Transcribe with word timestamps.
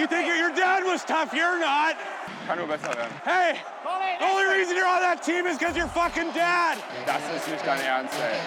You 0.00 0.06
think 0.06 0.26
your 0.26 0.48
dad 0.56 0.82
was 0.82 1.04
tough? 1.04 1.34
You're 1.34 1.60
not. 1.60 1.94
Kann 2.46 2.56
nur 2.56 2.66
besser 2.66 2.88
werden. 2.96 3.12
Hey, 3.22 3.58
the 4.18 4.24
only 4.24 4.46
reason 4.56 4.74
you're 4.74 4.88
on 4.88 5.02
that 5.02 5.22
team 5.22 5.44
is 5.46 5.58
because 5.58 5.76
you're 5.76 5.88
fucking 5.88 6.32
dad. 6.32 6.78
Das 7.04 7.20
ist 7.36 7.46
nicht 7.46 7.66
dein 7.66 7.78
Ernst, 7.82 8.14
ey. 8.18 8.38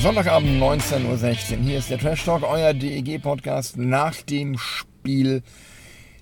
Sonntagabend 0.00 0.60
19.16 0.60 1.52
Uhr. 1.52 1.62
Hier 1.62 1.78
ist 1.78 1.88
der 1.88 1.98
Trash 1.98 2.24
Talk, 2.24 2.42
euer 2.42 2.74
DEG-Podcast 2.74 3.76
nach 3.76 4.22
dem 4.22 4.58
Spiel 4.58 5.44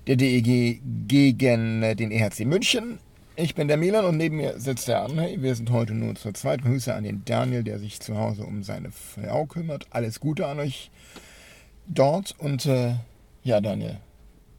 der 0.05 0.15
DEG 0.15 0.79
gegen 1.07 1.81
den 1.81 2.11
EHC 2.11 2.45
München. 2.45 2.99
Ich 3.37 3.53
bin 3.53 3.67
der 3.67 3.75
Milan 3.75 4.05
und 4.05 4.15
neben 4.15 4.37
mir 4.37 4.57
sitzt 4.61 4.87
der 4.87 5.05
André. 5.05 5.41
Wir 5.41 5.55
sind 5.55 5.69
heute 5.69 5.93
nur 5.93 6.15
zur 6.15 6.33
zweiten 6.33 6.63
Grüße 6.63 6.93
an 6.93 7.03
den 7.03 7.25
Daniel, 7.25 7.65
der 7.65 7.79
sich 7.79 7.99
zu 7.99 8.17
Hause 8.17 8.45
um 8.45 8.63
seine 8.63 8.91
Frau 8.91 9.45
kümmert. 9.45 9.87
Alles 9.89 10.21
Gute 10.21 10.47
an 10.47 10.59
euch 10.59 10.89
dort 11.85 12.33
und 12.37 12.65
äh, 12.65 12.93
ja, 13.43 13.59
Daniel. 13.59 13.97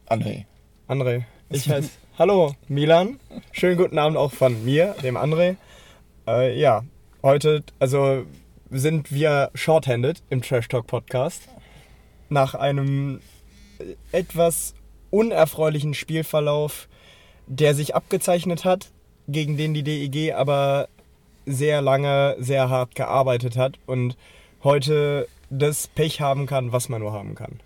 André. 0.07 0.45
André, 0.89 1.25
ich 1.49 1.71
heiße. 1.71 1.89
Hallo, 2.19 2.55
Milan. 2.69 3.19
Schönen 3.51 3.79
guten 3.79 3.99
Abend 3.99 4.19
auch 4.19 4.33
von 4.33 4.63
mir, 4.67 4.95
dem 5.03 5.17
André. 5.17 5.57
Äh, 6.29 6.61
ja, 6.61 6.85
heute, 7.23 7.65
also 7.79 8.27
sind 8.71 9.11
wir 9.11 9.53
shorthanded 9.55 10.23
im 10.29 10.43
Trash 10.43 10.69
Talk 10.69 10.87
Podcast. 10.87 11.49
Nach 12.29 12.55
einem 12.55 13.21
etwas 14.13 14.75
unerfreulichen 15.09 15.95
Spielverlauf, 15.95 16.89
der 17.47 17.75
sich 17.75 17.95
abgezeichnet 17.95 18.65
hat, 18.65 18.91
gegen 19.29 19.57
den 19.57 19.75
die 19.75 19.83
DEG 19.83 20.35
aber 20.35 20.89
sehr 21.47 21.81
lange, 21.81 22.37
sehr 22.39 22.69
hart 22.69 22.95
gearbeitet 22.95 23.57
hat 23.57 23.79
und 23.87 24.17
heute 24.63 25.29
das 25.49 25.87
Pech 25.87 26.21
haben 26.21 26.47
kann, 26.47 26.73
was 26.73 26.89
man 26.89 27.01
nur 27.01 27.13
haben 27.13 27.35
kann. 27.35 27.61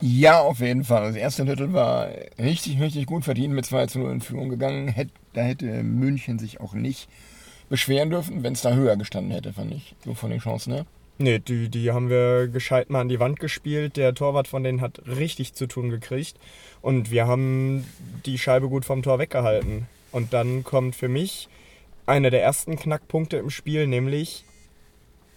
Ja, 0.00 0.40
auf 0.40 0.60
jeden 0.60 0.84
Fall. 0.84 1.08
Das 1.08 1.16
erste 1.16 1.44
Drittel 1.44 1.72
war 1.72 2.08
richtig, 2.38 2.80
richtig 2.80 3.06
gut 3.06 3.24
verdient 3.24 3.52
mit 3.52 3.66
2 3.66 3.86
zu 3.86 3.98
0 3.98 4.12
in 4.12 4.20
Führung 4.20 4.48
gegangen. 4.48 4.94
Da 5.32 5.40
hätte 5.40 5.82
München 5.82 6.38
sich 6.38 6.60
auch 6.60 6.72
nicht 6.72 7.08
beschweren 7.68 8.10
dürfen, 8.10 8.44
wenn 8.44 8.52
es 8.52 8.62
da 8.62 8.74
höher 8.74 8.96
gestanden 8.96 9.32
hätte, 9.32 9.52
fand 9.52 9.72
ich. 9.74 9.96
So 10.04 10.14
von 10.14 10.30
den 10.30 10.38
Chancen 10.38 10.72
her. 10.72 10.86
Nee, 11.20 11.40
die, 11.40 11.68
die 11.68 11.90
haben 11.90 12.10
wir 12.10 12.46
gescheit 12.46 12.90
mal 12.90 13.00
an 13.00 13.08
die 13.08 13.18
Wand 13.18 13.40
gespielt. 13.40 13.96
Der 13.96 14.14
Torwart 14.14 14.46
von 14.46 14.62
denen 14.62 14.80
hat 14.80 15.02
richtig 15.06 15.52
zu 15.54 15.66
tun 15.66 15.90
gekriegt. 15.90 16.36
Und 16.80 17.10
wir 17.10 17.26
haben 17.26 17.84
die 18.24 18.38
Scheibe 18.38 18.68
gut 18.68 18.84
vom 18.84 19.02
Tor 19.02 19.18
weggehalten. 19.18 19.88
Und 20.12 20.32
dann 20.32 20.62
kommt 20.62 20.94
für 20.94 21.08
mich 21.08 21.48
einer 22.06 22.30
der 22.30 22.42
ersten 22.42 22.76
Knackpunkte 22.76 23.36
im 23.36 23.50
Spiel, 23.50 23.86
nämlich 23.88 24.44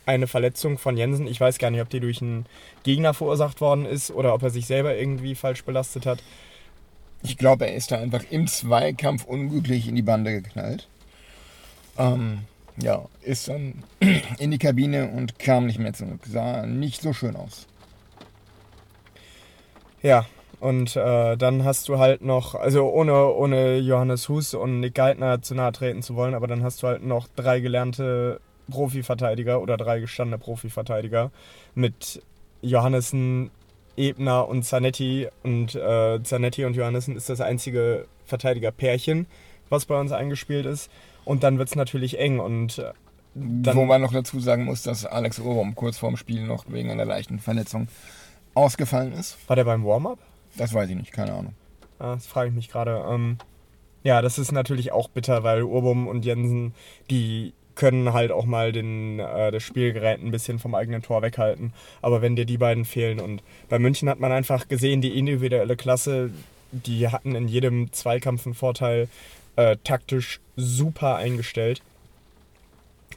eine 0.05 0.27
Verletzung 0.27 0.77
von 0.77 0.97
Jensen. 0.97 1.25
Ich 1.25 1.41
weiß 1.41 1.57
gar 1.57 1.71
nicht, 1.71 1.81
ob 1.81 1.89
die 1.89 1.99
durch 1.99 2.21
einen 2.21 2.45
Gegner 2.83 3.13
verursacht 3.13 3.59
worden 3.59 3.85
ist 3.85 4.11
oder 4.11 4.33
ob 4.35 4.43
er 4.43 4.49
sich 4.51 4.67
selber 4.67 4.95
irgendwie 4.95 5.35
falsch 5.35 5.63
belastet 5.63 6.05
hat. 6.05 6.23
Ich 7.23 7.37
glaube, 7.37 7.67
er 7.67 7.75
ist 7.75 7.91
da 7.91 7.97
einfach 7.97 8.23
im 8.29 8.47
Zweikampf 8.47 9.25
unglücklich 9.25 9.87
in 9.87 9.95
die 9.95 10.01
Bande 10.01 10.41
geknallt. 10.41 10.87
Ähm, 11.97 12.45
ja, 12.81 13.05
ist 13.21 13.47
dann 13.47 13.83
in 14.39 14.51
die 14.51 14.57
Kabine 14.57 15.09
und 15.09 15.39
kam 15.39 15.65
nicht 15.65 15.79
mehr 15.79 15.93
zurück. 15.93 16.21
Sah 16.25 16.65
nicht 16.65 17.01
so 17.01 17.13
schön 17.13 17.35
aus. 17.35 17.67
Ja, 20.01 20.25
und 20.59 20.95
äh, 20.95 21.37
dann 21.37 21.63
hast 21.63 21.89
du 21.89 21.97
halt 21.97 22.21
noch, 22.21 22.55
also 22.55 22.89
ohne, 22.89 23.33
ohne 23.33 23.77
Johannes 23.77 24.29
Hus 24.29 24.53
und 24.53 24.79
Nick 24.79 24.95
Geithner 24.95 25.41
zu 25.41 25.55
nahe 25.55 25.71
treten 25.71 26.01
zu 26.01 26.15
wollen, 26.15 26.33
aber 26.33 26.47
dann 26.47 26.63
hast 26.63 26.83
du 26.83 26.87
halt 26.87 27.03
noch 27.03 27.27
drei 27.35 27.59
gelernte 27.59 28.39
Profiverteidiger 28.69 29.61
oder 29.61 29.77
drei 29.77 29.99
gestandene 29.99 30.37
Profiverteidiger 30.37 31.31
mit 31.75 32.21
Johannessen, 32.61 33.51
Ebner 33.97 34.47
und 34.47 34.63
Zanetti. 34.63 35.27
Und 35.43 35.75
äh, 35.75 36.21
Zanetti 36.23 36.65
und 36.65 36.75
Johannessen 36.75 37.15
ist 37.15 37.29
das 37.29 37.41
einzige 37.41 38.05
Verteidigerpärchen, 38.25 39.27
was 39.69 39.85
bei 39.85 39.99
uns 39.99 40.11
eingespielt 40.11 40.65
ist. 40.65 40.89
Und 41.25 41.43
dann 41.43 41.57
wird 41.57 41.69
es 41.69 41.75
natürlich 41.75 42.19
eng 42.19 42.39
und 42.39 42.79
äh, 42.79 42.91
dann, 43.33 43.75
Wo 43.77 43.85
man 43.85 44.01
noch 44.01 44.11
dazu 44.11 44.39
sagen 44.39 44.65
muss, 44.65 44.83
dass 44.83 45.05
Alex 45.05 45.39
Orum 45.39 45.75
kurz 45.75 45.97
vorm 45.97 46.17
Spiel 46.17 46.45
noch 46.45 46.65
wegen 46.67 46.89
einer 46.91 47.05
leichten 47.05 47.39
Verletzung 47.39 47.87
ausgefallen 48.53 49.13
ist. 49.13 49.37
war 49.47 49.55
der 49.55 49.63
beim 49.63 49.85
Warm-up? 49.85 50.19
Das 50.57 50.73
weiß 50.73 50.89
ich 50.89 50.97
nicht, 50.97 51.13
keine 51.13 51.33
Ahnung. 51.33 51.53
Ah, 51.99 52.15
Das 52.15 52.27
frage 52.27 52.49
ich 52.49 52.55
mich 52.55 52.69
gerade. 52.69 53.05
Ähm, 53.09 53.37
ja, 54.03 54.21
das 54.21 54.37
ist 54.37 54.51
natürlich 54.51 54.91
auch 54.91 55.07
bitter, 55.07 55.43
weil 55.43 55.63
Urbum 55.63 56.07
und 56.07 56.25
Jensen, 56.25 56.73
die 57.09 57.53
können 57.75 58.11
halt 58.11 58.31
auch 58.33 58.45
mal 58.45 58.73
den, 58.73 59.19
äh, 59.19 59.49
das 59.51 59.63
Spielgerät 59.63 60.21
ein 60.21 60.31
bisschen 60.31 60.59
vom 60.59 60.75
eigenen 60.75 61.01
Tor 61.01 61.21
weghalten. 61.21 61.71
Aber 62.01 62.21
wenn 62.21 62.35
dir 62.35 62.45
die 62.45 62.57
beiden 62.57 62.83
fehlen 62.83 63.21
und 63.21 63.41
bei 63.69 63.79
München 63.79 64.09
hat 64.09 64.19
man 64.19 64.33
einfach 64.33 64.67
gesehen, 64.67 64.99
die 65.01 65.17
individuelle 65.17 65.77
Klasse, 65.77 66.31
die 66.73 67.07
hatten 67.07 67.33
in 67.33 67.47
jedem 67.47 67.93
Zweikampf 67.93 68.45
einen 68.45 68.55
Vorteil, 68.55 69.07
äh, 69.55 69.77
taktisch 69.83 70.39
super 70.55 71.15
eingestellt. 71.15 71.81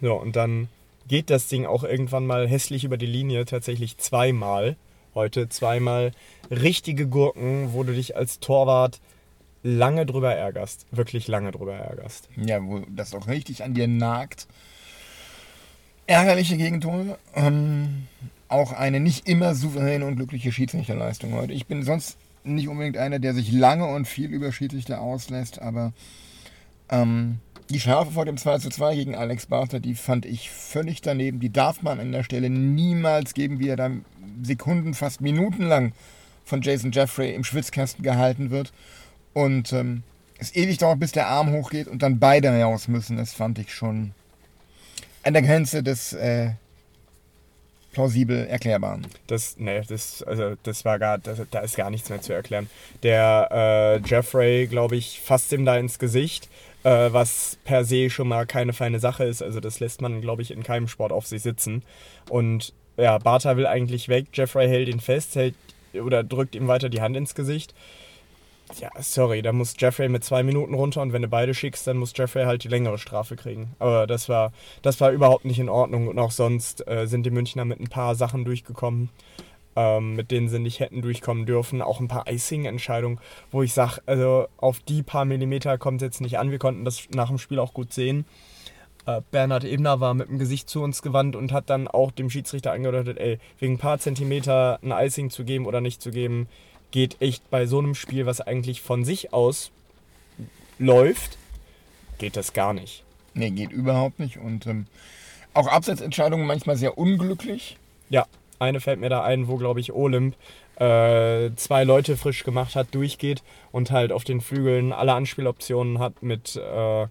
So, 0.00 0.15
und 0.15 0.37
dann 0.37 0.69
geht 1.09 1.31
das 1.31 1.49
Ding 1.49 1.67
auch 1.67 1.84
irgendwann 1.84 2.27
mal 2.27 2.49
hässlich 2.49 2.84
über 2.84 2.97
die 2.97 3.06
Linie, 3.06 3.45
tatsächlich 3.45 3.99
zweimal. 3.99 4.77
Heute 5.15 5.49
zweimal 5.49 6.12
richtige 6.50 7.06
Gurken, 7.06 7.73
wo 7.73 7.84
du 7.84 7.93
dich 7.93 8.17
als 8.17 8.41
Torwart 8.41 9.00
lange 9.62 10.06
drüber 10.06 10.34
ärgerst. 10.34 10.87
Wirklich 10.91 11.28
lange 11.28 11.53
drüber 11.53 11.75
ärgerst. 11.75 12.28
Ja, 12.37 12.62
wo 12.65 12.81
das 12.89 13.15
auch 13.15 13.28
richtig 13.28 13.62
an 13.62 13.75
dir 13.75 13.87
nagt. 13.87 14.49
Ärgerliche 16.06 16.56
Gegentore. 16.56 17.19
Ähm, 17.34 18.09
auch 18.49 18.73
eine 18.73 19.00
nicht 19.00 19.28
immer 19.28 19.55
souveräne 19.55 20.05
und 20.05 20.17
glückliche 20.17 20.53
Schiedsrichterleistung 20.53 21.33
heute. 21.34 21.53
Ich 21.53 21.67
bin 21.67 21.83
sonst 21.83 22.19
nicht 22.44 22.69
unbedingt 22.69 22.99
einer, 22.99 23.19
der 23.19 23.34
sich 23.34 23.50
lange 23.53 23.87
und 23.87 24.06
viel 24.06 24.31
über 24.31 24.53
Schiedsrichter 24.53 25.00
auslässt, 25.00 25.62
aber 25.62 25.93
ähm, 27.03 27.38
die 27.71 27.81
Strafe 27.81 28.12
vor 28.12 28.25
dem 28.25 28.37
2 28.37 28.59
zu 28.59 28.69
2 28.69 28.94
gegen 28.94 29.15
Alex 29.15 29.47
Barter, 29.47 29.81
die 29.81 29.94
fand 29.94 30.27
ich 30.27 30.50
völlig 30.50 31.00
daneben. 31.00 31.41
Die 31.41 31.53
darf 31.53 31.82
man 31.82 31.99
an 31.99 32.12
der 32.12 32.22
Stelle 32.22 32.50
niemals 32.50 33.34
geben, 33.34 33.59
wie 33.59 33.69
er 33.69 33.77
dann 33.77 34.05
Sekunden, 34.43 34.94
fast 34.94 35.21
Minuten 35.21 35.65
lang 35.65 35.93
von 36.44 36.60
Jason 36.60 36.93
Jeffrey 36.93 37.34
im 37.34 37.44
Schwitzkasten 37.44 38.03
gehalten 38.03 38.50
wird. 38.50 38.72
Und 39.32 39.72
ähm, 39.72 40.03
es 40.38 40.55
ewig 40.55 40.78
dauert, 40.78 41.00
bis 41.00 41.12
der 41.12 41.28
Arm 41.28 41.53
hochgeht 41.53 41.88
und 41.88 42.03
dann 42.03 42.19
beide 42.19 42.50
raus 42.62 42.88
müssen. 42.88 43.16
Das 43.16 43.32
fand 43.32 43.59
ich 43.59 43.72
schon 43.72 44.12
an 45.22 45.32
der 45.32 45.43
Grenze 45.43 45.82
des 45.82 46.12
äh, 46.12 46.50
plausibel 47.94 48.47
Erklärbaren. 48.47 49.06
Das, 49.27 49.56
nee, 49.59 49.81
das, 49.88 50.22
also 50.22 50.56
das 50.62 50.84
war 50.84 50.99
gar, 50.99 51.19
das, 51.19 51.41
da 51.50 51.60
ist 51.60 51.77
gar 51.77 51.91
nichts 51.91 52.10
mehr 52.10 52.21
zu 52.21 52.34
erklären. 52.34 52.69
Der 53.03 53.49
äh, 54.05 54.09
Jeffrey, 54.09 54.66
glaube 54.66 54.97
ich, 54.97 55.21
fasst 55.21 55.53
ihm 55.53 55.65
da 55.65 55.78
ins 55.78 55.99
Gesicht, 55.99 56.49
äh, 56.82 57.12
was 57.12 57.56
per 57.65 57.84
se 57.84 58.10
schon 58.10 58.28
mal 58.28 58.47
keine 58.47 58.72
feine 58.72 58.99
Sache 58.99 59.25
ist. 59.25 59.43
Also 59.43 59.60
das 59.60 59.81
lässt 59.81 60.03
man, 60.03 60.21
glaube 60.21 60.43
ich, 60.43 60.50
in 60.50 60.62
keinem 60.62 60.88
Sport 60.88 61.12
auf 61.12 61.27
sich 61.27 61.43
sitzen. 61.43 61.82
Und 62.28 62.75
ja, 62.97 63.16
Bartha 63.19 63.56
will 63.56 63.66
eigentlich 63.66 64.09
weg, 64.09 64.26
Jeffrey 64.34 64.69
hält 64.69 64.88
ihn 64.88 65.00
fest, 65.00 65.34
hält 65.37 65.55
oder 65.94 66.22
drückt 66.22 66.55
ihm 66.55 66.69
weiter 66.69 66.88
die 66.88 67.00
Hand 67.00 67.16
ins 67.16 67.34
Gesicht. 67.34 67.75
Ja, 68.81 68.91
sorry, 69.01 69.43
da 69.43 69.53
muss 69.53 69.75
Jeffrey 69.79 70.09
mit 70.09 70.25
zwei 70.25 70.43
Minuten 70.43 70.75
runter 70.75 71.03
und 71.03 71.13
wenn 71.13 71.23
du 71.23 71.29
beide 71.29 71.55
schickst, 71.55 71.87
dann 71.87 71.99
muss 71.99 72.13
Jeffrey 72.17 72.45
halt 72.45 72.65
die 72.65 72.69
längere 72.69 72.99
Strafe 72.99 73.37
kriegen. 73.37 73.75
Aber 73.79 74.07
das 74.07 74.29
war, 74.29 74.53
das 74.83 75.01
war 75.01 75.11
überhaupt 75.11 75.45
nicht 75.45 75.59
in 75.59 75.69
Ordnung 75.69 76.09
und 76.09 76.19
auch 76.19 76.31
sonst 76.31 76.87
äh, 76.89 77.07
sind 77.07 77.25
die 77.25 77.31
Münchner 77.31 77.65
mit 77.65 77.79
ein 77.79 77.89
paar 77.89 78.15
Sachen 78.15 78.45
durchgekommen, 78.45 79.11
ähm, 79.77 80.15
mit 80.15 80.31
denen 80.31 80.49
sie 80.49 80.59
nicht 80.59 80.81
hätten 80.81 81.03
durchkommen 81.03 81.47
dürfen. 81.47 81.83
Auch 81.83 82.01
ein 82.01 82.09
paar 82.09 82.27
Icing-Entscheidungen, 82.27 83.21
wo 83.51 83.63
ich 83.63 83.75
sage, 83.75 84.01
also 84.07 84.49
auf 84.57 84.81
die 84.81 85.03
paar 85.03 85.27
Millimeter 85.27 85.79
kommt 85.79 86.01
es 86.01 86.07
jetzt 86.07 86.21
nicht 86.21 86.39
an. 86.39 86.51
Wir 86.51 86.59
konnten 86.59 86.85
das 86.85 87.07
nach 87.15 87.29
dem 87.29 87.39
Spiel 87.39 87.59
auch 87.59 87.75
gut 87.75 87.93
sehen. 87.93 88.25
Äh, 89.07 89.21
Bernhard 89.31 89.65
Ebner 89.65 90.00
war 90.00 90.15
mit 90.15 90.29
dem 90.29 90.38
Gesicht 90.38 90.69
zu 90.71 90.83
uns 90.83 91.03
gewandt 91.03 91.37
und 91.37 91.53
hat 91.53 91.69
dann 91.71 91.87
auch 91.87 92.11
dem 92.11 92.31
Schiedsrichter 92.31 92.73
angedeutet, 92.73 93.19
ey, 93.19 93.38
wegen 93.59 93.75
ein 93.75 93.79
paar 93.79 93.99
Zentimeter 93.99 94.79
ein 94.83 94.93
Icing 94.93 95.31
zu 95.31 95.44
geben 95.44 95.67
oder 95.67 95.81
nicht 95.81 96.00
zu 96.00 96.11
geben, 96.11 96.49
geht 96.94 97.20
echt 97.20 97.50
bei 97.50 97.67
so 97.67 97.81
einem 97.81 97.96
Spiel, 97.96 98.25
was 98.25 98.41
eigentlich 98.41 98.81
von 98.81 99.05
sich 99.05 99.32
aus 99.32 99.73
läuft, 100.79 101.38
geht 102.19 102.37
das 102.37 102.52
gar 102.52 102.73
nicht. 102.73 103.02
Nee, 103.35 103.50
geht 103.50 103.73
überhaupt 103.73 104.20
nicht. 104.20 104.38
Und 104.38 104.69
ähm, 104.69 104.87
auch 105.55 105.67
Absetzentscheidungen 105.67 106.46
manchmal 106.46 106.76
sehr 106.76 106.96
unglücklich. 106.96 107.79
Ja, 108.11 108.26
eine 108.61 108.79
fällt 108.79 109.00
mir 109.00 109.08
da 109.08 109.25
ein, 109.25 109.49
wo, 109.49 109.56
glaube 109.56 109.81
ich, 109.81 109.93
Olymp 109.93 110.37
äh, 110.76 111.50
zwei 111.56 111.82
Leute 111.82 112.17
frisch 112.17 112.44
gemacht 112.44 112.76
hat, 112.76 112.94
durchgeht 112.94 113.43
und 113.73 113.90
halt 113.90 114.12
auf 114.12 114.23
den 114.23 114.40
Flügeln 114.40 114.93
alle 114.93 115.14
Anspieloptionen 115.14 115.99
hat 115.99 116.23
mit, 116.23 116.55
äh, 116.55 117.08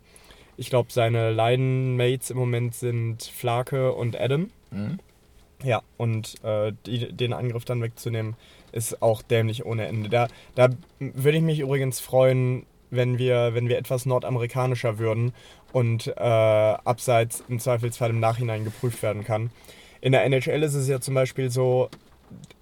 ich 0.56 0.69
glaube, 0.69 0.94
seine 0.94 1.33
Line-Mates 1.33 2.29
im 2.29 2.38
Moment 2.38 2.74
sind 2.74 3.24
Flake 3.24 3.91
und 3.91 4.18
Adam. 4.18 4.50
Mhm. 4.71 5.00
Ja, 5.62 5.81
und 5.97 6.41
äh, 6.45 6.71
die, 6.86 7.12
den 7.12 7.33
Angriff 7.33 7.65
dann 7.65 7.81
wegzunehmen, 7.81 8.36
ist 8.74 9.02
auch 9.02 9.22
dämlich 9.22 9.66
ohne 9.66 9.88
Ende. 9.88 10.10
Da, 10.10 10.28
da 10.56 10.70
würde 11.00 11.38
ich 11.38 11.44
mich 11.44 11.60
übrigens 11.60 12.00
freuen, 12.00 12.66
wenn 12.90 13.18
wir, 13.18 13.54
wenn 13.54 13.70
wir 13.70 13.78
etwas 13.78 14.06
nordamerikanischer 14.06 15.00
würden 15.00 15.34
und 15.72 16.08
äh, 16.08 16.20
abseits 16.20 17.44
im 17.50 17.60
Zweifelsfall 17.60 18.12
im 18.12 18.20
Nachhinein 18.20 18.64
geprüft 18.64 19.02
werden 19.02 19.24
kann. 19.24 19.50
In 20.02 20.12
der 20.12 20.24
NHL 20.25 20.64
ist 20.64 20.75
es 20.75 20.88
ja 20.88 21.00
zum 21.00 21.16
Beispiel 21.16 21.50
so, 21.50 21.90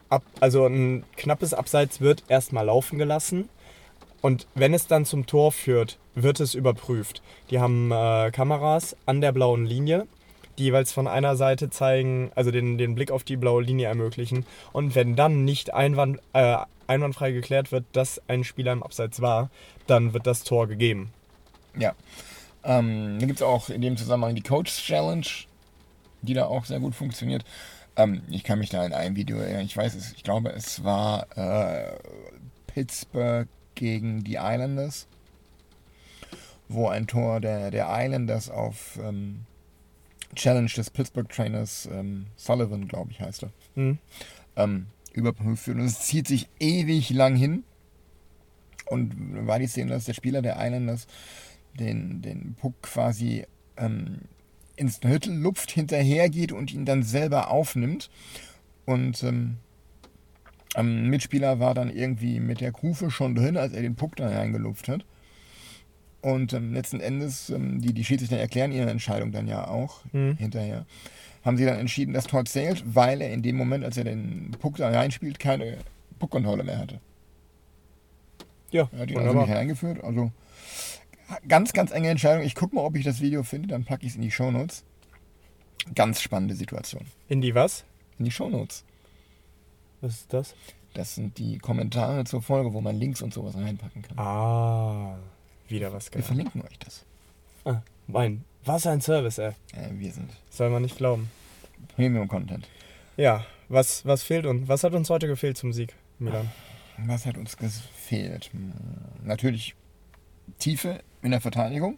ab, 0.10 0.24
also 0.40 0.66
ein 0.66 1.04
knappes 1.18 1.54
Abseits 1.54 2.02
wird 2.02 2.24
erstmal 2.28 2.66
laufen 2.66 3.00
gelassen. 3.00 3.50
Und 4.22 4.48
wenn 4.54 4.74
es 4.74 4.86
dann 4.88 5.06
zum 5.06 5.26
Tor 5.26 5.52
führt, 5.52 5.98
wird 6.14 6.40
es 6.40 6.54
überprüft. 6.54 7.24
Die 7.50 7.60
haben 7.60 7.92
äh, 7.92 8.30
Kameras 8.32 8.96
an 9.06 9.22
der 9.22 9.32
blauen 9.32 9.66
Linie, 9.66 10.08
die 10.58 10.66
jeweils 10.66 10.92
von 10.92 11.08
einer 11.08 11.36
Seite 11.36 11.70
zeigen, 11.70 12.32
also 12.36 12.52
den, 12.52 12.78
den 12.78 12.96
Blick 12.96 13.12
auf 13.12 13.24
die 13.24 13.38
blaue 13.38 13.64
Linie 13.64 13.88
ermöglichen. 13.88 14.46
Und 14.72 14.96
wenn 14.96 15.16
dann 15.16 15.46
nicht 15.46 15.74
einwand, 15.74 16.20
äh, 16.34 16.58
einwandfrei 16.88 17.32
geklärt 17.32 17.72
wird, 17.72 17.86
dass 17.94 18.22
ein 18.28 18.44
Spieler 18.44 18.74
im 18.74 18.84
Abseits 18.84 19.22
war, 19.22 19.50
dann 19.88 20.14
wird 20.14 20.28
das 20.28 20.44
Tor 20.44 20.68
gegeben. 20.68 21.12
Ja. 21.78 21.94
Ähm, 22.64 23.18
da 23.20 23.26
gibt 23.26 23.40
es 23.40 23.44
auch 23.44 23.70
in 23.70 23.82
dem 23.82 23.98
Zusammenhang 23.98 24.36
die 24.36 24.44
Coach 24.44 24.86
Challenge, 24.86 25.26
die 26.22 26.34
da 26.34 26.46
auch 26.46 26.66
sehr 26.66 26.80
gut 26.80 26.94
funktioniert. 26.94 27.44
Ähm, 27.96 28.22
ich 28.30 28.44
kann 28.44 28.60
mich 28.60 28.70
da 28.70 28.86
in 28.86 28.94
einem 28.94 29.16
Video 29.16 29.38
erinnern, 29.38 29.66
ich 29.66 29.76
weiß 29.76 29.96
es, 29.96 30.14
ich 30.14 30.24
glaube, 30.24 30.50
es 30.52 30.84
war 30.84 31.26
äh, 31.36 31.98
Pittsburgh 32.68 33.48
gegen 33.76 34.24
die 34.24 34.36
Islanders, 34.36 35.08
wo 36.70 36.88
ein 36.88 37.08
Tor 37.08 37.40
der, 37.40 37.72
der 37.72 37.88
Islanders 37.90 38.50
auf 38.50 39.00
ähm, 39.02 39.46
Challenge 40.36 40.70
des 40.70 40.90
Pittsburgh 40.90 41.30
Trainers 41.30 41.88
ähm, 41.92 42.28
Sullivan, 42.36 42.88
glaube 42.88 43.12
ich, 43.12 43.20
heißt 43.22 43.44
er, 43.44 43.52
Mhm. 43.76 43.98
ähm, 44.56 44.88
überprüft 45.14 45.68
wird. 45.68 45.78
Und 45.78 45.86
es 45.86 46.00
zieht 46.02 46.28
sich 46.28 46.48
ewig 46.60 47.10
lang 47.10 47.36
hin. 47.36 47.64
Und 48.86 49.48
war 49.48 49.60
die 49.60 49.68
Szene, 49.68 49.92
dass 49.92 50.06
der 50.06 50.14
Spieler 50.14 50.42
der 50.42 50.58
Islanders 50.60 51.08
den, 51.80 52.22
den 52.22 52.56
Puck 52.60 52.82
quasi 52.82 53.46
ähm, 53.78 54.20
ins 54.76 55.00
Hüttel 55.04 55.34
lupft, 55.34 55.72
hinterhergeht 55.72 56.52
und 56.52 56.74
ihn 56.74 56.86
dann 56.86 57.04
selber 57.04 57.50
aufnimmt. 57.52 58.10
Und 58.86 59.24
ähm, 59.24 59.58
ein 60.74 61.08
Mitspieler 61.10 61.60
war 61.60 61.74
dann 61.74 61.90
irgendwie 61.90 62.40
mit 62.40 62.62
der 62.62 62.72
Kufe 62.72 63.12
schon 63.12 63.36
drin, 63.36 63.58
als 63.58 63.74
er 63.74 63.82
den 63.82 63.96
Puck 63.96 64.16
da 64.18 64.28
reingelupft 64.28 64.88
hat. 64.90 65.06
Und 66.22 66.54
ähm, 66.54 66.74
letzten 66.74 67.00
Endes, 67.00 67.50
ähm, 67.50 67.82
die, 67.82 67.94
die 67.94 68.04
Schiedsrichter 68.06 68.38
erklären 68.38 68.72
ihre 68.72 68.90
Entscheidung 68.90 69.32
dann 69.32 69.48
ja 69.48 69.68
auch 69.68 70.02
Mhm. 70.12 70.38
hinterher, 70.38 70.86
haben 71.44 71.58
sie 71.58 71.66
dann 71.66 71.80
entschieden, 71.80 72.14
das 72.14 72.26
Tor 72.28 72.46
zählt, 72.46 72.84
weil 72.86 73.22
er 73.22 73.34
in 73.34 73.42
dem 73.42 73.56
Moment, 73.58 73.84
als 73.84 73.98
er 73.98 74.04
den 74.04 74.52
Puck 74.60 74.78
da 74.78 74.90
reinspielt, 74.90 75.40
keine 75.40 75.78
Puckkontrolle 76.20 76.64
mehr 76.64 76.78
hatte. 76.78 77.00
Ja, 78.70 78.88
Er 78.94 79.00
hat 79.00 79.10
ihn 79.10 79.18
also 79.18 79.30
wunderbar. 79.30 79.48
nicht 79.48 79.56
reingeführt. 79.58 80.04
Also 80.04 80.32
ganz, 81.48 81.74
ganz 81.74 81.92
enge 81.92 82.10
Entscheidung. 82.10 82.44
Ich 82.46 82.54
gucke 82.56 82.76
mal, 82.76 82.84
ob 82.84 82.96
ich 82.96 83.04
das 83.04 83.20
Video 83.20 83.42
finde, 83.44 83.68
dann 83.70 83.84
packe 83.86 84.04
ich 84.06 84.12
es 84.12 84.16
in 84.16 84.22
die 84.22 84.32
Shownotes. 84.32 84.84
Ganz 85.96 86.22
spannende 86.22 86.54
Situation. 86.56 87.06
In 87.28 87.42
die 87.42 87.56
was? 87.56 87.84
In 88.20 88.26
die 88.26 88.32
Shownotes. 88.32 88.84
Was 90.02 90.12
ist 90.22 90.34
das? 90.34 90.56
Das 90.94 91.16
sind 91.16 91.38
die 91.40 91.58
Kommentare 91.58 92.24
zur 92.26 92.42
Folge, 92.42 92.74
wo 92.74 92.82
man 92.82 92.96
Links 92.98 93.22
und 93.22 93.34
sowas 93.34 93.56
reinpacken 93.56 94.04
kann. 94.04 94.20
Ah, 94.20 95.18
wieder 95.72 95.92
was 95.94 96.06
Wir 96.08 96.12
gelernt. 96.22 96.28
verlinken 96.28 96.62
euch 96.64 96.80
das. 96.80 97.06
Ah, 97.66 97.82
mein, 98.08 98.44
was 98.66 98.86
ein 98.88 99.02
Service, 99.02 99.38
ey. 99.38 99.52
Äh, 99.74 99.90
wir 99.94 100.12
sind 100.12 100.30
Soll 100.50 100.70
man 100.70 100.82
nicht 100.84 100.98
glauben. 100.98 101.30
Premium-Content. 101.96 102.68
Ja, 103.18 103.46
was, 103.70 104.06
was 104.06 104.24
fehlt 104.24 104.46
uns? 104.46 104.68
Was 104.68 104.84
hat 104.84 104.94
uns 104.94 105.10
heute 105.10 105.28
gefehlt 105.28 105.58
zum 105.58 105.74
Sieg, 105.74 105.96
Milan? 106.20 106.52
Was 106.98 107.26
hat 107.26 107.38
uns 107.38 107.58
gefehlt? 107.58 108.50
Hm, 108.54 108.74
Natürlich 109.24 109.76
Tiefe 110.60 111.02
in 111.24 111.32
der 111.32 111.42
Verteidigung. 111.42 111.98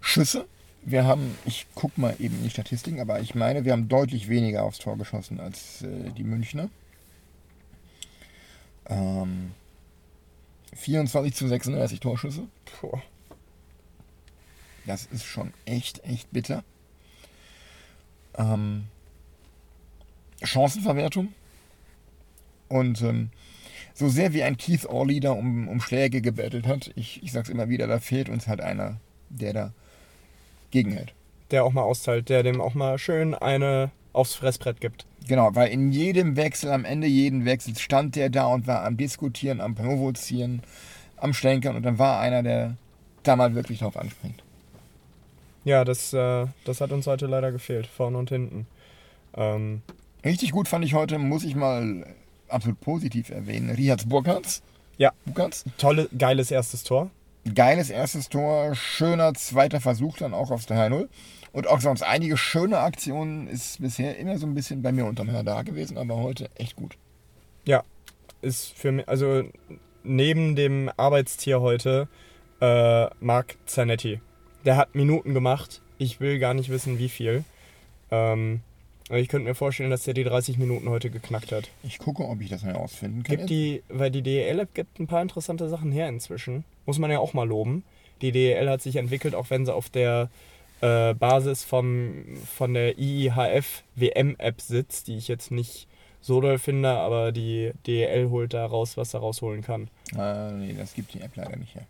Schüsse. 0.00 0.46
Wir 0.82 1.04
haben, 1.04 1.38
ich 1.46 1.66
guck 1.74 1.96
mal 1.96 2.14
eben 2.18 2.36
in 2.36 2.42
die 2.44 2.50
Statistiken, 2.50 3.00
aber 3.00 3.20
ich 3.20 3.34
meine, 3.34 3.64
wir 3.64 3.72
haben 3.72 3.88
deutlich 3.88 4.28
weniger 4.28 4.64
aufs 4.64 4.78
Tor 4.78 4.98
geschossen 4.98 5.40
als 5.40 5.80
äh, 5.82 6.10
die 6.16 6.24
Münchner. 6.24 6.68
Ähm, 8.86 9.52
24 10.74 11.34
zu 11.34 11.48
36 11.48 12.00
Torschüsse. 12.00 12.42
Puh. 12.80 12.98
Das 14.86 15.06
ist 15.06 15.24
schon 15.24 15.52
echt, 15.64 16.04
echt 16.04 16.30
bitter. 16.32 16.62
Ähm, 18.36 18.84
Chancenverwertung. 20.42 21.32
Und 22.68 23.00
ähm, 23.02 23.30
so 23.94 24.08
sehr 24.08 24.32
wie 24.32 24.42
ein 24.42 24.56
Keith 24.56 24.86
Orley 24.86 25.20
da 25.20 25.30
um, 25.30 25.68
um 25.68 25.80
Schläge 25.80 26.20
gebettelt 26.20 26.66
hat, 26.66 26.90
ich, 26.96 27.22
ich 27.22 27.32
sag's 27.32 27.48
immer 27.48 27.68
wieder, 27.68 27.86
da 27.86 28.00
fehlt 28.00 28.28
uns 28.28 28.48
halt 28.48 28.60
einer, 28.60 28.98
der 29.28 29.52
da 29.52 29.72
gegenhält. 30.70 31.14
Der 31.50 31.64
auch 31.64 31.72
mal 31.72 31.82
austeilt, 31.82 32.28
der 32.28 32.42
dem 32.42 32.60
auch 32.60 32.74
mal 32.74 32.98
schön 32.98 33.34
eine 33.34 33.90
aufs 34.14 34.34
Fressbrett 34.34 34.80
gibt. 34.80 35.04
Genau, 35.28 35.54
weil 35.54 35.70
in 35.70 35.92
jedem 35.92 36.36
Wechsel, 36.36 36.70
am 36.70 36.84
Ende 36.84 37.06
jeden 37.06 37.44
Wechsels 37.44 37.80
stand 37.80 38.16
der 38.16 38.30
da 38.30 38.46
und 38.46 38.66
war 38.66 38.84
am 38.84 38.96
Diskutieren, 38.96 39.60
am 39.60 39.74
Provozieren, 39.74 40.62
am 41.16 41.34
Stänkern 41.34 41.76
und 41.76 41.82
dann 41.82 41.98
war 41.98 42.20
einer, 42.20 42.42
der 42.42 42.76
da 43.22 43.36
mal 43.36 43.54
wirklich 43.54 43.80
drauf 43.80 43.96
anspringt. 43.96 44.42
Ja, 45.64 45.84
das, 45.84 46.12
äh, 46.12 46.46
das 46.64 46.80
hat 46.80 46.92
uns 46.92 47.06
heute 47.06 47.26
leider 47.26 47.52
gefehlt, 47.52 47.86
vorne 47.86 48.18
und 48.18 48.28
hinten. 48.28 48.66
Ähm, 49.34 49.82
Richtig 50.24 50.52
gut 50.52 50.68
fand 50.68 50.84
ich 50.84 50.94
heute, 50.94 51.18
muss 51.18 51.44
ich 51.44 51.54
mal 51.54 52.06
absolut 52.48 52.80
positiv 52.80 53.30
erwähnen, 53.30 53.70
Rihards 53.70 54.06
Burkhardt. 54.06 54.62
Ja. 54.98 55.12
Burkhardt. 55.24 55.64
tolle, 55.78 56.08
geiles 56.16 56.50
erstes 56.50 56.84
Tor. 56.84 57.10
Geiles 57.54 57.90
erstes 57.90 58.28
Tor, 58.28 58.74
schöner 58.74 59.34
zweiter 59.34 59.80
Versuch 59.80 60.16
dann 60.18 60.32
auch 60.32 60.50
aufs 60.50 60.66
3-0. 60.66 61.08
Und 61.54 61.68
auch 61.68 61.80
sonst 61.80 62.02
einige 62.02 62.36
schöne 62.36 62.80
Aktionen 62.80 63.46
ist 63.46 63.80
bisher 63.80 64.18
immer 64.18 64.38
so 64.38 64.46
ein 64.46 64.54
bisschen 64.54 64.82
bei 64.82 64.90
mir 64.90 65.06
unterm 65.06 65.30
Radar 65.30 65.62
gewesen, 65.62 65.96
aber 65.96 66.16
heute 66.16 66.50
echt 66.56 66.74
gut. 66.74 66.96
Ja, 67.64 67.84
ist 68.42 68.72
für 68.76 68.90
mich, 68.90 69.08
also 69.08 69.44
neben 70.02 70.56
dem 70.56 70.90
Arbeitstier 70.96 71.60
heute, 71.60 72.08
äh, 72.60 73.06
Marc 73.20 73.56
Zanetti. 73.66 74.20
Der 74.64 74.76
hat 74.76 74.96
Minuten 74.96 75.32
gemacht. 75.32 75.80
Ich 75.96 76.18
will 76.18 76.40
gar 76.40 76.54
nicht 76.54 76.70
wissen, 76.70 76.98
wie 76.98 77.08
viel. 77.08 77.44
Ähm, 78.10 78.62
ich 79.08 79.28
könnte 79.28 79.46
mir 79.46 79.54
vorstellen, 79.54 79.90
dass 79.90 80.02
der 80.02 80.14
die 80.14 80.24
30 80.24 80.58
Minuten 80.58 80.88
heute 80.88 81.08
geknackt 81.08 81.52
hat. 81.52 81.70
Ich 81.84 82.00
gucke, 82.00 82.24
ob 82.24 82.40
ich 82.40 82.50
das 82.50 82.64
herausfinden 82.64 83.22
kann. 83.22 83.36
Gibt 83.36 83.50
die, 83.50 83.84
weil 83.88 84.10
die 84.10 84.22
DEL-App 84.22 84.74
gibt 84.74 84.98
ein 84.98 85.06
paar 85.06 85.22
interessante 85.22 85.68
Sachen 85.68 85.92
her 85.92 86.08
inzwischen. 86.08 86.64
Muss 86.84 86.98
man 86.98 87.12
ja 87.12 87.20
auch 87.20 87.32
mal 87.32 87.46
loben. 87.46 87.84
Die 88.22 88.32
DEL 88.32 88.68
hat 88.68 88.82
sich 88.82 88.96
entwickelt, 88.96 89.36
auch 89.36 89.50
wenn 89.50 89.64
sie 89.64 89.72
auf 89.72 89.88
der 89.88 90.30
äh, 90.80 91.14
Basis 91.14 91.64
vom, 91.64 92.24
von 92.56 92.74
der 92.74 92.98
IIHF 92.98 93.82
WM-App 93.94 94.60
sitzt, 94.60 95.08
die 95.08 95.16
ich 95.16 95.28
jetzt 95.28 95.50
nicht 95.50 95.88
so 96.20 96.40
doll 96.40 96.58
finde, 96.58 96.88
aber 96.88 97.32
die 97.32 97.72
DEL 97.86 98.30
holt 98.30 98.54
da 98.54 98.64
raus, 98.64 98.96
was 98.96 99.12
er 99.12 99.20
rausholen 99.20 99.62
kann. 99.62 99.88
Ah, 100.16 100.50
nee, 100.52 100.74
das 100.76 100.94
gibt 100.94 101.12
die 101.12 101.20
App 101.20 101.36
leider 101.36 101.56
nicht 101.56 101.74
her. 101.74 101.86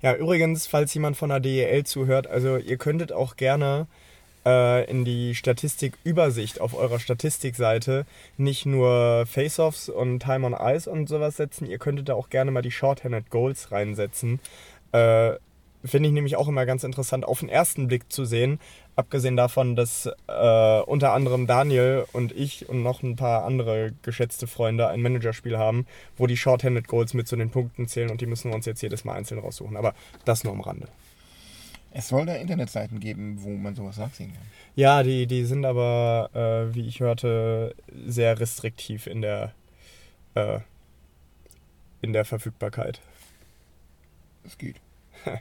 Ja, 0.00 0.14
übrigens, 0.14 0.66
falls 0.66 0.92
jemand 0.94 1.16
von 1.16 1.28
der 1.28 1.40
DEL 1.40 1.84
zuhört, 1.84 2.26
also 2.26 2.56
ihr 2.56 2.76
könntet 2.78 3.12
auch 3.12 3.36
gerne 3.36 3.86
äh, 4.44 4.90
in 4.90 5.04
die 5.04 5.34
Statistikübersicht 5.34 6.60
auf 6.60 6.74
eurer 6.74 6.98
Statistikseite 6.98 8.06
nicht 8.36 8.66
nur 8.66 9.26
Face-Offs 9.26 9.88
und 9.88 10.20
Time 10.20 10.46
on 10.46 10.56
Ice 10.58 10.90
und 10.90 11.08
sowas 11.08 11.36
setzen, 11.36 11.66
ihr 11.66 11.78
könntet 11.78 12.08
da 12.08 12.14
auch 12.14 12.30
gerne 12.30 12.50
mal 12.50 12.62
die 12.62 12.70
Shorthanded 12.70 13.30
Goals 13.30 13.70
reinsetzen. 13.70 14.40
Äh, 14.92 15.34
Finde 15.84 16.08
ich 16.08 16.14
nämlich 16.14 16.36
auch 16.36 16.46
immer 16.46 16.64
ganz 16.64 16.84
interessant, 16.84 17.24
auf 17.24 17.40
den 17.40 17.48
ersten 17.48 17.88
Blick 17.88 18.12
zu 18.12 18.24
sehen. 18.24 18.60
Abgesehen 18.94 19.36
davon, 19.36 19.74
dass 19.74 20.08
äh, 20.28 20.80
unter 20.80 21.12
anderem 21.12 21.46
Daniel 21.46 22.04
und 22.12 22.30
ich 22.30 22.68
und 22.68 22.82
noch 22.82 23.02
ein 23.02 23.16
paar 23.16 23.44
andere 23.44 23.92
geschätzte 24.02 24.46
Freunde 24.46 24.88
ein 24.88 25.00
Managerspiel 25.00 25.58
haben, 25.58 25.86
wo 26.16 26.26
die 26.26 26.36
Shorthanded 26.36 26.86
Goals 26.86 27.14
mit 27.14 27.26
zu 27.26 27.34
den 27.34 27.50
Punkten 27.50 27.88
zählen 27.88 28.10
und 28.10 28.20
die 28.20 28.26
müssen 28.26 28.50
wir 28.50 28.54
uns 28.54 28.66
jetzt 28.66 28.82
jedes 28.82 29.04
Mal 29.04 29.14
einzeln 29.14 29.40
raussuchen. 29.40 29.76
Aber 29.76 29.94
das 30.24 30.44
nur 30.44 30.52
am 30.52 30.60
Rande. 30.60 30.86
Es 31.94 32.08
soll 32.08 32.26
da 32.26 32.34
Internetseiten 32.34 33.00
geben, 33.00 33.42
wo 33.42 33.50
man 33.50 33.74
sowas 33.74 33.98
nachsehen 33.98 34.32
kann. 34.32 34.42
Ja, 34.76 35.02
die, 35.02 35.26
die 35.26 35.44
sind 35.44 35.64
aber, 35.64 36.30
äh, 36.32 36.74
wie 36.74 36.86
ich 36.86 37.00
hörte, 37.00 37.74
sehr 38.06 38.38
restriktiv 38.40 39.06
in 39.06 39.20
der, 39.20 39.52
äh, 40.34 40.60
in 42.00 42.12
der 42.12 42.24
Verfügbarkeit. 42.24 43.00
Es 44.44 44.56
geht. 44.56 44.76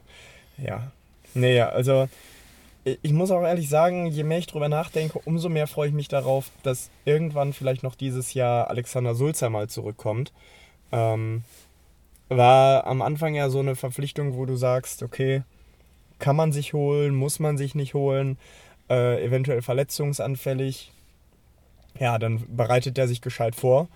Ja. 0.63 0.91
Nee, 1.34 1.56
ja, 1.56 1.70
also 1.70 2.08
ich 2.84 3.00
ich 3.03 3.13
muss 3.13 3.32
auch 3.32 3.44
ehrlich 3.44 3.70
sagen, 3.70 4.08
je 4.08 4.24
mehr 4.24 4.39
ich 4.39 4.48
drüber 4.48 4.70
nachdenke, 4.70 5.20
umso 5.25 5.50
mehr 5.50 5.68
freue 5.68 5.89
ich 5.89 5.94
mich 5.94 6.08
darauf, 6.08 6.50
dass 6.63 6.89
irgendwann 7.06 7.53
vielleicht 7.53 7.84
noch 7.84 7.96
dieses 7.96 8.34
Jahr 8.34 8.70
Alexander 8.70 9.15
Sulzer 9.15 9.50
mal 9.50 9.70
zurückkommt. 9.70 10.34
Ähm, 10.91 11.44
war 12.30 12.88
am 12.88 13.01
Anfang 13.01 13.36
ja 13.36 13.50
so 13.50 13.60
eine 13.60 13.75
Verpflichtung, 13.75 14.36
wo 14.36 14.46
du 14.46 14.56
sagst, 14.56 15.03
okay, 15.03 15.44
kann 16.20 16.36
man 16.36 16.51
sich 16.51 16.74
holen, 16.74 17.13
muss 17.13 17.39
man 17.39 17.58
sich 17.58 17.75
nicht 17.75 17.94
holen, 17.94 18.38
äh, 18.89 19.24
eventuell 19.24 19.62
verletzungsanfällig. 19.62 20.91
Ja, 22.00 22.18
dann 22.18 22.44
bereitet 22.56 22.98
er 22.98 23.08
sich 23.08 23.22
gescheit 23.22 23.56
vor. 23.56 23.89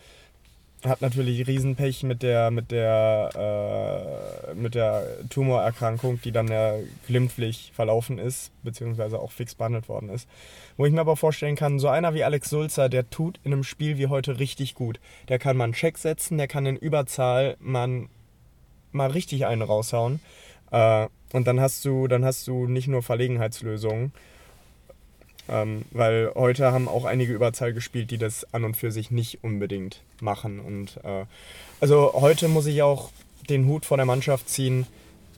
Hat 0.88 1.01
natürlich 1.01 1.48
Riesenpech 1.48 2.04
mit 2.04 2.24
der, 2.24 2.51
mit 2.51 2.72
der, 2.72 4.50
äh, 4.50 4.54
mit 4.54 4.75
der 4.75 5.04
Tumorerkrankung, 5.30 6.22
die 6.22 6.32
dann 6.32 6.48
ja 6.48 6.75
glimpflich 7.08 7.72
verlaufen 7.74 8.20
ist, 8.20 8.51
beziehungsweise 8.63 9.20
auch 9.20 9.32
fix 9.32 9.56
behandelt 9.56 9.89
worden 9.89 10.10
ist. 10.10 10.27
Wo 10.77 10.86
ich 10.86 10.94
mir 10.94 11.01
aber 11.01 11.15
vorstellen 11.15 11.56
kann, 11.56 11.80
so 11.80 11.88
einer 11.88 12.13
wie 12.13 12.24
Alex 12.24 12.50
Sulzer, 12.50 12.89
der 12.89 13.10
tut 13.10 13.39
in 13.44 13.54
einem 13.54 13.63
Spiel 13.63 13.98
wie 13.98 14.08
heute 14.08 14.39
richtig 14.39 14.75
gut. 14.75 15.00
Der 15.30 15.39
kann 15.39 15.58
mal 15.58 15.65
einen 15.65 15.74
Check 15.74 15.98
setzen, 15.98 16.38
der 16.38 16.48
kann 16.48 16.65
in 16.65 16.77
Überzahl 16.77 17.58
mal, 17.60 18.08
mal 18.92 19.12
richtig 19.12 19.46
einen 19.46 19.62
raushauen. 19.62 20.20
Äh, 20.72 21.08
und 21.34 21.48
dann 21.48 21.60
hast 21.60 21.84
du, 21.86 22.08
dann 22.08 22.24
hast 22.24 22.48
du 22.48 22.68
nicht 22.68 22.88
nur 22.88 23.04
Verlegenheitslösungen, 23.04 24.13
ähm, 25.49 25.83
weil 25.91 26.31
heute 26.35 26.71
haben 26.71 26.87
auch 26.87 27.05
einige 27.05 27.33
Überzahl 27.33 27.73
gespielt, 27.73 28.11
die 28.11 28.17
das 28.17 28.53
an 28.53 28.63
und 28.63 28.75
für 28.75 28.91
sich 28.91 29.11
nicht 29.11 29.43
unbedingt 29.43 30.01
machen. 30.21 30.59
Und 30.59 30.99
äh, 31.03 31.25
also 31.79 32.13
heute 32.13 32.47
muss 32.47 32.65
ich 32.65 32.81
auch 32.81 33.11
den 33.49 33.67
Hut 33.67 33.85
vor 33.85 33.97
der 33.97 34.05
Mannschaft 34.05 34.49
ziehen. 34.49 34.87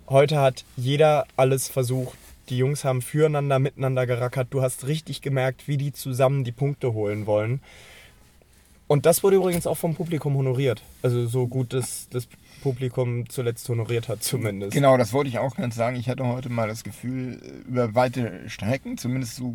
Heute 0.09 0.39
hat 0.39 0.63
jeder 0.75 1.25
alles 1.35 1.67
versucht. 1.67 2.17
Die 2.49 2.57
Jungs 2.57 2.85
haben 2.85 3.01
füreinander, 3.01 3.59
miteinander 3.59 4.05
gerackert. 4.07 4.47
Du 4.51 4.61
hast 4.61 4.87
richtig 4.87 5.21
gemerkt, 5.21 5.67
wie 5.67 5.77
die 5.77 5.91
zusammen 5.91 6.45
die 6.45 6.53
Punkte 6.53 6.93
holen 6.93 7.25
wollen. 7.25 7.59
Und 8.87 9.05
das 9.05 9.21
wurde 9.21 9.35
übrigens 9.35 9.67
auch 9.67 9.75
vom 9.75 9.95
Publikum 9.95 10.35
honoriert. 10.37 10.81
Also 11.01 11.27
so 11.27 11.47
gut 11.47 11.73
das, 11.73 12.07
das 12.09 12.27
Publikum 12.61 13.29
zuletzt 13.29 13.67
honoriert 13.69 14.09
hat 14.09 14.23
zumindest. 14.23 14.73
Genau, 14.73 14.97
das 14.97 15.13
wollte 15.13 15.29
ich 15.29 15.39
auch 15.39 15.55
ganz 15.55 15.75
sagen. 15.75 15.95
Ich 15.95 16.09
hatte 16.09 16.25
heute 16.25 16.49
mal 16.49 16.67
das 16.67 16.83
Gefühl, 16.83 17.63
über 17.67 17.95
weite 17.95 18.49
Strecken, 18.49 18.97
zumindest 18.97 19.35
so 19.35 19.53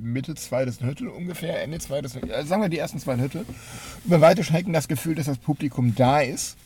Mitte 0.00 0.34
zweites 0.34 0.80
Hüttel 0.80 1.08
ungefähr, 1.08 1.62
Ende 1.62 1.78
zweites, 1.78 2.16
also 2.16 2.48
sagen 2.48 2.62
wir 2.62 2.68
die 2.68 2.78
ersten 2.78 2.98
zwei 2.98 3.16
Hüttel, 3.18 3.44
über 4.04 4.20
weite 4.20 4.44
Strecken 4.44 4.72
das 4.72 4.88
Gefühl, 4.88 5.14
dass 5.14 5.26
das 5.26 5.38
Publikum 5.38 5.94
da 5.94 6.20
ist 6.20 6.56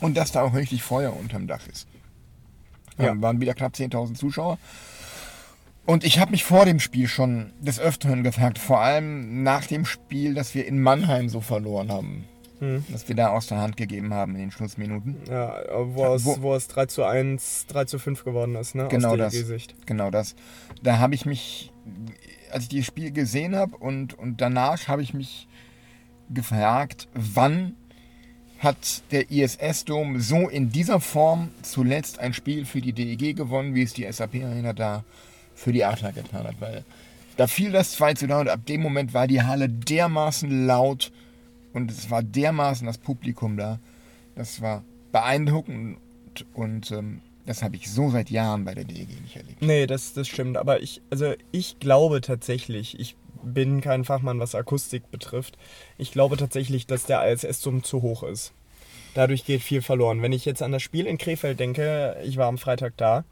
und 0.00 0.16
dass 0.16 0.32
da 0.32 0.42
auch 0.42 0.54
richtig 0.54 0.82
Feuer 0.82 1.14
unterm 1.16 1.46
Dach 1.46 1.66
ist. 1.68 1.86
Ja. 2.98 3.06
Ja. 3.06 3.22
waren 3.22 3.40
wieder 3.40 3.54
knapp 3.54 3.74
10.000 3.74 4.14
Zuschauer. 4.14 4.58
Und 5.86 6.04
ich 6.04 6.18
habe 6.18 6.32
mich 6.32 6.44
vor 6.44 6.66
dem 6.66 6.80
Spiel 6.80 7.08
schon 7.08 7.52
des 7.60 7.80
Öfteren 7.80 8.22
gefragt, 8.22 8.58
vor 8.58 8.80
allem 8.80 9.42
nach 9.42 9.64
dem 9.66 9.86
Spiel, 9.86 10.34
das 10.34 10.54
wir 10.54 10.66
in 10.66 10.82
Mannheim 10.82 11.30
so 11.30 11.40
verloren 11.40 11.90
haben. 11.90 12.24
Hm. 12.60 12.84
Das 12.90 13.08
wir 13.08 13.14
da 13.14 13.28
aus 13.28 13.46
der 13.46 13.58
Hand 13.58 13.76
gegeben 13.76 14.12
haben 14.12 14.34
in 14.34 14.40
den 14.40 14.50
Schlussminuten. 14.50 15.16
Ja, 15.30 15.54
wo 15.94 16.14
es, 16.14 16.24
Wo- 16.24 16.40
wo 16.40 16.54
es 16.54 16.66
3 16.68 16.86
zu 16.86 17.04
1, 17.04 17.66
3 17.68 17.84
zu 17.84 17.98
5 17.98 18.24
geworden 18.24 18.54
ist, 18.56 18.74
ne? 18.74 18.88
Genau 18.88 19.12
Aus 19.12 19.18
das. 19.18 19.32
DEG-Sicht. 19.34 19.74
Genau 19.86 20.10
das. 20.10 20.34
Da 20.82 20.98
habe 20.98 21.14
ich 21.14 21.24
mich, 21.24 21.72
als 22.50 22.64
ich 22.64 22.70
das 22.70 22.86
Spiel 22.86 23.12
gesehen 23.12 23.54
habe 23.54 23.76
und, 23.76 24.18
und 24.18 24.40
danach 24.40 24.88
habe 24.88 25.02
ich 25.02 25.14
mich 25.14 25.46
gefragt, 26.30 27.08
wann 27.14 27.74
hat 28.58 29.02
der 29.12 29.30
ISS-Dom 29.30 30.20
so 30.20 30.48
in 30.48 30.70
dieser 30.70 30.98
Form 31.00 31.50
zuletzt 31.62 32.18
ein 32.18 32.34
Spiel 32.34 32.64
für 32.64 32.80
die 32.80 32.92
DEG 32.92 33.36
gewonnen, 33.36 33.74
wie 33.74 33.82
es 33.82 33.92
die 33.94 34.10
SAP-Arena 34.10 34.72
da 34.72 35.04
für 35.54 35.72
die 35.72 35.84
Adler 35.84 36.12
getan 36.12 36.44
hat. 36.44 36.60
Weil 36.60 36.84
da 37.36 37.46
fiel 37.46 37.70
das 37.70 37.92
2 37.92 38.14
zu 38.14 38.26
3 38.26 38.40
und 38.40 38.48
ab 38.48 38.66
dem 38.66 38.82
Moment 38.82 39.14
war 39.14 39.28
die 39.28 39.42
Halle 39.42 39.68
dermaßen 39.68 40.66
laut 40.66 41.12
und 41.82 41.90
es 41.90 42.10
war 42.10 42.22
dermaßen 42.22 42.86
das 42.86 42.98
Publikum 42.98 43.56
da. 43.56 43.78
Das 44.34 44.60
war 44.60 44.84
beeindruckend 45.12 45.98
und 46.54 46.90
ähm, 46.90 47.22
das 47.46 47.62
habe 47.62 47.76
ich 47.76 47.90
so 47.90 48.10
seit 48.10 48.30
Jahren 48.30 48.64
bei 48.64 48.74
der 48.74 48.84
DEG 48.84 49.08
nicht 49.22 49.36
erlebt. 49.36 49.62
Nee, 49.62 49.86
das, 49.86 50.12
das 50.12 50.28
stimmt. 50.28 50.58
Aber 50.58 50.82
ich, 50.82 51.00
also 51.10 51.32
ich 51.50 51.78
glaube 51.78 52.20
tatsächlich, 52.20 53.00
ich 53.00 53.16
bin 53.42 53.80
kein 53.80 54.04
Fachmann, 54.04 54.38
was 54.38 54.54
Akustik 54.54 55.10
betrifft. 55.10 55.56
Ich 55.96 56.12
glaube 56.12 56.36
tatsächlich, 56.36 56.86
dass 56.86 57.06
der 57.06 57.26
ISS-Sum 57.32 57.82
zu 57.82 58.02
hoch 58.02 58.22
ist. 58.22 58.52
Dadurch 59.14 59.44
geht 59.44 59.62
viel 59.62 59.80
verloren. 59.80 60.20
Wenn 60.20 60.32
ich 60.32 60.44
jetzt 60.44 60.62
an 60.62 60.72
das 60.72 60.82
Spiel 60.82 61.06
in 61.06 61.18
Krefeld 61.18 61.58
denke, 61.58 62.16
ich 62.24 62.36
war 62.36 62.48
am 62.48 62.58
Freitag 62.58 62.92
da, 62.96 63.24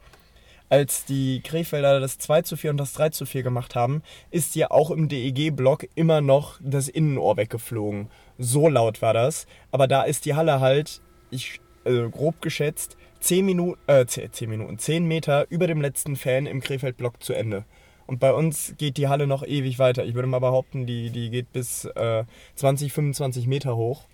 als 0.69 1.05
die 1.05 1.41
Krefelder 1.41 1.99
das 1.99 2.17
2 2.17 2.41
zu 2.41 2.57
4 2.57 2.71
und 2.71 2.77
das 2.77 2.93
3 2.93 3.09
zu 3.09 3.25
4 3.25 3.43
gemacht 3.43 3.75
haben, 3.75 4.01
ist 4.31 4.55
ja 4.55 4.71
auch 4.71 4.91
im 4.91 5.07
DEG-Block 5.07 5.87
immer 5.95 6.21
noch 6.21 6.59
das 6.61 6.87
Innenohr 6.87 7.37
weggeflogen. 7.37 8.09
So 8.37 8.67
laut 8.67 9.01
war 9.01 9.13
das. 9.13 9.47
Aber 9.71 9.87
da 9.87 10.03
ist 10.03 10.25
die 10.25 10.35
Halle 10.35 10.59
halt, 10.59 11.01
ich, 11.31 11.61
also 11.85 12.09
grob 12.09 12.41
geschätzt, 12.41 12.97
10 13.19 13.45
Minuten, 13.45 13.79
äh, 13.87 14.05
10, 14.05 14.33
10 14.33 14.49
Minuten, 14.49 14.77
10 14.77 15.05
Meter 15.05 15.47
über 15.49 15.67
dem 15.67 15.81
letzten 15.81 16.15
Fan 16.15 16.45
im 16.45 16.61
Krefeld-Block 16.61 17.23
zu 17.23 17.33
Ende. 17.33 17.65
Und 18.05 18.19
bei 18.19 18.33
uns 18.33 18.75
geht 18.77 18.97
die 18.97 19.09
Halle 19.09 19.27
noch 19.27 19.45
ewig 19.45 19.79
weiter. 19.79 20.05
Ich 20.05 20.15
würde 20.15 20.27
mal 20.27 20.39
behaupten, 20.39 20.85
die, 20.85 21.09
die 21.09 21.29
geht 21.29 21.51
bis 21.51 21.85
äh, 21.85 22.23
20, 22.55 22.93
25 22.93 23.47
Meter 23.47 23.75
hoch. 23.75 24.07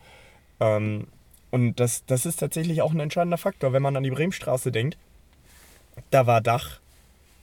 Ähm, 0.60 1.08
und 1.52 1.80
das, 1.80 2.04
das 2.06 2.26
ist 2.26 2.38
tatsächlich 2.38 2.82
auch 2.82 2.92
ein 2.92 3.00
entscheidender 3.00 3.38
Faktor, 3.38 3.74
wenn 3.74 3.84
man 3.84 3.96
an 3.96 4.04
die 4.04 4.10
Bremenstraße 4.10 4.72
denkt. 4.72 4.98
Da 6.10 6.28
war 6.28 6.42
Dach 6.42 6.80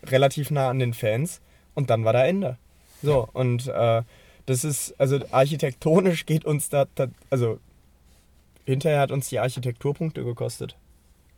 relativ 0.05 0.51
nah 0.51 0.69
an 0.71 0.79
den 0.79 0.95
Fans 0.95 1.41
und 1.75 1.91
dann 1.91 2.05
war 2.05 2.13
da 2.13 2.25
Ende. 2.25 2.57
So, 3.03 3.29
und 3.33 3.67
äh, 3.69 4.03
das 4.47 4.65
ist, 4.65 4.95
also 4.99 5.19
architektonisch 5.31 6.27
geht 6.27 6.45
uns 6.45 6.69
da, 6.69 6.87
da, 6.95 7.07
also 7.31 7.59
hinterher 8.65 9.01
hat 9.01 9.11
uns 9.13 9.29
die 9.29 9.39
Architekturpunkte 9.39 10.25
gekostet. 10.25 10.77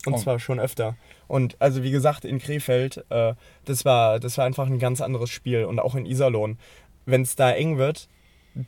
Und 0.04 0.14
Oh. 0.14 0.18
zwar 0.18 0.38
schon 0.40 0.58
öfter. 0.58 0.96
Und 1.28 1.56
also 1.60 1.82
wie 1.84 1.92
gesagt, 1.92 2.24
in 2.24 2.40
Krefeld, 2.40 3.04
äh, 3.10 3.34
das, 3.64 3.84
war, 3.84 4.18
das 4.18 4.36
war 4.36 4.44
einfach 4.44 4.66
ein 4.66 4.80
ganz 4.80 5.00
anderes 5.00 5.30
Spiel. 5.30 5.64
Und 5.64 5.78
auch 5.78 5.94
in 5.94 6.06
Iserlohn. 6.06 6.58
Wenn 7.06 7.22
es 7.22 7.36
da 7.36 7.52
eng 7.52 7.78
wird, 7.78 8.08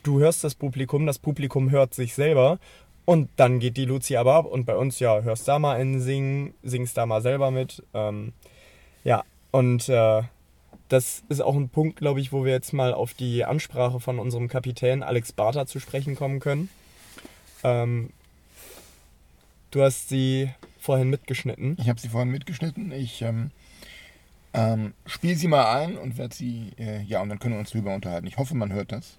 du 0.05 0.21
hörst 0.21 0.45
das 0.45 0.55
Publikum, 0.55 1.07
das 1.07 1.19
Publikum 1.19 1.71
hört 1.71 1.93
sich 1.93 2.15
selber. 2.15 2.59
Und 3.05 3.29
dann 3.37 3.61
geht 3.61 3.77
die 3.77 3.85
Luzi 3.85 4.17
aber 4.17 4.35
ab. 4.35 4.47
Und 4.47 4.65
bei 4.65 4.77
uns, 4.77 4.99
ja, 4.99 5.21
hörst 5.21 5.47
da 5.47 5.59
mal 5.59 5.77
einen 5.77 6.01
singen, 6.01 6.55
singst 6.63 6.97
da 6.97 7.07
mal 7.07 7.21
selber 7.21 7.51
mit. 7.51 7.83
Ähm, 7.93 8.33
ja, 9.05 9.25
und 9.51 9.89
äh, 9.89 10.23
das 10.89 11.23
ist 11.29 11.41
auch 11.41 11.55
ein 11.55 11.69
Punkt, 11.69 11.97
glaube 11.97 12.21
ich, 12.21 12.33
wo 12.33 12.45
wir 12.45 12.53
jetzt 12.53 12.73
mal 12.73 12.95
auf 12.95 13.15
die 13.15 13.45
Ansprache 13.45 14.01
von 14.01 14.19
unserem 14.19 14.49
Kapitän 14.49 15.03
Alex 15.03 15.33
Barter 15.33 15.67
zu 15.67 15.81
sprechen 15.81 16.15
kommen 16.17 16.41
können. 16.41 16.69
Ähm, 17.63 18.11
du 19.71 19.83
hast 19.83 20.09
sie 20.09 20.51
vorhin 20.79 21.11
mitgeschnitten. 21.11 21.77
Ich 21.81 21.89
habe 21.89 22.01
sie 22.01 22.09
vorhin 22.09 22.31
mitgeschnitten. 22.31 22.93
Ich 22.93 23.23
ähm, 23.23 23.51
ähm, 24.53 24.95
spiele 25.07 25.37
sie 25.37 25.49
mal 25.49 25.81
ein 25.81 25.99
und 25.99 26.17
werde 26.17 26.35
sie, 26.35 26.73
äh, 26.79 27.03
ja, 27.03 27.21
und 27.21 27.29
dann 27.29 27.39
können 27.39 27.55
wir 27.55 27.61
uns 27.61 27.71
drüber 27.71 27.95
unterhalten. 27.95 28.27
Ich 28.27 28.39
hoffe, 28.39 28.55
man 28.55 28.73
hört 28.73 28.93
das. 28.93 29.19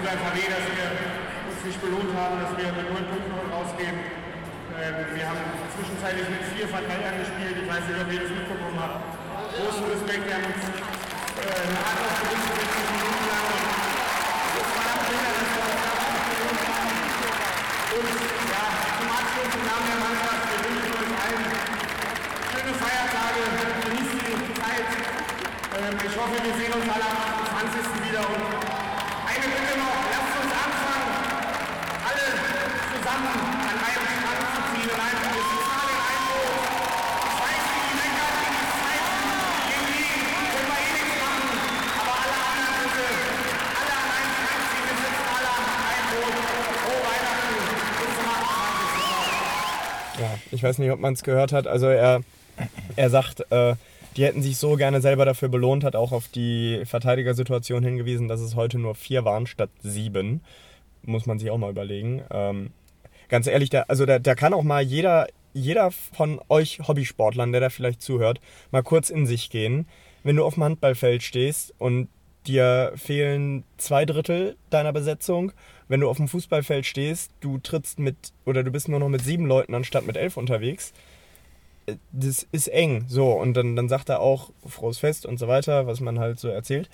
Ein 0.00 0.16
Fußball 0.16 0.32
KW, 0.32 0.40
dass 0.48 0.64
wir 0.64 0.88
uns 1.44 1.60
nicht 1.60 1.76
belohnt 1.84 2.08
haben, 2.16 2.40
dass 2.40 2.56
wir 2.56 2.72
mit 2.72 2.88
neun 2.88 3.04
Punkten 3.04 3.36
rausgehen. 3.52 4.00
Ähm, 4.80 4.96
wir 5.12 5.28
haben 5.28 5.44
zwischenzeitlich 5.76 6.24
mit 6.24 6.40
vier 6.56 6.64
Verteidigern 6.72 7.20
gespielt. 7.20 7.60
Ich 7.60 7.68
weiß 7.68 7.84
nicht, 7.84 8.00
ob 8.00 8.08
ihr 8.08 8.24
das 8.24 8.32
mitbekommen 8.32 8.80
habt. 8.80 8.96
Großen 9.60 9.84
Respekt, 9.92 10.24
wir 10.24 10.40
haben 10.40 10.48
uns 10.48 10.64
äh, 10.72 11.52
eine 11.52 11.80
Art 11.84 12.00
auf 12.00 12.16
gewünscht, 12.16 12.48
60 12.48 12.96
Minuten 12.96 13.24
lang. 13.28 13.44
Und 13.44 14.64
es 14.64 14.70
war 14.72 14.84
dann 14.88 15.00
Fehler, 15.04 15.32
dass 15.36 15.50
wir 15.52 15.64
uns 15.68 15.84
da 15.84 15.92
belohnt 16.00 16.64
haben. 16.64 16.96
Und 17.92 18.16
ja, 18.40 18.64
zum 18.96 19.08
Abschluss 19.20 19.52
im 19.52 19.64
Namen 19.68 19.84
der 19.84 20.00
Mannschaft, 20.00 20.42
wir 20.48 20.60
wünschen 20.64 20.92
euch 20.96 21.12
allen 21.12 21.44
schöne 22.48 22.72
Feiertage, 22.72 23.42
genießt 23.84 24.16
die 24.16 24.48
Zeit. 24.64 24.88
Ähm, 25.76 25.94
ich 26.00 26.14
hoffe, 26.16 26.36
wir 26.40 26.54
sehen 26.56 26.72
uns 26.72 26.88
alle 26.88 27.04
am 27.04 27.20
28. 27.52 28.00
wieder. 28.08 28.24
Und 28.24 28.69
eine 29.40 29.48
Bitte 29.56 29.74
noch, 29.80 29.96
lasst 30.12 30.36
uns 30.36 30.52
anfangen, 30.52 31.16
alle 32.04 32.26
zusammen 32.92 33.40
an 33.40 33.76
einem 33.80 34.04
Strang 34.20 34.44
zu 34.52 34.60
ziehen 34.68 34.92
einfach 34.92 35.32
wir 35.32 35.44
sitzen 35.48 35.64
alle 35.80 35.96
in 35.96 36.20
alle 42.20 42.36
anderen 42.52 42.84
bitte, 42.84 43.08
alle 43.80 43.96
an 43.96 44.12
einen 44.12 44.32
Strang 44.36 44.60
ziehen, 44.68 44.84
wir 44.84 44.96
sitzen 45.00 45.24
alle 45.32 45.50
an 45.56 45.64
einem 45.88 46.06
Boot. 46.12 46.36
Frohe 46.84 47.00
Weihnachten, 47.08 47.56
bis 47.96 48.12
zum 48.20 48.28
28. 48.28 50.20
Ja, 50.20 50.30
ich 50.52 50.62
weiß 50.62 50.76
nicht, 50.78 50.92
ob 50.92 51.00
man 51.00 51.14
es 51.14 51.22
gehört 51.22 51.52
hat. 51.52 51.66
Also 51.66 51.86
er, 51.88 52.20
er 52.96 53.08
sagt, 53.08 53.40
äh, 53.50 53.74
die 54.20 54.26
hätten 54.26 54.42
sich 54.42 54.58
so 54.58 54.76
gerne 54.76 55.00
selber 55.00 55.24
dafür 55.24 55.48
belohnt, 55.48 55.82
hat 55.82 55.96
auch 55.96 56.12
auf 56.12 56.28
die 56.28 56.82
Verteidigersituation 56.84 57.82
hingewiesen, 57.82 58.28
dass 58.28 58.42
es 58.42 58.54
heute 58.54 58.78
nur 58.78 58.94
vier 58.94 59.24
waren 59.24 59.46
statt 59.46 59.70
sieben. 59.80 60.42
Muss 61.02 61.24
man 61.24 61.38
sich 61.38 61.50
auch 61.50 61.56
mal 61.56 61.70
überlegen. 61.70 62.22
Ähm, 62.30 62.72
ganz 63.30 63.46
ehrlich, 63.46 63.70
da, 63.70 63.86
also 63.88 64.04
da, 64.04 64.18
da 64.18 64.34
kann 64.34 64.52
auch 64.52 64.62
mal 64.62 64.82
jeder, 64.82 65.26
jeder 65.54 65.90
von 65.90 66.38
euch 66.50 66.80
Hobbysportlern, 66.86 67.50
der 67.50 67.62
da 67.62 67.70
vielleicht 67.70 68.02
zuhört, 68.02 68.42
mal 68.70 68.82
kurz 68.82 69.08
in 69.08 69.24
sich 69.24 69.48
gehen. 69.48 69.88
Wenn 70.22 70.36
du 70.36 70.44
auf 70.44 70.52
dem 70.52 70.64
Handballfeld 70.64 71.22
stehst 71.22 71.72
und 71.78 72.08
dir 72.46 72.92
fehlen 72.96 73.64
zwei 73.78 74.04
Drittel 74.04 74.58
deiner 74.68 74.92
Besetzung, 74.92 75.52
wenn 75.88 76.00
du 76.00 76.10
auf 76.10 76.18
dem 76.18 76.28
Fußballfeld 76.28 76.84
stehst, 76.84 77.30
du 77.40 77.56
trittst 77.56 77.98
mit 77.98 78.34
oder 78.44 78.64
du 78.64 78.70
bist 78.70 78.86
nur 78.86 79.00
noch 79.00 79.08
mit 79.08 79.22
sieben 79.22 79.46
Leuten 79.46 79.74
anstatt 79.74 80.06
mit 80.06 80.18
elf 80.18 80.36
unterwegs, 80.36 80.92
das 82.12 82.46
ist 82.52 82.68
eng. 82.68 83.04
So, 83.08 83.32
und 83.32 83.54
dann, 83.54 83.76
dann 83.76 83.88
sagt 83.88 84.08
er 84.08 84.20
auch 84.20 84.50
frohes 84.66 84.98
Fest 84.98 85.26
und 85.26 85.38
so 85.38 85.48
weiter, 85.48 85.86
was 85.86 86.00
man 86.00 86.18
halt 86.18 86.38
so 86.38 86.48
erzählt. 86.48 86.88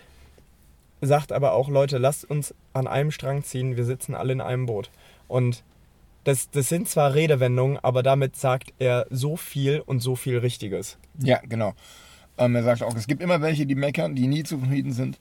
sagt 1.01 1.33
aber 1.33 1.53
auch, 1.53 1.69
Leute, 1.69 1.99
lasst 1.99 2.29
uns 2.29 2.55
an 2.73 2.87
einem 2.87 3.11
Strang 3.11 3.43
ziehen, 3.43 3.77
wir 3.77 3.85
sitzen 3.85 4.15
alle 4.15 4.33
in 4.33 4.41
einem 4.41 4.67
Boot. 4.67 4.91
Und 5.29 5.63
das, 6.25 6.51
das 6.51 6.69
sind 6.69 6.89
zwar 6.89 7.15
Redewendungen, 7.15 7.79
aber 7.83 8.03
damit 8.03 8.37
sagt 8.37 8.73
er 8.79 9.07
so 9.11 9.37
viel 9.37 9.81
und 9.81 10.01
so 10.01 10.17
viel 10.17 10.39
Richtiges. 10.39 10.99
Ja, 11.21 11.41
genau. 11.49 11.75
Ähm, 12.39 12.55
er 12.57 12.65
sagt 12.65 12.83
auch, 12.83 12.97
es 12.97 13.07
gibt 13.07 13.23
immer 13.23 13.41
welche, 13.41 13.65
die 13.65 13.77
meckern, 13.77 14.15
die 14.15 14.27
nie 14.27 14.43
zufrieden 14.43 14.93
sind. 14.93 15.19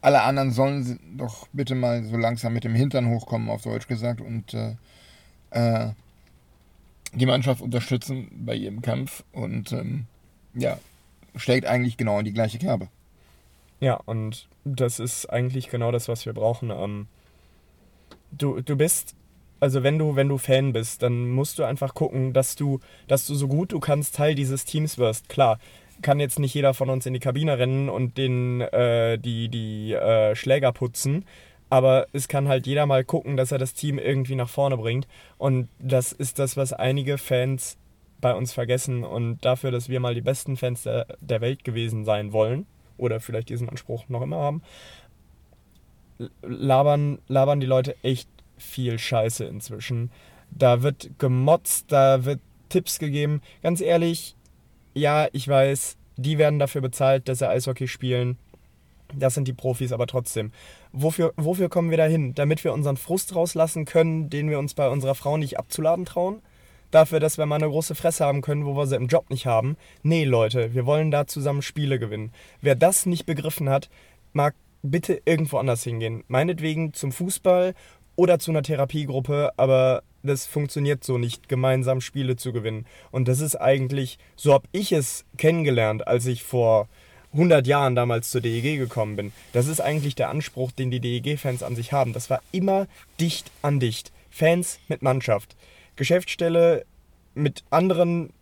Alle 0.00 0.22
anderen 0.22 0.52
sollen 0.52 0.98
doch 1.16 1.46
bitte 1.52 1.74
mal 1.74 2.04
so 2.04 2.16
langsam 2.16 2.54
mit 2.54 2.64
dem 2.64 2.74
Hintern 2.74 3.10
hochkommen, 3.10 3.50
auf 3.50 3.62
Deutsch 3.62 3.86
gesagt, 3.86 4.20
und 4.20 4.54
äh, 4.54 4.76
äh, 5.50 5.90
die 7.12 7.26
Mannschaft 7.26 7.60
unterstützen 7.60 8.28
bei 8.44 8.54
ihrem 8.54 8.82
Kampf. 8.82 9.24
Und 9.32 9.72
ähm, 9.72 10.06
ja, 10.54 10.78
schlägt 11.34 11.66
eigentlich 11.66 11.96
genau 11.96 12.18
in 12.18 12.24
die 12.24 12.32
gleiche 12.32 12.58
Kerbe. 12.58 12.88
Ja, 13.80 13.94
und 14.06 14.48
das 14.64 14.98
ist 14.98 15.26
eigentlich 15.26 15.68
genau 15.68 15.92
das, 15.92 16.08
was 16.08 16.26
wir 16.26 16.32
brauchen. 16.32 16.70
Ähm, 16.70 17.06
du, 18.32 18.60
du 18.60 18.76
bist, 18.76 19.14
also 19.60 19.82
wenn 19.82 19.98
du, 19.98 20.16
wenn 20.16 20.28
du 20.28 20.38
Fan 20.38 20.72
bist, 20.72 21.02
dann 21.02 21.30
musst 21.30 21.58
du 21.58 21.64
einfach 21.64 21.94
gucken, 21.94 22.32
dass 22.32 22.56
du, 22.56 22.80
dass 23.06 23.26
du 23.26 23.34
so 23.34 23.48
gut 23.48 23.72
du 23.72 23.80
kannst 23.80 24.16
Teil 24.16 24.34
dieses 24.34 24.64
Teams 24.64 24.98
wirst. 24.98 25.28
Klar, 25.28 25.58
kann 26.02 26.20
jetzt 26.20 26.38
nicht 26.38 26.54
jeder 26.54 26.74
von 26.74 26.90
uns 26.90 27.06
in 27.06 27.14
die 27.14 27.20
Kabine 27.20 27.58
rennen 27.58 27.88
und 27.88 28.18
den, 28.18 28.60
äh, 28.60 29.18
die, 29.18 29.48
die 29.48 29.92
äh, 29.92 30.34
Schläger 30.34 30.72
putzen. 30.72 31.24
Aber 31.68 32.06
es 32.12 32.28
kann 32.28 32.48
halt 32.48 32.66
jeder 32.66 32.86
mal 32.86 33.04
gucken, 33.04 33.36
dass 33.36 33.52
er 33.52 33.58
das 33.58 33.74
Team 33.74 33.98
irgendwie 33.98 34.36
nach 34.36 34.48
vorne 34.48 34.76
bringt. 34.76 35.08
Und 35.38 35.68
das 35.78 36.12
ist 36.12 36.38
das, 36.38 36.56
was 36.56 36.72
einige 36.72 37.18
Fans 37.18 37.76
bei 38.20 38.34
uns 38.34 38.52
vergessen. 38.52 39.04
Und 39.04 39.44
dafür, 39.44 39.70
dass 39.70 39.88
wir 39.88 40.00
mal 40.00 40.14
die 40.14 40.20
besten 40.20 40.56
Fans 40.56 40.84
der, 40.84 41.06
der 41.20 41.40
Welt 41.40 41.64
gewesen 41.64 42.04
sein 42.04 42.32
wollen, 42.32 42.66
oder 42.98 43.20
vielleicht 43.20 43.48
diesen 43.48 43.68
Anspruch 43.68 44.08
noch 44.08 44.22
immer 44.22 44.36
haben, 44.38 44.62
labern, 46.42 47.18
labern 47.28 47.60
die 47.60 47.66
Leute 47.66 47.96
echt 48.02 48.28
viel 48.56 48.98
Scheiße 48.98 49.44
inzwischen. 49.44 50.10
Da 50.50 50.82
wird 50.82 51.10
gemotzt, 51.18 51.92
da 51.92 52.24
wird 52.24 52.40
Tipps 52.68 52.98
gegeben. 52.98 53.42
Ganz 53.62 53.80
ehrlich, 53.80 54.34
ja, 54.94 55.28
ich 55.32 55.46
weiß, 55.46 55.98
die 56.16 56.38
werden 56.38 56.58
dafür 56.58 56.80
bezahlt, 56.80 57.28
dass 57.28 57.40
sie 57.40 57.48
Eishockey 57.48 57.88
spielen. 57.88 58.38
Das 59.14 59.34
sind 59.34 59.48
die 59.48 59.52
Profis, 59.52 59.92
aber 59.92 60.06
trotzdem. 60.06 60.52
Wofür, 60.92 61.32
wofür 61.36 61.68
kommen 61.68 61.90
wir 61.90 61.96
da 61.96 62.06
hin? 62.06 62.34
Damit 62.34 62.64
wir 62.64 62.72
unseren 62.72 62.96
Frust 62.96 63.34
rauslassen 63.34 63.84
können, 63.84 64.30
den 64.30 64.50
wir 64.50 64.58
uns 64.58 64.74
bei 64.74 64.88
unserer 64.88 65.14
Frau 65.14 65.36
nicht 65.36 65.58
abzuladen 65.58 66.04
trauen? 66.04 66.42
Dafür, 66.90 67.20
dass 67.20 67.36
wir 67.36 67.46
mal 67.46 67.56
eine 67.56 67.68
große 67.68 67.94
Fresse 67.94 68.24
haben 68.24 68.42
können, 68.42 68.64
wo 68.64 68.76
wir 68.76 68.86
sie 68.86 68.96
im 68.96 69.08
Job 69.08 69.28
nicht 69.30 69.46
haben? 69.46 69.76
Nee, 70.02 70.24
Leute, 70.24 70.72
wir 70.72 70.86
wollen 70.86 71.10
da 71.10 71.26
zusammen 71.26 71.62
Spiele 71.62 71.98
gewinnen. 71.98 72.32
Wer 72.60 72.74
das 72.74 73.06
nicht 73.06 73.26
begriffen 73.26 73.68
hat, 73.68 73.90
mag 74.32 74.54
bitte 74.82 75.20
irgendwo 75.24 75.58
anders 75.58 75.82
hingehen. 75.82 76.24
Meinetwegen 76.28 76.92
zum 76.92 77.12
Fußball 77.12 77.74
oder 78.14 78.38
zu 78.38 78.50
einer 78.50 78.62
Therapiegruppe, 78.62 79.50
aber 79.56 80.02
das 80.22 80.46
funktioniert 80.46 81.04
so 81.04 81.18
nicht, 81.18 81.48
gemeinsam 81.48 82.00
Spiele 82.00 82.36
zu 82.36 82.52
gewinnen. 82.52 82.86
Und 83.10 83.28
das 83.28 83.40
ist 83.40 83.56
eigentlich, 83.56 84.18
so 84.34 84.52
habe 84.52 84.68
ich 84.72 84.92
es 84.92 85.24
kennengelernt, 85.36 86.06
als 86.06 86.26
ich 86.26 86.42
vor 86.42 86.88
100 87.36 87.66
Jahren 87.66 87.94
damals 87.94 88.30
zur 88.30 88.40
DEG 88.40 88.78
gekommen 88.78 89.16
bin. 89.16 89.32
Das 89.52 89.66
ist 89.66 89.80
eigentlich 89.80 90.14
der 90.14 90.30
Anspruch, 90.30 90.72
den 90.72 90.90
die 90.90 91.00
DEG-Fans 91.00 91.62
an 91.62 91.76
sich 91.76 91.92
haben. 91.92 92.12
Das 92.12 92.30
war 92.30 92.40
immer 92.52 92.86
dicht 93.20 93.50
an 93.62 93.78
dicht. 93.78 94.12
Fans 94.30 94.80
mit 94.88 95.02
Mannschaft. 95.02 95.56
Geschäftsstelle 95.96 96.84
mit 97.34 97.64
anderen, 97.70 98.32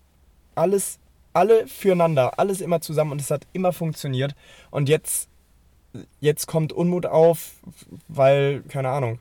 alles, 0.55 0.99
alle 1.33 1.67
füreinander, 1.67 2.39
alles 2.39 2.61
immer 2.61 2.81
zusammen 2.81 3.13
und 3.13 3.21
es 3.21 3.31
hat 3.31 3.47
immer 3.53 3.73
funktioniert. 3.73 4.35
Und 4.71 4.89
jetzt, 4.89 5.29
jetzt 6.21 6.47
kommt 6.47 6.73
Unmut 6.73 7.07
auf, 7.07 7.53
weil, 8.09 8.63
keine 8.63 8.91
Ahnung, 8.91 9.21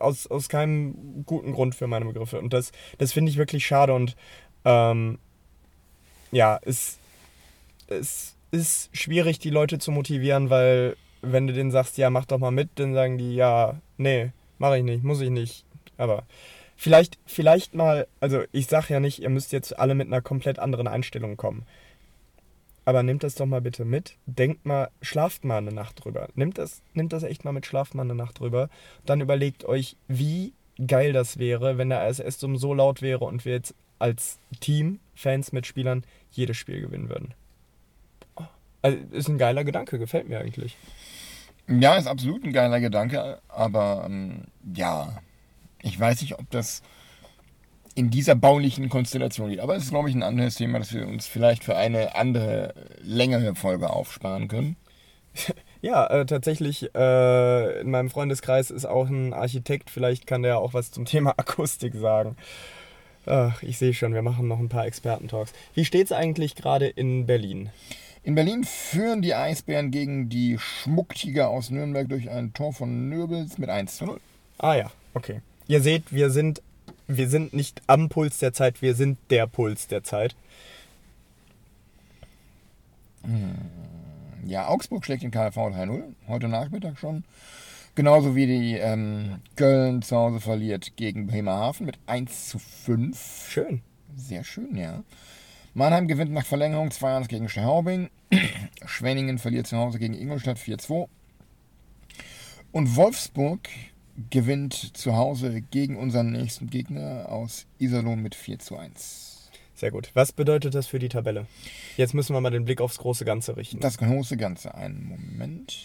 aus, 0.00 0.26
aus 0.26 0.48
keinem 0.48 1.24
guten 1.24 1.52
Grund 1.52 1.74
für 1.74 1.86
meine 1.86 2.06
Begriffe. 2.06 2.38
Und 2.38 2.52
das, 2.52 2.72
das 2.98 3.12
finde 3.12 3.30
ich 3.30 3.38
wirklich 3.38 3.66
schade 3.66 3.92
und 3.92 4.16
ähm, 4.64 5.18
ja, 6.32 6.58
es, 6.62 6.98
es 7.86 8.35
ist 8.50 8.96
schwierig, 8.96 9.38
die 9.38 9.50
Leute 9.50 9.78
zu 9.78 9.90
motivieren, 9.90 10.50
weil 10.50 10.96
wenn 11.22 11.46
du 11.46 11.52
denen 11.52 11.70
sagst, 11.70 11.98
ja, 11.98 12.10
mach 12.10 12.26
doch 12.26 12.38
mal 12.38 12.50
mit, 12.50 12.70
dann 12.76 12.94
sagen 12.94 13.18
die, 13.18 13.34
ja, 13.34 13.80
nee, 13.96 14.32
mache 14.58 14.78
ich 14.78 14.84
nicht, 14.84 15.04
muss 15.04 15.20
ich 15.20 15.30
nicht. 15.30 15.64
Aber 15.96 16.24
vielleicht, 16.76 17.18
vielleicht 17.26 17.74
mal, 17.74 18.06
also 18.20 18.42
ich 18.52 18.66
sage 18.66 18.94
ja 18.94 19.00
nicht, 19.00 19.20
ihr 19.20 19.30
müsst 19.30 19.52
jetzt 19.52 19.78
alle 19.78 19.94
mit 19.94 20.06
einer 20.06 20.20
komplett 20.20 20.58
anderen 20.58 20.86
Einstellung 20.86 21.36
kommen. 21.36 21.64
Aber 22.84 23.02
nehmt 23.02 23.24
das 23.24 23.34
doch 23.34 23.46
mal 23.46 23.60
bitte 23.60 23.84
mit. 23.84 24.14
Denkt 24.26 24.64
mal, 24.64 24.90
schlaft 25.02 25.44
mal 25.44 25.56
eine 25.56 25.72
Nacht 25.72 26.04
drüber. 26.04 26.28
Nehmt 26.36 26.56
das, 26.56 26.82
nehmt 26.94 27.12
das 27.12 27.24
echt 27.24 27.44
mal 27.44 27.52
mit, 27.52 27.66
schlaft 27.66 27.96
mal 27.96 28.02
eine 28.02 28.14
Nacht 28.14 28.38
drüber. 28.38 28.68
Dann 29.04 29.20
überlegt 29.20 29.64
euch, 29.64 29.96
wie 30.06 30.52
geil 30.86 31.12
das 31.12 31.38
wäre, 31.38 31.78
wenn 31.78 31.88
der 31.88 32.02
ASS 32.02 32.38
so 32.38 32.74
laut 32.74 33.02
wäre 33.02 33.24
und 33.24 33.44
wir 33.44 33.54
jetzt 33.54 33.74
als 33.98 34.38
Team, 34.60 35.00
Fans, 35.16 35.52
Mitspielern, 35.52 36.04
jedes 36.30 36.56
Spiel 36.58 36.80
gewinnen 36.80 37.08
würden. 37.08 37.34
Also, 38.86 38.98
ist 39.10 39.28
ein 39.28 39.38
geiler 39.38 39.64
Gedanke, 39.64 39.98
gefällt 39.98 40.28
mir 40.28 40.38
eigentlich. 40.38 40.76
Ja, 41.68 41.96
ist 41.96 42.06
absolut 42.06 42.44
ein 42.44 42.52
geiler 42.52 42.78
Gedanke, 42.78 43.40
aber 43.48 44.04
ähm, 44.06 44.44
ja, 44.74 45.18
ich 45.82 45.98
weiß 45.98 46.20
nicht, 46.20 46.38
ob 46.38 46.48
das 46.50 46.82
in 47.96 48.10
dieser 48.10 48.36
baulichen 48.36 48.88
Konstellation 48.88 49.48
geht. 49.50 49.58
Aber 49.58 49.74
es 49.74 49.84
ist, 49.84 49.90
glaube 49.90 50.08
ich, 50.08 50.14
ein 50.14 50.22
anderes 50.22 50.54
Thema, 50.54 50.78
das 50.78 50.92
wir 50.92 51.08
uns 51.08 51.26
vielleicht 51.26 51.64
für 51.64 51.76
eine 51.76 52.14
andere, 52.14 52.74
längere 53.02 53.54
Folge 53.54 53.90
aufsparen 53.90 54.48
können. 54.48 54.76
Ja, 55.82 56.06
äh, 56.06 56.24
tatsächlich, 56.24 56.92
äh, 56.96 57.80
in 57.82 57.90
meinem 57.90 58.08
Freundeskreis 58.10 58.70
ist 58.70 58.86
auch 58.86 59.08
ein 59.08 59.34
Architekt. 59.34 59.90
Vielleicht 59.90 60.26
kann 60.26 60.42
der 60.42 60.58
auch 60.58 60.74
was 60.74 60.90
zum 60.90 61.04
Thema 61.04 61.34
Akustik 61.36 61.94
sagen. 61.94 62.36
Ach, 63.26 63.62
ich 63.62 63.76
sehe 63.78 63.92
schon, 63.92 64.14
wir 64.14 64.22
machen 64.22 64.48
noch 64.48 64.58
ein 64.58 64.70
paar 64.70 64.86
Experten-Talks. 64.86 65.52
Wie 65.74 65.84
steht 65.84 66.06
es 66.06 66.12
eigentlich 66.12 66.56
gerade 66.56 66.88
in 66.88 67.26
Berlin? 67.26 67.70
In 68.26 68.34
Berlin 68.34 68.64
führen 68.64 69.22
die 69.22 69.36
Eisbären 69.36 69.92
gegen 69.92 70.28
die 70.28 70.58
Schmucktiger 70.58 71.48
aus 71.48 71.70
Nürnberg 71.70 72.08
durch 72.08 72.28
ein 72.28 72.52
Tor 72.52 72.72
von 72.72 73.08
Nöbels 73.08 73.56
mit 73.56 73.70
1 73.70 73.98
zu 73.98 74.04
0. 74.04 74.20
Ah 74.58 74.74
ja, 74.74 74.90
okay. 75.14 75.42
Ihr 75.68 75.80
seht, 75.80 76.12
wir 76.12 76.30
sind, 76.30 76.60
wir 77.06 77.28
sind 77.28 77.52
nicht 77.52 77.82
am 77.86 78.08
Puls 78.08 78.38
der 78.38 78.52
Zeit, 78.52 78.82
wir 78.82 78.96
sind 78.96 79.16
der 79.30 79.46
Puls 79.46 79.86
der 79.86 80.02
Zeit. 80.02 80.34
Ja, 84.44 84.66
Augsburg 84.66 85.04
schlägt 85.04 85.22
den 85.22 85.30
KfV 85.30 85.58
3-0, 85.58 86.02
heute 86.26 86.48
Nachmittag 86.48 86.98
schon. 86.98 87.22
Genauso 87.94 88.34
wie 88.34 88.48
die 88.48 88.74
ähm, 88.74 89.36
Köln 89.54 90.02
zu 90.02 90.16
Hause 90.16 90.40
verliert 90.40 90.96
gegen 90.96 91.28
Bremerhaven 91.28 91.86
mit 91.86 92.00
1 92.06 92.48
zu 92.48 92.58
5. 92.58 93.48
Schön. 93.48 93.82
Sehr 94.16 94.42
schön, 94.42 94.76
ja. 94.76 95.04
Mannheim 95.76 96.08
gewinnt 96.08 96.32
nach 96.32 96.46
Verlängerung 96.46 96.88
2-1 96.88 97.28
gegen 97.28 97.50
Straubing. 97.50 98.08
Schwenningen 98.86 99.36
verliert 99.38 99.66
zu 99.66 99.76
Hause 99.76 99.98
gegen 99.98 100.14
Ingolstadt 100.14 100.56
4-2. 100.56 101.06
Und 102.72 102.96
Wolfsburg 102.96 103.68
gewinnt 104.30 104.96
zu 104.96 105.16
Hause 105.16 105.60
gegen 105.60 105.98
unseren 105.98 106.32
nächsten 106.32 106.70
Gegner 106.70 107.26
aus 107.28 107.66
Iserlohn 107.78 108.22
mit 108.22 108.34
4 108.34 108.58
zu 108.58 108.78
1. 108.78 109.50
Sehr 109.74 109.90
gut. 109.90 110.12
Was 110.14 110.32
bedeutet 110.32 110.74
das 110.74 110.86
für 110.86 110.98
die 110.98 111.10
Tabelle? 111.10 111.46
Jetzt 111.98 112.14
müssen 112.14 112.34
wir 112.34 112.40
mal 112.40 112.48
den 112.48 112.64
Blick 112.64 112.80
aufs 112.80 112.96
große 112.96 113.26
Ganze 113.26 113.58
richten. 113.58 113.78
Das 113.78 113.98
große 113.98 114.38
Ganze. 114.38 114.74
Einen 114.74 115.04
Moment. 115.04 115.76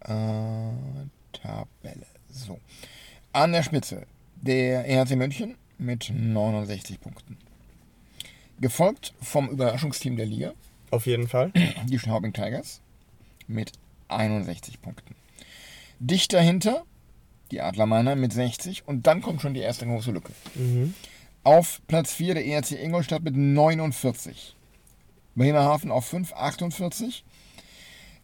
Äh, 0.00 0.08
Tabelle. 1.32 2.06
So. 2.28 2.58
An 3.32 3.52
der 3.52 3.62
Spitze 3.62 4.04
der 4.34 4.88
EHC 4.88 5.14
München 5.14 5.54
mit 5.78 6.10
69 6.12 7.00
Punkten. 7.00 7.38
Gefolgt 8.62 9.12
vom 9.20 9.50
Überraschungsteam 9.50 10.16
der 10.16 10.24
Liga, 10.26 10.54
Auf 10.92 11.06
jeden 11.06 11.26
Fall. 11.26 11.50
die 11.88 11.98
Straubing 11.98 12.32
Tigers, 12.32 12.80
mit 13.48 13.72
61 14.06 14.80
Punkten. 14.80 15.16
Dicht 15.98 16.32
dahinter 16.32 16.84
die 17.50 17.60
Adler 17.60 17.86
Mannheim 17.86 18.20
mit 18.20 18.32
60 18.32 18.86
und 18.86 19.08
dann 19.08 19.20
kommt 19.20 19.42
schon 19.42 19.52
die 19.52 19.60
erste 19.60 19.84
große 19.84 20.12
Lücke. 20.12 20.32
Auf 21.42 21.82
Platz 21.88 22.14
4 22.14 22.34
der 22.34 22.46
ERC 22.46 22.72
Ingolstadt 22.72 23.24
mit 23.24 23.36
49. 23.36 24.54
Bremerhaven 25.34 25.90
auf 25.90 26.06
5, 26.06 26.32
48. 26.32 27.24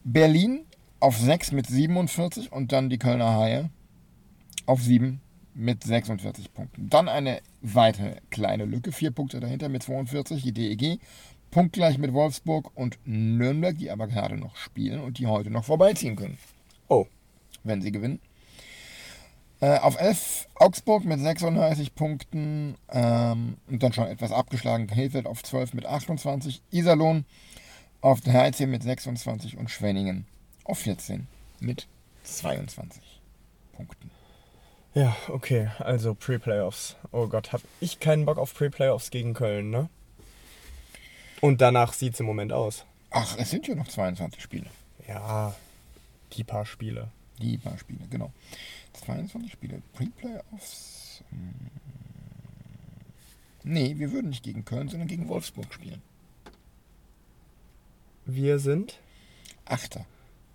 Berlin 0.04 0.66
auf 1.00 1.18
6 1.18 1.50
mit 1.50 1.66
47 1.66 2.52
und 2.52 2.70
dann 2.70 2.90
die 2.90 2.98
Kölner 2.98 3.36
Haie 3.36 3.70
auf 4.66 4.82
7 4.82 5.20
mit 5.58 5.82
46 5.82 6.54
Punkten. 6.54 6.88
Dann 6.88 7.08
eine 7.08 7.40
weitere 7.60 8.20
kleine 8.30 8.64
Lücke, 8.64 8.92
vier 8.92 9.10
Punkte 9.10 9.40
dahinter 9.40 9.68
mit 9.68 9.82
42, 9.82 10.42
die 10.42 10.52
DEG, 10.52 11.00
punktgleich 11.50 11.98
mit 11.98 12.12
Wolfsburg 12.12 12.70
und 12.76 12.98
Nürnberg, 13.04 13.76
die 13.76 13.90
aber 13.90 14.06
gerade 14.06 14.36
noch 14.36 14.56
spielen 14.56 15.00
und 15.00 15.18
die 15.18 15.26
heute 15.26 15.50
noch 15.50 15.64
vorbeiziehen 15.64 16.16
können, 16.16 16.38
Oh, 16.88 17.06
wenn 17.64 17.82
sie 17.82 17.92
gewinnen. 17.92 18.20
Äh, 19.60 19.78
auf 19.78 20.00
11 20.00 20.46
Augsburg 20.54 21.04
mit 21.04 21.18
36 21.18 21.96
Punkten 21.96 22.76
ähm, 22.90 23.56
und 23.66 23.82
dann 23.82 23.92
schon 23.92 24.06
etwas 24.06 24.30
abgeschlagen. 24.30 24.86
Krefeld 24.86 25.26
auf 25.26 25.42
12 25.42 25.74
mit 25.74 25.84
28. 25.84 26.62
Iserlohn 26.70 27.24
auf 28.00 28.20
13 28.20 28.70
mit 28.70 28.84
26 28.84 29.58
und 29.58 29.70
Schwenningen 29.70 30.26
auf 30.62 30.78
14 30.78 31.26
mit 31.58 31.88
22 32.22 33.02
Punkten. 33.72 34.17
Ja, 34.98 35.16
okay, 35.28 35.70
also 35.78 36.12
Pre-Playoffs. 36.12 36.96
Oh 37.12 37.28
Gott, 37.28 37.52
hab 37.52 37.60
ich 37.78 38.00
keinen 38.00 38.24
Bock 38.24 38.36
auf 38.36 38.52
Pre-Playoffs 38.52 39.12
gegen 39.12 39.32
Köln, 39.32 39.70
ne? 39.70 39.88
Und 41.40 41.60
danach 41.60 41.92
sieht 41.92 42.14
es 42.14 42.20
im 42.20 42.26
Moment 42.26 42.52
aus. 42.52 42.84
Ach, 43.10 43.36
es 43.38 43.50
sind 43.50 43.68
ja 43.68 43.76
noch 43.76 43.86
22 43.86 44.42
Spiele. 44.42 44.66
Ja, 45.06 45.54
die 46.32 46.42
paar 46.42 46.66
Spiele. 46.66 47.12
Die 47.40 47.58
paar 47.58 47.78
Spiele, 47.78 48.00
genau. 48.10 48.32
22 48.94 49.52
Spiele. 49.52 49.82
Pre-Playoffs. 49.94 51.22
Hm. 51.30 51.70
Nee, 53.62 53.94
wir 53.98 54.10
würden 54.10 54.30
nicht 54.30 54.42
gegen 54.42 54.64
Köln, 54.64 54.88
sondern 54.88 55.06
gegen 55.06 55.28
Wolfsburg 55.28 55.72
spielen. 55.72 56.02
Wir 58.24 58.58
sind? 58.58 58.98
Achter. 59.64 60.06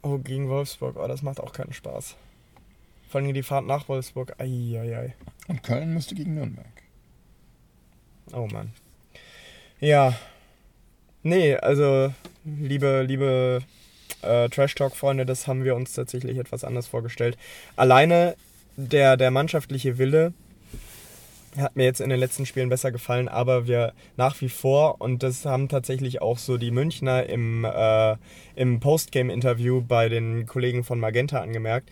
Oh, 0.01 0.17
gegen 0.17 0.49
Wolfsburg. 0.49 0.97
Oh, 0.97 1.07
das 1.07 1.21
macht 1.21 1.39
auch 1.39 1.53
keinen 1.53 1.71
Spaß. 1.71 2.17
Vor 3.13 3.21
allem 3.21 3.31
die 3.31 3.43
Fahrt 3.43 3.67
nach 3.67 3.87
Wolfsburg. 3.89 4.33
Eieiei. 4.39 5.13
Und 5.47 5.61
Köln 5.61 5.93
müsste 5.93 6.15
gegen 6.15 6.33
Nürnberg. 6.33 6.65
Oh 8.33 8.47
Mann. 8.51 8.71
Ja. 9.79 10.15
Nee, 11.21 11.55
also, 11.57 12.11
liebe, 12.43 13.03
liebe 13.03 13.61
äh, 14.23 14.49
Trash 14.49 14.73
Talk-Freunde, 14.73 15.27
das 15.27 15.45
haben 15.45 15.63
wir 15.63 15.75
uns 15.75 15.93
tatsächlich 15.93 16.39
etwas 16.39 16.63
anders 16.63 16.87
vorgestellt. 16.87 17.37
Alleine 17.75 18.35
der, 18.77 19.15
der 19.15 19.29
mannschaftliche 19.29 19.99
Wille 19.99 20.33
hat 21.55 21.75
mir 21.75 21.83
jetzt 21.83 22.01
in 22.01 22.09
den 22.09 22.19
letzten 22.19 22.47
Spielen 22.47 22.69
besser 22.69 22.91
gefallen, 22.91 23.27
aber 23.27 23.67
wir 23.67 23.93
nach 24.17 24.41
wie 24.41 24.49
vor, 24.49 25.01
und 25.01 25.21
das 25.21 25.45
haben 25.45 25.69
tatsächlich 25.69 26.19
auch 26.23 26.39
so 26.39 26.57
die 26.57 26.71
Münchner 26.71 27.27
im, 27.27 27.63
äh, 27.63 28.15
im 28.55 28.79
Postgame-Interview 28.79 29.83
bei 29.87 30.09
den 30.09 30.47
Kollegen 30.47 30.83
von 30.83 30.99
Magenta 30.99 31.41
angemerkt, 31.41 31.91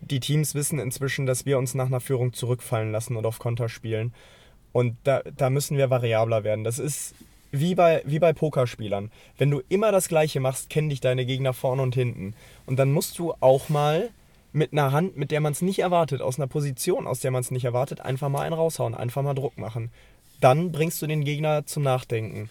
die 0.00 0.20
Teams 0.20 0.54
wissen 0.54 0.78
inzwischen, 0.78 1.26
dass 1.26 1.46
wir 1.46 1.58
uns 1.58 1.74
nach 1.74 1.86
einer 1.86 2.00
Führung 2.00 2.32
zurückfallen 2.32 2.92
lassen 2.92 3.16
und 3.16 3.26
auf 3.26 3.38
Konter 3.38 3.68
spielen. 3.68 4.12
Und 4.72 4.96
da, 5.04 5.22
da 5.36 5.50
müssen 5.50 5.76
wir 5.76 5.90
variabler 5.90 6.44
werden. 6.44 6.64
Das 6.64 6.78
ist 6.78 7.14
wie 7.50 7.74
bei, 7.74 8.02
wie 8.04 8.18
bei 8.18 8.32
Pokerspielern. 8.32 9.10
Wenn 9.38 9.50
du 9.50 9.62
immer 9.68 9.92
das 9.92 10.08
Gleiche 10.08 10.40
machst, 10.40 10.70
kennen 10.70 10.90
dich 10.90 11.00
deine 11.00 11.24
Gegner 11.24 11.52
vorne 11.52 11.82
und 11.82 11.94
hinten. 11.94 12.34
Und 12.66 12.78
dann 12.78 12.92
musst 12.92 13.18
du 13.18 13.34
auch 13.40 13.68
mal 13.68 14.10
mit 14.52 14.72
einer 14.72 14.92
Hand, 14.92 15.16
mit 15.16 15.30
der 15.30 15.40
man 15.40 15.52
es 15.52 15.62
nicht 15.62 15.78
erwartet, 15.78 16.22
aus 16.22 16.38
einer 16.38 16.46
Position, 16.46 17.06
aus 17.06 17.20
der 17.20 17.30
man 17.30 17.40
es 17.40 17.50
nicht 17.50 17.64
erwartet, 17.64 18.00
einfach 18.00 18.28
mal 18.28 18.42
einen 18.42 18.54
raushauen, 18.54 18.94
einfach 18.94 19.22
mal 19.22 19.34
Druck 19.34 19.58
machen. 19.58 19.90
Dann 20.40 20.72
bringst 20.72 21.00
du 21.02 21.06
den 21.06 21.24
Gegner 21.24 21.66
zum 21.66 21.82
Nachdenken. 21.82 22.50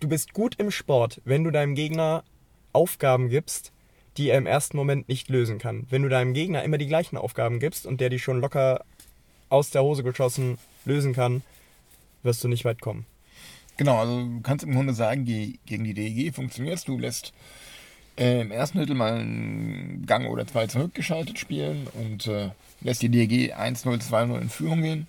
Du 0.00 0.08
bist 0.08 0.34
gut 0.34 0.56
im 0.56 0.70
Sport, 0.70 1.20
wenn 1.24 1.44
du 1.44 1.50
deinem 1.50 1.74
Gegner 1.74 2.24
Aufgaben 2.72 3.28
gibst, 3.28 3.72
die 4.16 4.28
er 4.28 4.38
im 4.38 4.46
ersten 4.46 4.76
Moment 4.76 5.08
nicht 5.08 5.28
lösen 5.28 5.58
kann. 5.58 5.86
Wenn 5.90 6.02
du 6.02 6.08
deinem 6.08 6.34
Gegner 6.34 6.62
immer 6.62 6.78
die 6.78 6.86
gleichen 6.86 7.16
Aufgaben 7.16 7.60
gibst 7.60 7.86
und 7.86 8.00
der 8.00 8.10
die 8.10 8.18
schon 8.18 8.40
locker 8.40 8.84
aus 9.48 9.70
der 9.70 9.82
Hose 9.82 10.02
geschossen 10.02 10.58
lösen 10.84 11.12
kann, 11.12 11.42
wirst 12.22 12.42
du 12.44 12.48
nicht 12.48 12.64
weit 12.64 12.80
kommen. 12.80 13.06
Genau, 13.76 13.98
also 13.98 14.20
du 14.22 14.40
kannst 14.42 14.64
im 14.64 14.72
Grunde 14.72 14.94
sagen, 14.94 15.24
gegen 15.24 15.84
die 15.84 15.94
DEG 15.94 16.34
funktioniert 16.34 16.76
es. 16.76 16.84
Du 16.84 16.98
lässt 16.98 17.32
äh, 18.18 18.42
im 18.42 18.50
ersten 18.50 18.78
Drittel 18.78 18.94
mal 18.94 19.14
einen 19.14 20.04
Gang 20.06 20.28
oder 20.28 20.46
zwei 20.46 20.66
zurückgeschaltet 20.66 21.38
spielen 21.38 21.86
und 21.94 22.26
äh, 22.26 22.50
lässt 22.82 23.02
die 23.02 23.08
DEG 23.08 23.54
1-0, 23.54 24.02
2-0 24.08 24.40
in 24.40 24.48
Führung 24.50 24.82
gehen 24.82 25.06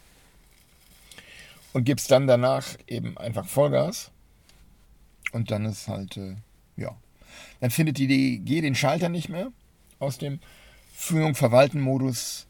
und 1.74 1.84
gibst 1.84 2.10
dann 2.12 2.28
danach 2.28 2.66
eben 2.88 3.18
einfach 3.18 3.46
Vollgas. 3.46 4.12
Und 5.34 5.52
dann 5.52 5.66
ist 5.66 5.88
halt, 5.88 6.16
äh, 6.18 6.36
ja, 6.78 6.96
dann 7.64 7.72
findet 7.72 7.98
die 7.98 8.08
DEG 8.08 8.62
den 8.62 8.76
Schalter 8.76 9.08
nicht 9.08 9.30
mehr 9.30 9.50
aus 9.98 10.18
dem 10.18 10.42
Führung-Verwalten-Modus 10.96 12.46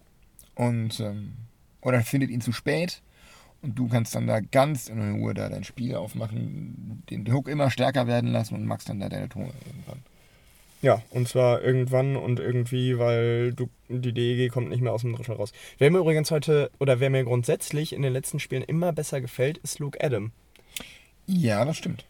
und 0.55 0.99
ähm, 1.01 1.33
oder 1.81 2.01
findet 2.01 2.31
ihn 2.31 2.41
zu 2.41 2.51
spät 2.51 3.03
und 3.61 3.77
du 3.77 3.87
kannst 3.87 4.15
dann 4.15 4.25
da 4.25 4.39
ganz 4.39 4.87
in 4.89 5.17
Ruhe 5.17 5.35
da 5.35 5.49
dein 5.49 5.65
Spiel 5.65 5.93
aufmachen, 5.93 7.03
den 7.11 7.31
Hook 7.31 7.47
immer 7.47 7.69
stärker 7.69 8.07
werden 8.07 8.31
lassen 8.31 8.55
und 8.55 8.65
machst 8.65 8.89
dann 8.89 9.01
da 9.01 9.07
deine 9.07 9.29
Tore 9.29 9.53
irgendwann. 9.67 10.01
Ja, 10.81 11.03
und 11.11 11.27
zwar 11.27 11.61
irgendwann 11.61 12.15
und 12.15 12.39
irgendwie, 12.39 12.97
weil 12.97 13.53
du, 13.53 13.69
die 13.89 14.13
DEG 14.13 14.51
kommt 14.51 14.69
nicht 14.69 14.81
mehr 14.81 14.93
aus 14.93 15.01
dem 15.01 15.15
Drittel 15.15 15.35
raus. 15.35 15.53
Wer 15.77 15.91
mir 15.91 15.99
übrigens 15.99 16.31
heute, 16.31 16.71
oder 16.79 16.99
wer 16.99 17.11
mir 17.11 17.23
grundsätzlich 17.23 17.93
in 17.93 18.01
den 18.01 18.13
letzten 18.13 18.39
Spielen 18.39 18.63
immer 18.63 18.91
besser 18.93 19.21
gefällt, 19.21 19.59
ist 19.59 19.77
Luke 19.77 20.03
Adam. 20.03 20.31
Ja, 21.27 21.65
das 21.65 21.77
stimmt. 21.77 22.03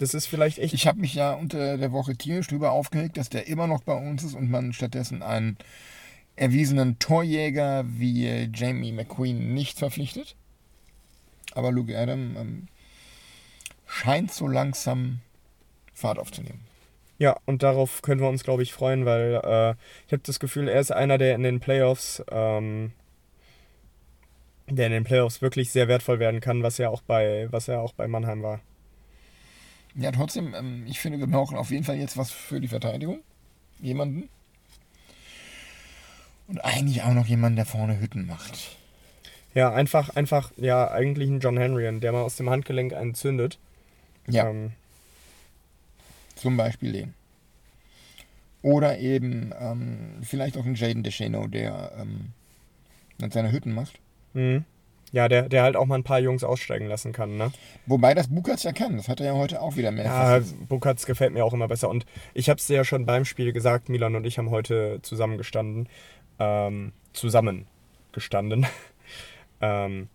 Das 0.00 0.14
ist 0.14 0.24
vielleicht 0.24 0.58
echt. 0.58 0.72
Ich 0.72 0.86
habe 0.86 0.98
mich 0.98 1.12
ja 1.12 1.34
unter 1.34 1.76
der 1.76 1.92
Woche 1.92 2.16
tierisch 2.16 2.46
drüber 2.46 2.72
aufgeregt, 2.72 3.18
dass 3.18 3.28
der 3.28 3.48
immer 3.48 3.66
noch 3.66 3.82
bei 3.82 3.92
uns 3.92 4.24
ist 4.24 4.34
und 4.34 4.50
man 4.50 4.72
stattdessen 4.72 5.22
einen 5.22 5.58
erwiesenen 6.36 6.98
Torjäger 6.98 7.84
wie 7.86 8.48
Jamie 8.54 8.92
McQueen 8.92 9.52
nicht 9.52 9.78
verpflichtet. 9.78 10.36
Aber 11.52 11.70
Luke 11.70 11.94
Adam 11.98 12.34
ähm, 12.38 12.68
scheint 13.86 14.32
so 14.32 14.48
langsam 14.48 15.20
Fahrt 15.92 16.18
aufzunehmen. 16.18 16.60
Ja, 17.18 17.36
und 17.44 17.62
darauf 17.62 18.00
können 18.00 18.22
wir 18.22 18.28
uns, 18.30 18.42
glaube 18.42 18.62
ich, 18.62 18.72
freuen, 18.72 19.04
weil 19.04 19.34
äh, 19.44 19.74
ich 20.06 20.12
habe 20.14 20.22
das 20.24 20.40
Gefühl, 20.40 20.68
er 20.68 20.80
ist 20.80 20.92
einer, 20.92 21.18
der 21.18 21.34
in 21.34 21.42
den 21.42 21.60
Playoffs, 21.60 22.24
ähm, 22.30 22.92
der 24.66 24.86
in 24.86 24.92
den 24.92 25.04
Playoffs 25.04 25.42
wirklich 25.42 25.70
sehr 25.70 25.88
wertvoll 25.88 26.20
werden 26.20 26.40
kann, 26.40 26.62
was 26.62 26.78
er 26.78 26.90
auch 26.90 27.02
bei, 27.02 27.48
was 27.50 27.68
er 27.68 27.82
auch 27.82 27.92
bei 27.92 28.08
Mannheim 28.08 28.42
war. 28.42 28.60
Ja, 29.94 30.12
trotzdem, 30.12 30.54
ähm, 30.54 30.86
ich 30.86 31.00
finde, 31.00 31.18
wir 31.18 31.26
brauchen 31.26 31.56
auf 31.56 31.70
jeden 31.70 31.84
Fall 31.84 31.96
jetzt 31.96 32.16
was 32.16 32.30
für 32.30 32.60
die 32.60 32.68
Verteidigung. 32.68 33.20
Jemanden. 33.80 34.28
Und 36.46 36.64
eigentlich 36.64 37.02
auch 37.02 37.14
noch 37.14 37.26
jemanden, 37.26 37.56
der 37.56 37.66
vorne 37.66 38.00
Hütten 38.00 38.26
macht. 38.26 38.76
Ja, 39.54 39.72
einfach, 39.72 40.10
einfach, 40.10 40.52
ja, 40.56 40.90
eigentlich 40.90 41.28
ein 41.28 41.40
John 41.40 41.56
Henry, 41.56 41.98
der 41.98 42.12
mal 42.12 42.22
aus 42.22 42.36
dem 42.36 42.50
Handgelenk 42.50 42.92
einen 42.92 43.14
zündet. 43.14 43.58
Ja. 44.26 44.48
Ähm, 44.48 44.72
zum 46.36 46.56
Beispiel 46.56 46.92
den. 46.92 47.14
Oder 48.62 48.98
eben 48.98 49.52
ähm, 49.58 50.18
vielleicht 50.22 50.56
auch 50.56 50.64
einen 50.64 50.74
Jaden 50.74 51.02
DeShano, 51.02 51.46
der 51.46 51.92
ähm, 51.98 52.32
dann 53.18 53.30
seine 53.30 53.52
Hütten 53.52 53.72
macht. 53.72 53.98
Mhm. 54.34 54.64
Ja, 55.12 55.28
der, 55.28 55.48
der 55.48 55.64
halt 55.64 55.74
auch 55.74 55.86
mal 55.86 55.96
ein 55.96 56.04
paar 56.04 56.20
Jungs 56.20 56.44
aussteigen 56.44 56.86
lassen 56.86 57.12
kann, 57.12 57.36
ne? 57.36 57.50
Wobei 57.86 58.14
das 58.14 58.28
Bukatz 58.28 58.62
ja 58.62 58.72
kann. 58.72 58.96
Das 58.96 59.08
hat 59.08 59.20
er 59.20 59.26
ja 59.26 59.34
heute 59.34 59.60
auch 59.60 59.76
wieder 59.76 59.90
mehr. 59.90 60.04
Ja, 60.04 60.40
Bukatz 60.68 61.04
gefällt 61.04 61.32
mir 61.32 61.44
auch 61.44 61.52
immer 61.52 61.66
besser. 61.66 61.88
Und 61.88 62.06
ich 62.32 62.48
habe 62.48 62.58
es 62.58 62.66
dir 62.68 62.76
ja 62.76 62.84
schon 62.84 63.06
beim 63.06 63.24
Spiel 63.24 63.52
gesagt, 63.52 63.88
Milan 63.88 64.14
und 64.14 64.24
ich 64.24 64.38
haben 64.38 64.50
heute 64.50 65.00
zusammengestanden. 65.02 65.88
Ähm, 66.38 66.92
zusammengestanden. 67.12 68.66
ähm, 69.60 70.08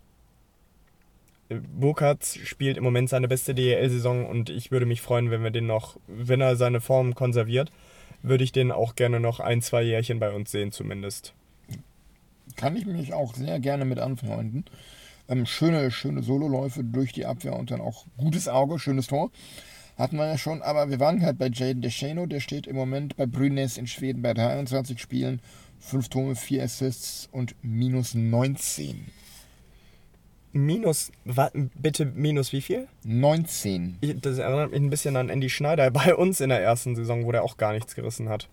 Burkhardt 1.48 2.24
spielt 2.24 2.76
im 2.76 2.84
Moment 2.84 3.08
seine 3.08 3.28
beste 3.28 3.54
DEL-Saison 3.54 4.26
und 4.26 4.50
ich 4.50 4.70
würde 4.70 4.86
mich 4.86 5.00
freuen, 5.00 5.30
wenn 5.30 5.44
wir 5.44 5.50
den 5.50 5.66
noch, 5.66 5.96
wenn 6.08 6.40
er 6.40 6.56
seine 6.56 6.80
Form 6.80 7.14
konserviert, 7.14 7.70
würde 8.22 8.44
ich 8.44 8.52
den 8.52 8.72
auch 8.72 8.96
gerne 8.96 9.20
noch 9.20 9.40
ein, 9.40 9.62
zwei 9.62 9.82
Jährchen 9.82 10.18
bei 10.18 10.32
uns 10.32 10.50
sehen 10.50 10.72
zumindest. 10.72 11.34
Kann 12.56 12.76
ich 12.76 12.86
mich 12.86 13.12
auch 13.12 13.34
sehr 13.34 13.60
gerne 13.60 13.84
mit 13.84 13.98
anfreunden. 13.98 14.64
Ähm, 15.28 15.46
schöne, 15.46 15.90
schöne 15.90 16.22
Sololäufe 16.22 16.84
durch 16.84 17.12
die 17.12 17.26
Abwehr 17.26 17.56
und 17.56 17.70
dann 17.70 17.80
auch 17.80 18.06
gutes 18.16 18.48
Auge, 18.48 18.78
schönes 18.78 19.08
Tor. 19.08 19.30
Hatten 19.98 20.16
wir 20.16 20.26
ja 20.26 20.36
schon, 20.36 20.62
aber 20.62 20.90
wir 20.90 21.00
waren 21.00 21.22
halt 21.22 21.38
bei 21.38 21.48
Jaden 21.48 21.80
Descheno, 21.80 22.26
der 22.26 22.40
steht 22.40 22.66
im 22.66 22.76
Moment 22.76 23.16
bei 23.16 23.24
Brynäs 23.24 23.78
in 23.78 23.86
Schweden 23.86 24.20
bei 24.20 24.34
23 24.34 25.00
Spielen, 25.00 25.40
5 25.80 26.08
Tore, 26.10 26.36
4 26.36 26.64
Assists 26.64 27.28
und 27.32 27.54
minus 27.62 28.14
19. 28.14 29.06
Minus, 30.52 31.12
bitte 31.74 32.06
minus 32.06 32.52
wie 32.52 32.60
viel? 32.60 32.88
19. 33.04 33.98
Das 34.22 34.38
erinnert 34.38 34.70
mich 34.70 34.80
ein 34.80 34.90
bisschen 34.90 35.16
an 35.16 35.28
Andy 35.28 35.50
Schneider 35.50 35.90
bei 35.90 36.14
uns 36.14 36.40
in 36.40 36.50
der 36.50 36.62
ersten 36.62 36.94
Saison, 36.94 37.24
wo 37.24 37.32
der 37.32 37.42
auch 37.42 37.56
gar 37.56 37.72
nichts 37.72 37.94
gerissen 37.94 38.28
hat. 38.28 38.48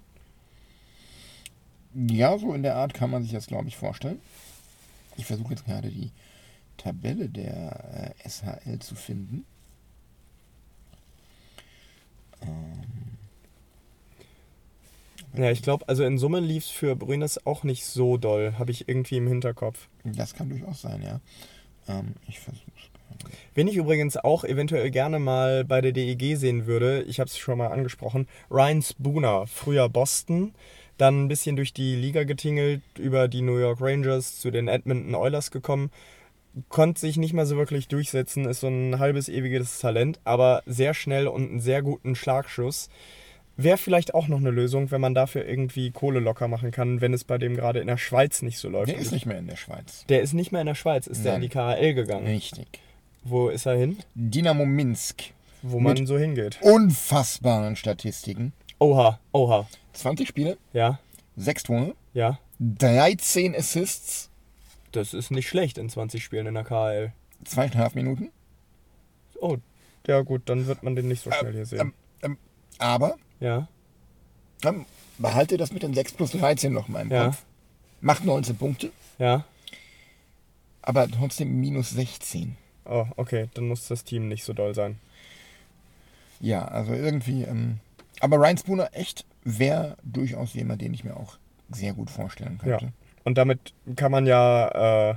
Ja, 1.96 2.38
so 2.38 2.54
in 2.54 2.64
der 2.64 2.76
Art 2.76 2.94
kann 2.94 3.10
man 3.10 3.24
sich 3.24 3.32
das, 3.32 3.48
glaube 3.48 3.68
ich, 3.68 3.78
vorstellen. 3.78 4.20
Ich 5.18 5.26
versuche 5.26 5.52
jetzt 5.52 5.66
gerade 5.66 5.90
die 5.90 6.12
Tabelle 6.78 7.30
der 7.30 8.14
äh, 8.24 8.30
SHL 8.30 8.80
zu 8.80 8.96
finden. 8.96 9.46
Ähm. 12.42 12.82
Ja, 15.36 15.50
ich 15.50 15.62
glaube, 15.64 15.88
also 15.88 16.04
in 16.04 16.18
Summe 16.18 16.40
lief 16.40 16.66
es 16.66 16.70
für 16.70 16.96
Brünes 16.96 17.46
auch 17.46 17.64
nicht 17.64 17.86
so 17.86 18.18
doll, 18.18 18.54
habe 18.60 18.72
ich 18.72 18.88
irgendwie 18.88 19.18
im 19.18 19.28
Hinterkopf. 19.28 19.88
Das 20.04 20.36
kann 20.36 20.50
durchaus 20.50 20.82
sein, 20.82 21.02
ja. 21.02 21.20
Ähm, 21.88 22.14
ich 22.28 22.40
versuche 22.40 22.72
Wen 23.54 23.68
ich 23.68 23.76
übrigens 23.76 24.18
auch 24.18 24.44
eventuell 24.44 24.90
gerne 24.90 25.20
mal 25.20 25.64
bei 25.64 25.82
der 25.82 25.92
DEG 25.92 26.36
sehen 26.36 26.66
würde, 26.66 27.04
ich 27.04 27.20
habe 27.20 27.28
es 27.28 27.38
schon 27.38 27.58
mal 27.58 27.68
angesprochen, 27.68 28.28
Ryan 28.50 28.82
Spooner, 28.82 29.48
früher 29.48 29.90
Boston, 29.90 30.54
dann 30.98 31.24
ein 31.26 31.28
bisschen 31.28 31.56
durch 31.56 31.74
die 31.74 31.96
Liga 31.96 32.24
getingelt, 32.24 32.82
über 32.98 33.28
die 33.28 33.42
New 33.42 33.58
York 33.58 33.80
Rangers 33.82 34.40
zu 34.40 34.52
den 34.52 34.68
Edmonton 34.68 35.16
Oilers 35.16 35.52
gekommen, 35.52 35.92
konnte 36.70 37.00
sich 37.02 37.18
nicht 37.18 37.34
mehr 37.34 37.46
so 37.48 37.58
wirklich 37.58 37.88
durchsetzen, 37.88 38.46
ist 38.46 38.60
so 38.60 38.68
ein 38.68 39.00
halbes 39.00 39.28
ewiges 39.28 39.80
Talent, 39.80 40.20
aber 40.24 40.62
sehr 40.66 40.94
schnell 40.94 41.28
und 41.28 41.50
einen 41.50 41.60
sehr 41.60 41.82
guten 41.82 42.16
Schlagschuss. 42.16 42.90
Wäre 43.56 43.78
vielleicht 43.78 44.16
auch 44.16 44.28
noch 44.28 44.40
eine 44.40 44.50
Lösung, 44.52 44.90
wenn 44.92 45.02
man 45.02 45.14
dafür 45.14 45.46
irgendwie 45.48 45.92
Kohle 45.92 46.20
locker 46.20 46.48
machen 46.48 46.72
kann, 46.72 47.02
wenn 47.02 47.14
es 47.14 47.24
bei 47.24 47.38
dem 47.38 47.56
gerade 47.56 47.80
in 47.80 47.88
der 47.88 47.98
Schweiz 47.98 48.42
nicht 48.42 48.58
so 48.58 48.68
läuft. 48.70 48.90
Der 48.92 48.98
ist 48.98 49.08
ich- 49.08 49.12
nicht 49.12 49.26
mehr 49.28 49.38
in 49.38 49.48
der 49.48 49.58
Schweiz. 49.58 50.06
der 50.10 50.22
ist 50.22 50.34
nicht 50.34 50.52
mehr 50.52 50.62
in 50.62 50.68
der 50.68 50.74
Schweiz, 50.76 51.06
ist 51.08 51.24
der 51.24 51.36
in 51.36 51.42
Nein. 51.42 51.50
die 51.50 51.56
KHL 51.56 51.94
gegangen. 51.94 52.26
Richtig. 52.28 52.68
Wo 53.24 53.50
ist 53.50 53.66
er 53.68 53.76
hin? 53.76 53.98
Dynamo 54.16 54.66
Minsk. 54.66 55.24
Wo 55.62 55.80
man 55.80 55.94
Mit- 55.98 56.08
so 56.08 56.18
hingeht. 56.18 56.58
Unfassbaren 56.62 57.76
Statistiken. 57.76 58.54
Oha, 58.84 59.18
oha. 59.32 59.66
20 59.94 60.28
Spiele, 60.28 60.58
Ja, 60.74 61.00
6 61.38 61.64
Tore, 61.64 61.96
ja. 62.14 62.38
13 62.60 63.56
Assists, 63.56 64.30
Das 64.92 65.14
ist 65.14 65.32
nicht 65.32 65.48
schlecht 65.48 65.78
in 65.78 65.90
20 65.90 66.22
Spielen 66.22 66.48
in 66.48 66.54
der 66.56 66.64
KHL. 66.66 67.14
zweieinhalb 67.46 67.96
Minuten. 67.96 68.30
Oh, 69.40 69.58
ja 70.06 70.22
gut, 70.22 70.42
dann 70.50 70.68
wird 70.68 70.84
man 70.84 70.96
den 70.98 71.08
nicht 71.08 71.24
so 71.24 71.32
schnell 71.32 71.54
hier 71.54 71.66
sehen. 71.66 71.80
Ähm, 71.80 71.94
ähm, 72.24 72.38
aber 72.78 73.16
ja, 73.40 73.68
ähm, 74.66 74.86
behalte 75.18 75.56
das 75.58 75.72
mit 75.72 75.84
den 75.84 75.94
6 75.94 76.14
plus 76.14 76.32
13 76.32 76.74
noch 76.74 76.88
mal 76.90 77.02
im 77.04 77.12
Ja. 77.12 77.26
Kopf. 77.28 77.44
Macht 78.02 78.26
19 78.26 78.58
Punkte, 78.58 78.92
ja. 79.18 79.46
aber 80.82 81.08
trotzdem 81.10 81.58
minus 81.62 81.92
16. 81.92 82.58
Oh, 82.86 83.06
okay, 83.16 83.50
dann 83.54 83.68
muss 83.70 83.88
das 83.88 84.04
Team 84.04 84.28
nicht 84.28 84.44
so 84.44 84.52
doll 84.52 84.76
sein. 84.76 85.00
Ja, 86.42 86.66
also 86.66 86.92
irgendwie. 86.94 87.44
Ähm, 87.44 87.80
aber 88.24 88.38
Ryan 88.38 88.58
Spooner 88.58 88.90
echt 88.94 89.26
wäre 89.44 89.98
durchaus 90.04 90.54
jemand, 90.54 90.82
den 90.82 90.94
ich 90.94 91.04
mir 91.04 91.18
auch 91.18 91.38
sehr 91.70 91.94
gut 91.94 92.10
vorstellen 92.10 92.58
Ja. 92.66 92.78
könnte. 92.78 92.94
Und 93.26 93.38
damit 93.38 93.74
kann 93.98 94.12
man 94.14 94.26
ja, 94.26 95.12
äh, 95.12 95.16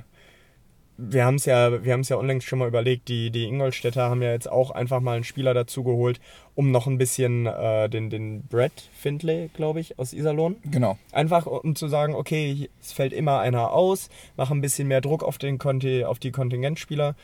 wir 0.97 1.23
haben 1.25 1.35
es 1.35 1.45
ja, 1.45 1.83
wir 1.85 1.93
haben 1.93 2.01
es 2.01 2.09
ja 2.09 2.17
unlängst 2.17 2.45
schon 2.47 2.59
mal 2.59 2.67
überlegt, 2.67 3.07
die, 3.07 3.29
die 3.31 3.45
Ingolstädter 3.45 4.09
haben 4.09 4.21
ja 4.21 4.31
jetzt 4.31 4.49
auch 4.51 4.71
einfach 4.71 4.99
mal 4.99 5.15
einen 5.15 5.23
Spieler 5.23 5.53
dazu 5.53 5.83
geholt, 5.85 6.19
um 6.53 6.71
noch 6.71 6.85
ein 6.87 6.97
bisschen 6.97 7.45
äh, 7.45 7.87
den, 7.87 8.09
den 8.09 8.41
Brett 8.47 8.89
Findlay, 8.93 9.49
glaube 9.53 9.79
ich, 9.79 9.97
aus 9.99 10.11
Iserlohn. 10.11 10.57
Genau. 10.65 10.97
Einfach 11.13 11.45
um 11.45 11.75
zu 11.75 11.87
sagen, 11.87 12.13
okay, 12.13 12.69
es 12.81 12.91
fällt 12.91 13.13
immer 13.13 13.39
einer 13.39 13.71
aus, 13.71 14.09
mach 14.35 14.51
ein 14.51 14.59
bisschen 14.61 14.89
mehr 14.89 14.99
Druck 15.01 15.23
auf, 15.23 15.37
den 15.37 15.59
Konti, 15.59 16.03
auf 16.03 16.19
die 16.19 16.31
Kontingentspieler. 16.31 17.15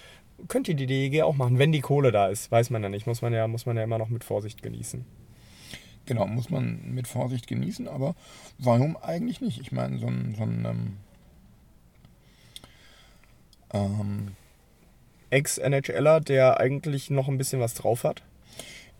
Könnte 0.48 0.76
die 0.76 0.86
DEG 0.86 1.24
auch 1.24 1.36
machen, 1.36 1.60
wenn 1.60 1.74
die 1.74 1.82
Kohle 1.82 2.12
da 2.14 2.28
ist, 2.28 2.52
weiß 2.52 2.70
man 2.70 2.84
ja 2.84 2.90
nicht. 2.90 3.06
Muss 3.06 3.22
man 3.22 3.34
ja, 3.34 3.48
muss 3.50 3.66
man 3.66 3.76
ja 3.76 3.84
immer 3.84 3.98
noch 3.98 4.10
mit 4.10 4.24
Vorsicht 4.24 4.62
genießen. 4.62 5.04
Genau, 6.06 6.28
muss 6.28 6.50
man 6.50 6.94
mit 6.94 7.08
Vorsicht 7.08 7.48
genießen, 7.48 7.88
aber 7.88 8.16
warum 8.58 8.98
eigentlich 8.98 9.40
nicht? 9.42 9.60
Ich 9.62 9.72
meine, 9.72 10.00
so 10.00 10.08
ein, 10.08 10.36
so 10.36 10.44
ein 10.44 10.66
ähm, 10.66 10.98
ähm, 13.74 14.32
Ex-NHLer, 15.30 16.20
der 16.20 16.60
eigentlich 16.60 17.10
noch 17.10 17.28
ein 17.28 17.38
bisschen 17.38 17.60
was 17.60 17.74
drauf 17.74 18.04
hat. 18.04 18.22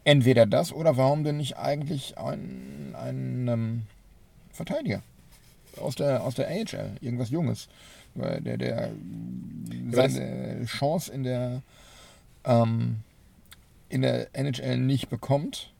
entweder 0.06 0.46
das 0.46 0.74
oder 0.74 0.98
warum 0.98 1.24
denn 1.24 1.38
nicht 1.38 1.58
eigentlich 1.58 2.18
ein, 2.18 2.96
ein 2.96 3.48
ähm, 3.48 3.82
Verteidiger 4.52 5.02
aus 5.80 5.96
der, 5.96 6.24
aus 6.24 6.36
der 6.36 6.48
AHL, 6.48 6.98
irgendwas 7.02 7.30
Junges, 7.30 7.68
weil 8.16 8.42
der, 8.42 8.58
der 8.58 8.92
seine 9.92 10.66
Chance 10.66 11.12
in 11.12 11.24
der, 11.24 11.62
ähm, 12.46 12.98
in 13.90 14.02
der 14.02 14.28
NHL 14.34 14.78
nicht 14.78 15.10
bekommt. 15.10 15.73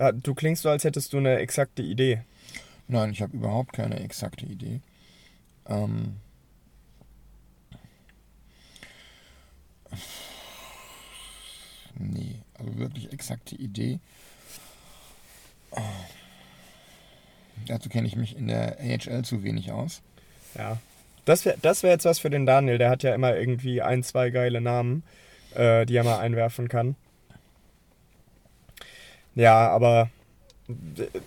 Ja, 0.00 0.12
du 0.12 0.34
klingst 0.34 0.62
so, 0.62 0.70
als 0.70 0.84
hättest 0.84 1.12
du 1.12 1.18
eine 1.18 1.36
exakte 1.40 1.82
Idee. 1.82 2.22
Nein, 2.88 3.10
ich 3.10 3.20
habe 3.20 3.36
überhaupt 3.36 3.74
keine 3.74 4.00
exakte 4.00 4.46
Idee. 4.46 4.80
Ähm, 5.68 6.16
nee, 11.98 12.36
also 12.58 12.78
wirklich 12.78 13.12
exakte 13.12 13.56
Idee. 13.56 14.00
Ah. 15.72 15.82
Dazu 17.66 17.90
kenne 17.90 18.08
ich 18.08 18.16
mich 18.16 18.38
in 18.38 18.48
der 18.48 18.78
AHL 18.80 19.22
zu 19.22 19.42
wenig 19.42 19.70
aus. 19.70 20.00
Ja. 20.56 20.78
Das 21.26 21.44
wäre 21.44 21.58
das 21.60 21.82
wär 21.82 21.90
jetzt 21.90 22.06
was 22.06 22.18
für 22.18 22.30
den 22.30 22.46
Daniel. 22.46 22.78
Der 22.78 22.88
hat 22.88 23.02
ja 23.02 23.14
immer 23.14 23.36
irgendwie 23.36 23.82
ein, 23.82 24.02
zwei 24.02 24.30
geile 24.30 24.62
Namen, 24.62 25.02
äh, 25.54 25.84
die 25.84 25.96
er 25.96 26.04
mal 26.04 26.20
einwerfen 26.20 26.68
kann. 26.68 26.96
Ja, 29.34 29.68
aber 29.68 30.10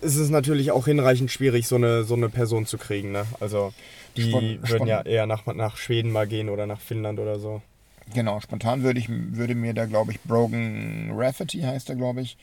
es 0.00 0.16
ist 0.16 0.30
natürlich 0.30 0.70
auch 0.70 0.86
hinreichend 0.86 1.30
schwierig, 1.30 1.66
so 1.66 1.76
eine, 1.76 2.04
so 2.04 2.14
eine 2.14 2.28
Person 2.28 2.66
zu 2.66 2.78
kriegen. 2.78 3.12
Ne? 3.12 3.26
Also 3.40 3.72
die 4.16 4.30
Spon- 4.30 4.58
würden 4.68 4.86
ja 4.86 5.02
eher 5.02 5.26
nach, 5.26 5.46
nach 5.46 5.76
Schweden 5.76 6.10
mal 6.12 6.26
gehen 6.26 6.48
oder 6.48 6.66
nach 6.66 6.80
Finnland 6.80 7.18
oder 7.18 7.38
so. 7.38 7.60
Genau, 8.12 8.40
spontan 8.40 8.82
würde, 8.82 9.00
ich, 9.00 9.08
würde 9.08 9.54
mir 9.54 9.72
da, 9.72 9.86
glaube 9.86 10.12
ich, 10.12 10.20
Brogan 10.22 11.10
Rafferty 11.14 11.60
heißt 11.60 11.88
er, 11.88 11.96
glaube 11.96 12.20
ich, 12.20 12.36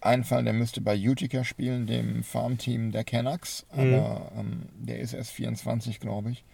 einfallen. 0.00 0.44
Der 0.44 0.54
müsste 0.54 0.80
bei 0.80 0.96
Utica 0.96 1.42
spielen, 1.44 1.86
dem 1.86 2.22
Farmteam 2.22 2.92
der 2.92 3.04
Canucks. 3.04 3.66
Aber 3.70 4.30
ähm, 4.38 4.62
der 4.78 5.00
ist 5.00 5.12
erst 5.12 5.32
24, 5.32 5.98
glaube 6.00 6.30
ich. 6.30 6.44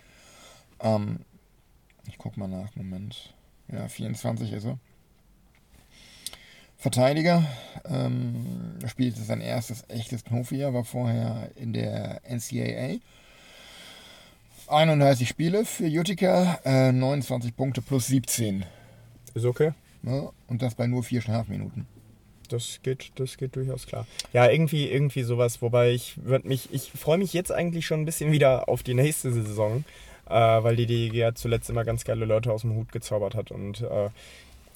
Ähm, 0.80 1.20
ich 2.08 2.16
guck 2.18 2.36
mal 2.38 2.48
nach, 2.48 2.74
Moment. 2.76 3.34
Ja, 3.70 3.88
24 3.88 4.52
ist 4.52 4.64
er. 4.64 4.78
Verteidiger. 6.86 7.42
Ähm, 7.90 8.76
er 8.80 8.88
spielte 8.88 9.20
sein 9.20 9.40
erstes 9.40 9.82
echtes 9.88 10.22
Profi-Jahr, 10.22 10.72
war 10.72 10.84
vorher 10.84 11.50
in 11.56 11.72
der 11.72 12.20
NCAA. 12.28 13.00
31 14.68 15.28
Spiele 15.28 15.64
für 15.64 15.86
Utica, 15.86 16.60
äh, 16.64 16.92
29 16.92 17.56
Punkte 17.56 17.82
plus 17.82 18.06
17. 18.06 18.64
Ist 19.34 19.44
okay. 19.44 19.72
Ne? 20.02 20.30
Und 20.46 20.62
das 20.62 20.76
bei 20.76 20.86
nur 20.86 21.02
4,5 21.02 21.48
Minuten. 21.48 21.88
Das 22.50 22.78
geht, 22.84 23.10
das 23.16 23.36
geht 23.36 23.56
durchaus 23.56 23.88
klar. 23.88 24.06
Ja, 24.32 24.48
irgendwie, 24.48 24.88
irgendwie 24.88 25.24
sowas, 25.24 25.60
wobei 25.62 25.90
ich 25.90 26.24
würde 26.24 26.46
mich, 26.46 26.72
ich 26.72 26.92
freue 26.92 27.18
mich 27.18 27.32
jetzt 27.32 27.50
eigentlich 27.50 27.84
schon 27.84 28.02
ein 28.02 28.04
bisschen 28.04 28.30
wieder 28.30 28.68
auf 28.68 28.84
die 28.84 28.94
nächste 28.94 29.32
Saison, 29.32 29.84
äh, 30.28 30.32
weil 30.34 30.76
die 30.76 30.86
DEG 30.86 31.14
ja 31.14 31.34
zuletzt 31.34 31.68
immer 31.68 31.82
ganz 31.82 32.04
geile 32.04 32.26
Leute 32.26 32.52
aus 32.52 32.60
dem 32.60 32.76
Hut 32.76 32.92
gezaubert 32.92 33.34
hat. 33.34 33.50
Und 33.50 33.80
äh, 33.80 34.10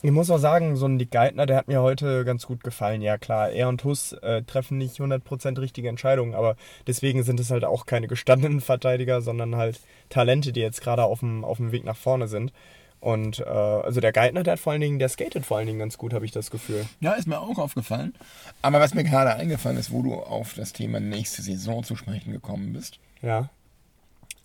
ich 0.03 0.11
muss 0.11 0.31
auch 0.31 0.39
sagen, 0.39 0.77
so 0.77 0.87
ein 0.87 0.99
Dick 0.99 1.11
Geithner, 1.11 1.47
der 1.47 1.57
hat 1.57 1.69
mir 1.69 1.83
heute 1.83 2.25
ganz 2.25 2.47
gut 2.47 2.65
gefallen. 2.65 3.03
Ja 3.03 3.19
klar, 3.19 3.51
er 3.51 3.69
und 3.69 3.85
Huss 3.85 4.13
äh, 4.13 4.43
treffen 4.43 4.79
nicht 4.79 4.99
100% 4.99 5.61
richtige 5.61 5.89
Entscheidungen, 5.89 6.35
aber 6.35 6.57
deswegen 6.87 7.23
sind 7.23 7.39
es 7.39 7.51
halt 7.51 7.65
auch 7.65 7.87
keine 7.87 8.09
gestandenen 8.09 8.61
Verteidiger, 8.63 9.21
sondern 9.21 9.57
halt 9.57 9.81
Talente, 10.09 10.53
die 10.53 10.61
jetzt 10.61 10.81
gerade 10.81 11.05
auf 11.05 11.21
dem, 11.21 11.45
auf 11.45 11.59
dem 11.59 11.73
Weg 11.73 11.85
nach 11.85 11.97
vorne 11.97 12.29
sind. 12.29 12.53
Und 13.01 13.41
äh, 13.41 13.45
also 13.45 14.01
der 14.01 14.13
Geithner, 14.13 14.43
der 14.43 14.53
hat 14.53 14.61
vor 14.61 14.73
allen 14.73 14.83
Dingen, 14.83 14.99
der 14.99 15.09
skatet 15.09 15.47
vor 15.47 15.57
allen 15.57 15.67
Dingen 15.67 15.79
ganz 15.79 15.97
gut, 15.97 16.13
habe 16.13 16.25
ich 16.25 16.33
das 16.33 16.51
Gefühl. 16.51 16.87
Ja, 17.01 17.13
ist 17.13 17.27
mir 17.27 17.41
auch 17.41 17.59
aufgefallen. 17.59 18.15
Aber 18.61 18.79
was 18.81 18.95
mir 18.95 19.05
gerade 19.05 19.35
eingefallen 19.35 19.79
ist, 19.79 19.91
wo 19.91 20.03
du 20.03 20.15
auf 20.15 20.55
das 20.55 20.75
Thema 20.75 21.01
nächste 21.01 21.41
Saison 21.41 21.83
zu 21.83 21.97
sprechen 21.97 22.33
gekommen 22.33 22.75
bist. 22.75 22.99
Ja. 23.23 23.49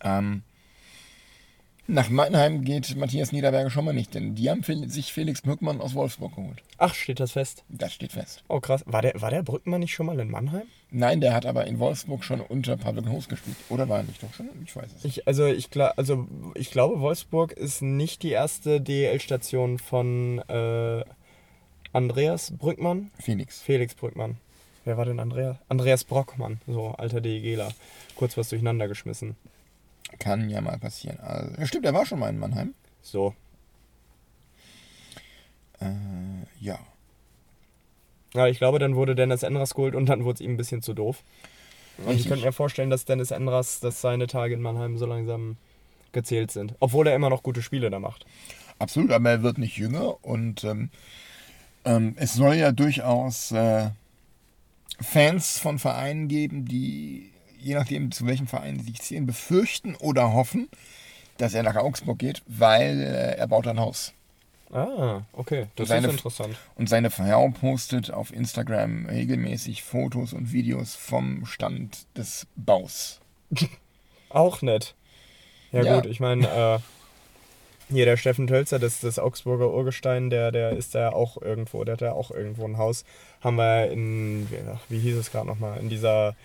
Ähm, 0.02 0.44
nach 1.88 2.10
Mannheim 2.10 2.64
geht 2.64 2.96
Matthias 2.96 3.32
Niederberger 3.32 3.70
schon 3.70 3.86
mal 3.86 3.94
nicht, 3.94 4.14
denn 4.14 4.36
die 4.36 4.50
haben 4.50 4.64
sich 4.90 5.14
Felix 5.14 5.42
Brückmann 5.42 5.82
aus 5.82 5.94
Wolfsburg 5.94 6.36
geholt. 6.36 6.64
Ach, 6.78 6.94
steht 6.94 7.20
das 7.20 7.34
fest? 7.34 7.64
Das 7.70 7.94
steht 7.94 8.14
fest. 8.14 8.44
Oh, 8.48 8.60
krass. 8.60 8.84
War 8.88 9.02
der, 9.02 9.20
war 9.22 9.30
der 9.30 9.44
Brückmann 9.44 9.82
nicht 9.82 9.94
schon 9.94 10.08
mal 10.08 10.20
in 10.20 10.30
Mannheim? 10.30 10.64
Nein, 10.92 11.22
der 11.22 11.34
hat 11.34 11.46
aber 11.46 11.68
in 11.68 11.80
Wolfsburg 11.80 12.24
schon 12.24 12.42
unter 12.42 12.78
Pavel 12.78 13.04
Groß 13.04 13.28
gespielt. 13.28 13.58
Oder 13.70 13.90
war 13.90 13.98
er 13.98 14.04
nicht 14.04 14.24
doch 14.24 14.34
schon? 14.34 14.50
Ich 14.66 14.76
weiß 14.76 14.86
es 14.86 15.04
nicht. 15.04 15.18
Ich, 15.18 15.28
also, 15.28 15.46
ich, 15.46 15.70
also, 15.96 16.28
ich 16.56 16.72
glaube, 16.72 17.00
Wolfsburg 17.02 17.52
ist 17.52 17.82
nicht 17.82 18.24
die 18.24 18.32
erste 18.32 18.82
DEL-Station 18.82 19.78
von 19.78 20.40
äh, 20.48 21.04
Andreas 21.94 22.52
Brückmann. 22.52 23.12
Felix. 23.20 23.62
Felix 23.62 23.94
Brückmann. 23.94 24.38
Wer 24.86 24.98
war 24.98 25.06
denn 25.06 25.20
Andreas? 25.20 25.58
Andreas 25.68 26.04
Brockmann, 26.04 26.62
so 26.68 26.90
alter 26.90 27.20
DEGler. 27.20 27.72
Kurz 28.16 28.38
was 28.38 28.50
durcheinander 28.50 28.88
geschmissen. 28.88 29.36
Kann 30.20 30.50
ja 30.50 30.62
mal 30.62 30.78
passieren. 30.78 31.20
Also, 31.20 31.60
ja, 31.60 31.66
stimmt, 31.66 31.86
er 31.86 31.94
war 31.94 32.06
schon 32.06 32.20
mal 32.20 32.30
in 32.30 32.40
Mannheim. 32.40 32.74
So. 33.02 33.34
Äh, 35.80 35.86
ja. 36.60 36.80
Ja, 38.34 38.48
ich 38.48 38.58
glaube, 38.58 38.80
dann 38.80 38.96
wurde 38.96 39.16
Dennis 39.16 39.44
Enras 39.44 39.74
geholt 39.74 39.96
und 39.96 40.08
dann 40.08 40.24
wurde 40.24 40.36
es 40.36 40.42
ihm 40.42 40.52
ein 40.52 40.58
bisschen 40.58 40.82
zu 40.82 40.94
doof. 40.94 41.24
Und 42.06 42.20
ich 42.20 42.28
könnte 42.28 42.46
mir 42.46 42.52
vorstellen, 42.52 42.90
dass 42.90 43.06
Dennis 43.06 43.32
Enras, 43.32 43.80
dass 43.80 44.02
seine 44.02 44.28
Tage 44.28 44.54
in 44.54 44.62
Mannheim 44.62 44.98
so 44.98 45.06
langsam 45.06 45.58
gezählt 46.12 46.52
sind. 46.52 46.76
Obwohl 46.80 47.08
er 47.08 47.16
immer 47.16 47.30
noch 47.30 47.44
gute 47.44 47.62
Spiele 47.62 47.90
da 47.90 48.00
macht. 48.00 48.26
Absolut, 48.80 49.12
aber 49.12 49.30
er 49.30 49.44
wird 49.44 49.58
nicht 49.58 49.78
jünger 49.78 50.24
und 50.24 50.64
ähm, 50.66 50.90
ähm, 51.86 52.16
es 52.18 52.34
soll 52.34 52.56
ja 52.56 52.72
durchaus 52.74 53.52
äh, 53.52 53.90
Fans 55.00 55.60
von 55.60 55.80
Vereinen 55.80 56.28
geben, 56.28 56.66
die, 56.66 57.32
je 57.66 57.74
nachdem 57.76 58.12
zu 58.12 58.26
welchem 58.28 58.48
Verein 58.48 58.80
sie 58.80 58.86
sich 58.92 59.02
zählen, 59.02 59.26
befürchten 59.26 59.96
oder 59.96 60.34
hoffen, 60.34 60.70
dass 61.38 61.54
er 61.54 61.64
nach 61.64 61.76
Augsburg 61.76 62.20
geht, 62.20 62.44
weil 62.48 63.02
äh, 63.02 63.38
er 63.38 63.48
baut 63.48 63.68
ein 63.68 63.80
Haus. 63.80 64.14
Ah, 64.72 65.22
okay. 65.34 65.68
Das 65.76 65.88
Seine- 65.90 66.08
ist 66.08 66.14
interessant. 66.14 66.56
Und 66.76 66.90
seine 66.90 67.10
Frau 67.10 67.50
postet 67.50 68.12
auf 68.12 68.34
Instagram 68.34 69.06
regelmäßig 69.08 69.84
Fotos 69.84 70.34
und 70.34 70.52
Videos 70.52 70.96
vom 70.96 71.46
Stand 71.46 72.06
des 72.18 72.46
Baus. 72.56 73.20
Auch 74.30 74.62
nett. 74.62 74.96
Ja, 75.72 75.84
Ja. 75.84 75.96
gut, 75.96 76.06
ich 76.10 76.20
meine, 76.20 76.48
äh, 76.48 76.80
Hier 77.94 78.06
der 78.06 78.18
Steffen 78.18 78.48
Tölzer, 78.48 78.80
das, 78.80 79.00
das 79.00 79.20
Augsburger 79.20 79.72
Urgestein, 79.72 80.30
der, 80.32 80.52
der 80.52 80.72
ist 80.72 80.96
da 80.96 81.10
auch 81.12 81.40
irgendwo, 81.40 81.84
der 81.84 81.94
hat 81.94 82.02
da 82.02 82.14
auch 82.14 82.32
irgendwo 82.32 82.66
ein 82.66 82.78
Haus. 82.80 83.06
Haben 83.42 83.58
wir 83.58 83.92
in, 83.92 84.48
wie 84.90 84.98
hieß 85.00 85.16
es 85.18 85.32
gerade 85.32 85.46
nochmal, 85.48 85.80
in 85.80 85.88
dieser 85.90 86.36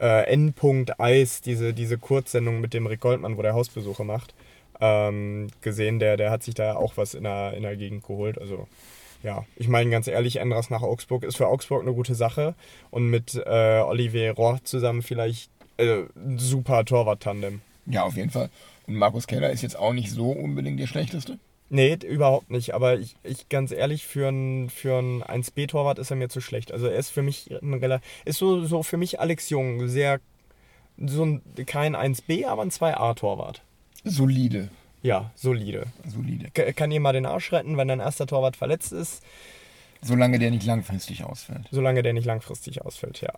äh, 0.00 0.26
Endpunkt 0.26 1.00
Eis, 1.00 1.40
diese, 1.40 1.72
diese 1.72 1.98
Kurzsendung 1.98 2.60
mit 2.60 2.74
dem 2.74 2.86
Rick 2.86 3.00
Goldmann, 3.00 3.36
wo 3.36 3.42
der 3.42 3.54
Hausbesuche 3.54 4.04
macht, 4.04 4.34
ähm, 4.80 5.48
gesehen. 5.60 5.98
Der, 5.98 6.16
der 6.16 6.30
hat 6.30 6.42
sich 6.42 6.54
da 6.54 6.76
auch 6.76 6.96
was 6.96 7.14
in 7.14 7.24
der, 7.24 7.54
in 7.54 7.62
der 7.62 7.76
Gegend 7.76 8.06
geholt. 8.06 8.38
Also 8.40 8.66
ja, 9.22 9.44
ich 9.56 9.68
meine 9.68 9.90
ganz 9.90 10.06
ehrlich, 10.06 10.36
Endras 10.36 10.70
nach 10.70 10.82
Augsburg 10.82 11.24
ist 11.24 11.36
für 11.36 11.48
Augsburg 11.48 11.82
eine 11.82 11.94
gute 11.94 12.14
Sache. 12.14 12.54
Und 12.90 13.10
mit 13.10 13.34
äh, 13.34 13.80
Olivier 13.80 14.32
Rohr 14.32 14.60
zusammen 14.64 15.02
vielleicht 15.02 15.50
äh, 15.78 16.04
ein 16.14 16.38
super 16.38 16.84
Torwart-Tandem. 16.84 17.60
Ja, 17.86 18.04
auf 18.04 18.16
jeden 18.16 18.30
Fall. 18.30 18.50
Und 18.86 18.96
Markus 18.96 19.26
Keller 19.26 19.50
ist 19.50 19.62
jetzt 19.62 19.78
auch 19.78 19.92
nicht 19.92 20.10
so 20.10 20.30
unbedingt 20.30 20.78
der 20.78 20.86
schlechteste. 20.86 21.38
Nee, 21.68 21.98
überhaupt 22.06 22.50
nicht. 22.50 22.74
Aber 22.74 22.98
ich, 22.98 23.16
ich 23.24 23.48
ganz 23.48 23.72
ehrlich, 23.72 24.06
für 24.06 24.28
einen 24.28 24.70
für 24.70 24.98
ein 24.98 25.22
1B-Torwart 25.22 25.98
ist 25.98 26.10
er 26.10 26.16
mir 26.16 26.28
zu 26.28 26.40
schlecht. 26.40 26.72
Also 26.72 26.86
er 26.86 26.98
ist 26.98 27.10
für 27.10 27.22
mich 27.22 27.50
ein 27.50 28.00
ist 28.24 28.38
so, 28.38 28.64
so 28.64 28.82
für 28.82 28.96
mich 28.96 29.20
Alex 29.20 29.50
Jung, 29.50 29.88
sehr 29.88 30.20
so 30.98 31.24
ein, 31.24 31.42
kein 31.66 31.96
1B, 31.96 32.46
aber 32.46 32.62
ein 32.62 32.70
2A-Torwart. 32.70 33.62
Solide. 34.04 34.68
Ja, 35.02 35.30
solide. 35.34 35.86
Solide. 36.06 36.50
K 36.52 36.72
kann 36.72 36.90
dir 36.90 37.00
mal 37.00 37.12
den 37.12 37.26
Arsch 37.26 37.52
retten, 37.52 37.76
wenn 37.76 37.88
dein 37.88 38.00
erster 38.00 38.26
Torwart 38.26 38.56
verletzt 38.56 38.92
ist, 38.92 39.22
Solange 40.02 40.38
der 40.38 40.50
nicht 40.50 40.64
langfristig 40.64 41.24
ausfällt. 41.24 41.66
solange 41.70 42.02
der 42.02 42.12
nicht 42.12 42.26
langfristig 42.26 42.84
ausfällt, 42.84 43.20
ja. 43.20 43.32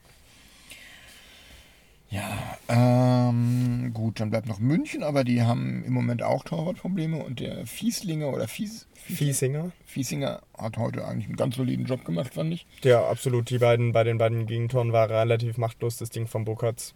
Ja, 2.11 2.57
ähm, 2.69 3.91
gut, 3.93 4.19
dann 4.19 4.31
bleibt 4.31 4.49
noch 4.49 4.59
München, 4.59 5.03
aber 5.03 5.25
die 5.25 5.43
haben 5.43 5.85
im 5.85 5.93
Moment 5.93 6.23
auch 6.23 6.43
Torwartprobleme 6.43 7.23
und 7.23 7.41
der 7.41 7.67
Fieslinger 7.67 8.29
oder 8.29 8.49
Fies, 8.49 8.87
Fiesinger. 8.95 9.73
Fiesinger 9.85 10.41
hat 10.57 10.79
heute 10.79 11.07
eigentlich 11.07 11.27
einen 11.27 11.37
ganz 11.37 11.57
soliden 11.57 11.85
Job 11.85 12.07
gemacht, 12.07 12.33
fand 12.33 12.55
ich. 12.55 12.67
Ja, 12.83 13.07
absolut. 13.07 13.51
Die 13.51 13.59
beiden, 13.59 13.93
bei 13.93 14.05
den 14.05 14.17
beiden 14.17 14.47
Gegentoren 14.47 14.93
war 14.93 15.11
relativ 15.11 15.59
machtlos 15.59 15.99
das 15.99 16.09
Ding 16.09 16.27
von 16.27 16.47
Burkhardt. 16.47 16.95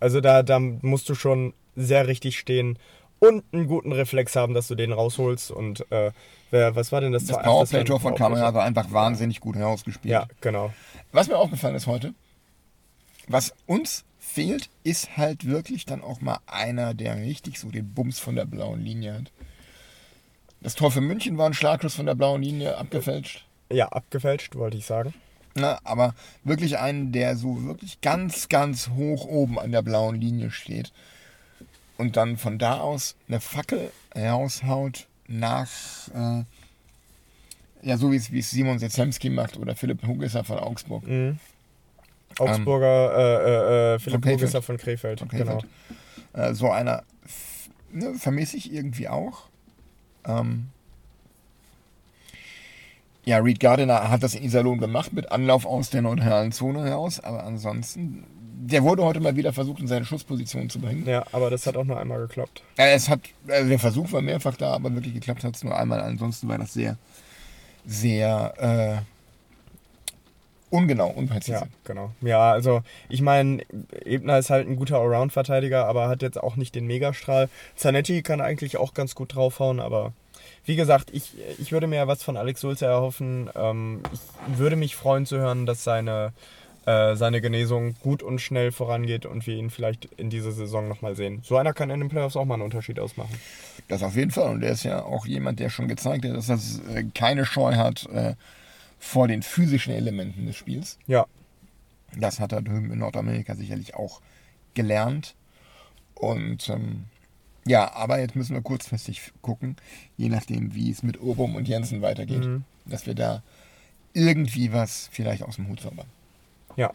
Also 0.00 0.20
da, 0.20 0.42
da 0.42 0.58
musst 0.58 1.08
du 1.08 1.14
schon 1.14 1.54
sehr 1.76 2.08
richtig 2.08 2.40
stehen 2.40 2.76
und 3.20 3.44
einen 3.52 3.68
guten 3.68 3.92
Reflex 3.92 4.34
haben, 4.34 4.52
dass 4.52 4.66
du 4.66 4.74
den 4.74 4.92
rausholst. 4.92 5.52
Und 5.52 5.90
äh, 5.92 6.10
wer, 6.50 6.74
was 6.74 6.90
war 6.90 7.00
denn 7.00 7.12
das? 7.12 7.26
Das 7.26 7.40
Powerplay-Tor 7.40 8.00
von 8.00 8.16
Kamera 8.16 8.52
war 8.52 8.64
einfach 8.64 8.92
wahnsinnig 8.92 9.38
gut 9.38 9.54
herausgespielt. 9.54 10.10
Ja, 10.10 10.26
genau. 10.40 10.72
Was 11.12 11.28
mir 11.28 11.36
aufgefallen 11.36 11.76
ist 11.76 11.86
heute, 11.86 12.14
was 13.28 13.54
uns 13.66 14.04
fehlt, 14.28 14.68
ist 14.84 15.16
halt 15.16 15.46
wirklich 15.46 15.86
dann 15.86 16.02
auch 16.02 16.20
mal 16.20 16.38
einer, 16.46 16.94
der 16.94 17.16
richtig 17.16 17.58
so 17.58 17.70
den 17.70 17.94
Bums 17.94 18.18
von 18.18 18.36
der 18.36 18.44
blauen 18.44 18.82
Linie 18.82 19.14
hat. 19.14 19.32
Das 20.60 20.74
Tor 20.74 20.90
für 20.90 21.00
München 21.00 21.38
war 21.38 21.46
ein 21.46 21.54
Schlagschuss 21.54 21.94
von 21.94 22.06
der 22.06 22.14
blauen 22.14 22.42
Linie 22.42 22.76
abgefälscht. 22.76 23.46
Ja, 23.70 23.88
abgefälscht, 23.88 24.54
wollte 24.56 24.76
ich 24.76 24.86
sagen. 24.86 25.14
Na, 25.54 25.78
aber 25.84 26.14
wirklich 26.44 26.78
einen, 26.78 27.12
der 27.12 27.36
so 27.36 27.64
wirklich 27.64 28.00
ganz, 28.00 28.48
ganz 28.48 28.90
hoch 28.90 29.24
oben 29.24 29.58
an 29.58 29.72
der 29.72 29.82
blauen 29.82 30.20
Linie 30.20 30.50
steht 30.50 30.92
und 31.96 32.16
dann 32.16 32.36
von 32.36 32.58
da 32.58 32.80
aus 32.80 33.16
eine 33.28 33.40
Fackel 33.40 33.90
raushaut 34.16 35.06
nach, 35.26 35.68
äh, 36.14 36.44
ja, 37.82 37.96
so 37.96 38.10
wie 38.12 38.16
es, 38.16 38.50
Simon 38.50 38.78
Setzemski 38.78 39.30
macht 39.30 39.56
oder 39.56 39.74
Philipp 39.76 40.06
Hugesser 40.06 40.44
von 40.44 40.58
Augsburg. 40.58 41.06
Mhm. 41.06 41.38
Augsburger, 42.40 43.12
äh, 43.16 43.92
äh, 43.92 43.94
äh, 43.94 43.98
Philipp 43.98 44.12
von 44.14 44.20
Krefeld. 44.22 44.40
Hugesser 44.40 44.62
von 44.62 44.76
Krefeld. 44.76 45.18
Von 45.20 45.28
Genau. 45.28 45.58
Krefeld. 45.58 45.66
Äh, 46.32 46.54
so 46.54 46.70
einer 46.70 47.02
ne, 47.92 48.14
vermisse 48.14 48.56
ich 48.56 48.72
irgendwie 48.72 49.08
auch. 49.08 49.48
Ähm, 50.26 50.68
ja, 53.24 53.38
Reed 53.38 53.60
Gardiner 53.60 54.10
hat 54.10 54.22
das 54.22 54.34
in 54.34 54.42
Iserlohn 54.42 54.78
gemacht 54.78 55.12
mit 55.12 55.30
Anlauf 55.30 55.66
aus 55.66 55.90
der 55.90 56.02
neutralen 56.02 56.50
Zone 56.52 56.84
heraus, 56.84 57.20
aber 57.20 57.44
ansonsten, 57.44 58.24
der 58.40 58.82
wurde 58.82 59.04
heute 59.04 59.20
mal 59.20 59.36
wieder 59.36 59.52
versucht, 59.52 59.80
in 59.80 59.86
seine 59.86 60.06
Schussposition 60.06 60.70
zu 60.70 60.80
bringen. 60.80 61.06
Ja, 61.06 61.24
aber 61.32 61.50
das 61.50 61.66
hat 61.66 61.76
auch 61.76 61.84
nur 61.84 61.98
einmal 62.00 62.20
geklappt. 62.20 62.62
Es 62.76 63.08
hat, 63.10 63.20
also 63.46 63.68
der 63.68 63.78
Versuch 63.78 64.12
war 64.12 64.22
mehrfach 64.22 64.56
da, 64.56 64.72
aber 64.72 64.94
wirklich 64.94 65.12
geklappt 65.14 65.44
hat 65.44 65.56
es 65.56 65.62
nur 65.64 65.76
einmal. 65.76 66.00
Ansonsten 66.00 66.48
war 66.48 66.56
das 66.56 66.72
sehr, 66.72 66.96
sehr 67.84 68.54
äh, 68.58 69.02
ungenau, 70.70 71.08
unpräzise. 71.08 71.58
Ja, 71.58 71.66
genau. 71.84 72.10
Ja, 72.20 72.52
also 72.52 72.82
ich 73.08 73.22
meine, 73.22 73.62
Ebner 74.04 74.38
ist 74.38 74.50
halt 74.50 74.68
ein 74.68 74.76
guter 74.76 74.98
Allround-Verteidiger, 74.98 75.86
aber 75.86 76.08
hat 76.08 76.22
jetzt 76.22 76.40
auch 76.40 76.56
nicht 76.56 76.74
den 76.74 76.86
Megastrahl. 76.86 77.48
Zanetti 77.76 78.22
kann 78.22 78.40
eigentlich 78.40 78.76
auch 78.76 78.94
ganz 78.94 79.14
gut 79.14 79.34
draufhauen, 79.34 79.80
aber 79.80 80.12
wie 80.64 80.76
gesagt, 80.76 81.10
ich, 81.12 81.32
ich 81.58 81.72
würde 81.72 81.86
mir 81.86 82.06
was 82.06 82.22
von 82.22 82.36
Alex 82.36 82.60
Sulze 82.60 82.86
erhoffen. 82.86 83.50
Ähm, 83.56 84.02
ich 84.12 84.58
würde 84.58 84.76
mich 84.76 84.96
freuen 84.96 85.26
zu 85.26 85.38
hören, 85.38 85.64
dass 85.64 85.84
seine, 85.84 86.32
äh, 86.84 87.16
seine 87.16 87.40
Genesung 87.40 87.94
gut 88.02 88.22
und 88.22 88.38
schnell 88.40 88.70
vorangeht 88.70 89.24
und 89.24 89.46
wir 89.46 89.56
ihn 89.56 89.70
vielleicht 89.70 90.06
in 90.16 90.30
dieser 90.30 90.52
Saison 90.52 90.88
nochmal 90.88 91.16
sehen. 91.16 91.40
So 91.42 91.56
einer 91.56 91.72
kann 91.72 91.90
in 91.90 92.00
den 92.00 92.08
Playoffs 92.08 92.36
auch 92.36 92.44
mal 92.44 92.54
einen 92.54 92.64
Unterschied 92.64 93.00
ausmachen. 93.00 93.34
Das 93.88 94.02
auf 94.02 94.14
jeden 94.14 94.30
Fall. 94.30 94.50
Und 94.50 94.60
der 94.60 94.72
ist 94.72 94.82
ja 94.82 95.02
auch 95.02 95.24
jemand, 95.24 95.60
der 95.60 95.70
schon 95.70 95.88
gezeigt 95.88 96.26
hat, 96.26 96.36
dass 96.36 96.50
er 96.50 96.58
äh, 96.96 97.04
keine 97.14 97.46
Scheu 97.46 97.74
hat 97.74 98.06
äh, 98.12 98.34
vor 98.98 99.28
den 99.28 99.42
physischen 99.42 99.92
Elementen 99.94 100.46
des 100.46 100.56
Spiels. 100.56 100.98
Ja, 101.06 101.26
Das 102.16 102.40
hat 102.40 102.52
er 102.52 102.62
drüben 102.62 102.90
in 102.92 102.98
Nordamerika 102.98 103.54
sicherlich 103.54 103.94
auch 103.94 104.20
gelernt. 104.74 105.34
Und 106.14 106.68
ähm, 106.68 107.04
ja, 107.66 107.92
aber 107.94 108.18
jetzt 108.18 108.34
müssen 108.34 108.54
wir 108.54 108.62
kurzfristig 108.62 109.32
gucken, 109.42 109.76
je 110.16 110.28
nachdem, 110.28 110.74
wie 110.74 110.90
es 110.90 111.02
mit 111.02 111.20
Urbum 111.20 111.54
und 111.54 111.68
Jensen 111.68 112.02
weitergeht, 112.02 112.44
Mhm. 112.44 112.64
dass 112.86 113.06
wir 113.06 113.14
da 113.14 113.42
irgendwie 114.14 114.72
was 114.72 115.08
vielleicht 115.12 115.42
aus 115.42 115.56
dem 115.56 115.68
Hut 115.68 115.80
zaubern. 115.80 116.06
ja. 116.76 116.92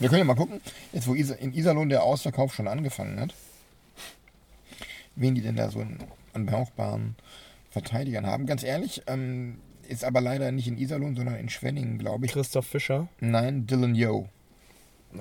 Wir 0.00 0.08
können 0.08 0.20
ja 0.20 0.24
mal 0.26 0.36
gucken, 0.36 0.60
jetzt 0.92 1.08
wo 1.08 1.14
in 1.14 1.52
Iserlohn 1.54 1.88
der 1.88 2.04
Ausverkauf 2.04 2.54
schon 2.54 2.68
angefangen 2.68 3.18
hat, 3.18 3.34
wen 5.16 5.34
die 5.34 5.40
denn 5.40 5.56
da 5.56 5.70
so 5.70 5.84
an 6.34 6.46
brauchbaren 6.46 7.16
Verteidigern 7.70 8.24
haben. 8.24 8.46
Ganz 8.46 8.62
ehrlich, 8.62 9.02
ähm, 9.08 9.58
ist 9.88 10.04
aber 10.04 10.20
leider 10.20 10.52
nicht 10.52 10.68
in 10.68 10.78
Iserlohn, 10.78 11.16
sondern 11.16 11.36
in 11.36 11.48
Schwenningen, 11.48 11.98
glaube 11.98 12.26
ich. 12.26 12.32
Christoph 12.32 12.66
Fischer. 12.66 13.08
Nein, 13.20 13.66
Dylan 13.66 13.94
Yo. 13.94 14.28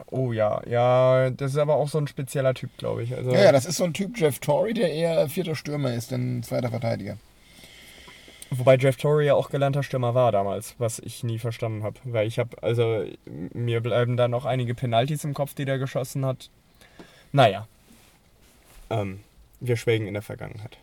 Oh 0.08 0.34
ja, 0.34 0.62
ja, 0.68 1.30
das 1.30 1.52
ist 1.52 1.58
aber 1.58 1.76
auch 1.76 1.88
so 1.88 1.98
ein 1.98 2.08
spezieller 2.08 2.54
Typ, 2.54 2.78
glaube 2.78 3.04
ich. 3.04 3.16
Also, 3.16 3.32
Ja, 3.32 3.46
ja, 3.46 3.52
das 3.52 3.66
ist 3.66 3.78
so 3.78 3.86
ein 3.86 3.94
Typ 3.94 4.18
Jeff 4.18 4.40
Torrey, 4.40 4.74
der 4.74 4.92
eher 4.92 5.30
vierter 5.30 5.56
Stürmer 5.56 5.94
ist, 5.94 6.12
denn 6.12 6.44
zweiter 6.44 6.70
Verteidiger. 6.70 7.18
Wobei 8.50 8.76
Jeff 8.76 8.98
Torrey 8.98 9.26
ja 9.28 9.34
auch 9.34 9.50
gelernter 9.50 9.84
Stürmer 9.84 10.14
war 10.14 10.32
damals, 10.32 10.76
was 10.78 11.00
ich 11.00 11.24
nie 11.24 11.40
verstanden 11.40 11.84
habe. 11.84 12.00
Weil 12.04 12.28
ich 12.28 12.40
habe, 12.40 12.62
also 12.62 13.06
mir 13.54 13.82
bleiben 13.82 14.16
da 14.18 14.28
noch 14.28 14.46
einige 14.46 14.74
Penalties 14.74 15.24
im 15.24 15.34
Kopf, 15.34 15.54
die 15.54 15.66
der 15.66 15.80
geschossen 15.80 16.26
hat. 16.26 16.50
Naja. 17.32 17.68
Ähm, 18.90 19.20
wir 19.60 19.76
schwelgen 19.76 20.08
in 20.08 20.14
der 20.14 20.24
Vergangenheit. 20.24 20.78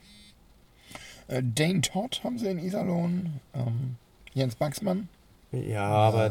Äh, 1.29 1.43
Dane 1.45 1.81
Todd 1.81 2.21
haben 2.25 2.39
sie 2.39 2.47
in 2.49 2.59
Iserlohn. 2.59 3.41
Ähm, 3.55 3.97
Jens 4.35 4.57
Baxmann. 4.57 5.09
Ja, 5.53 5.85
aber 5.87 6.27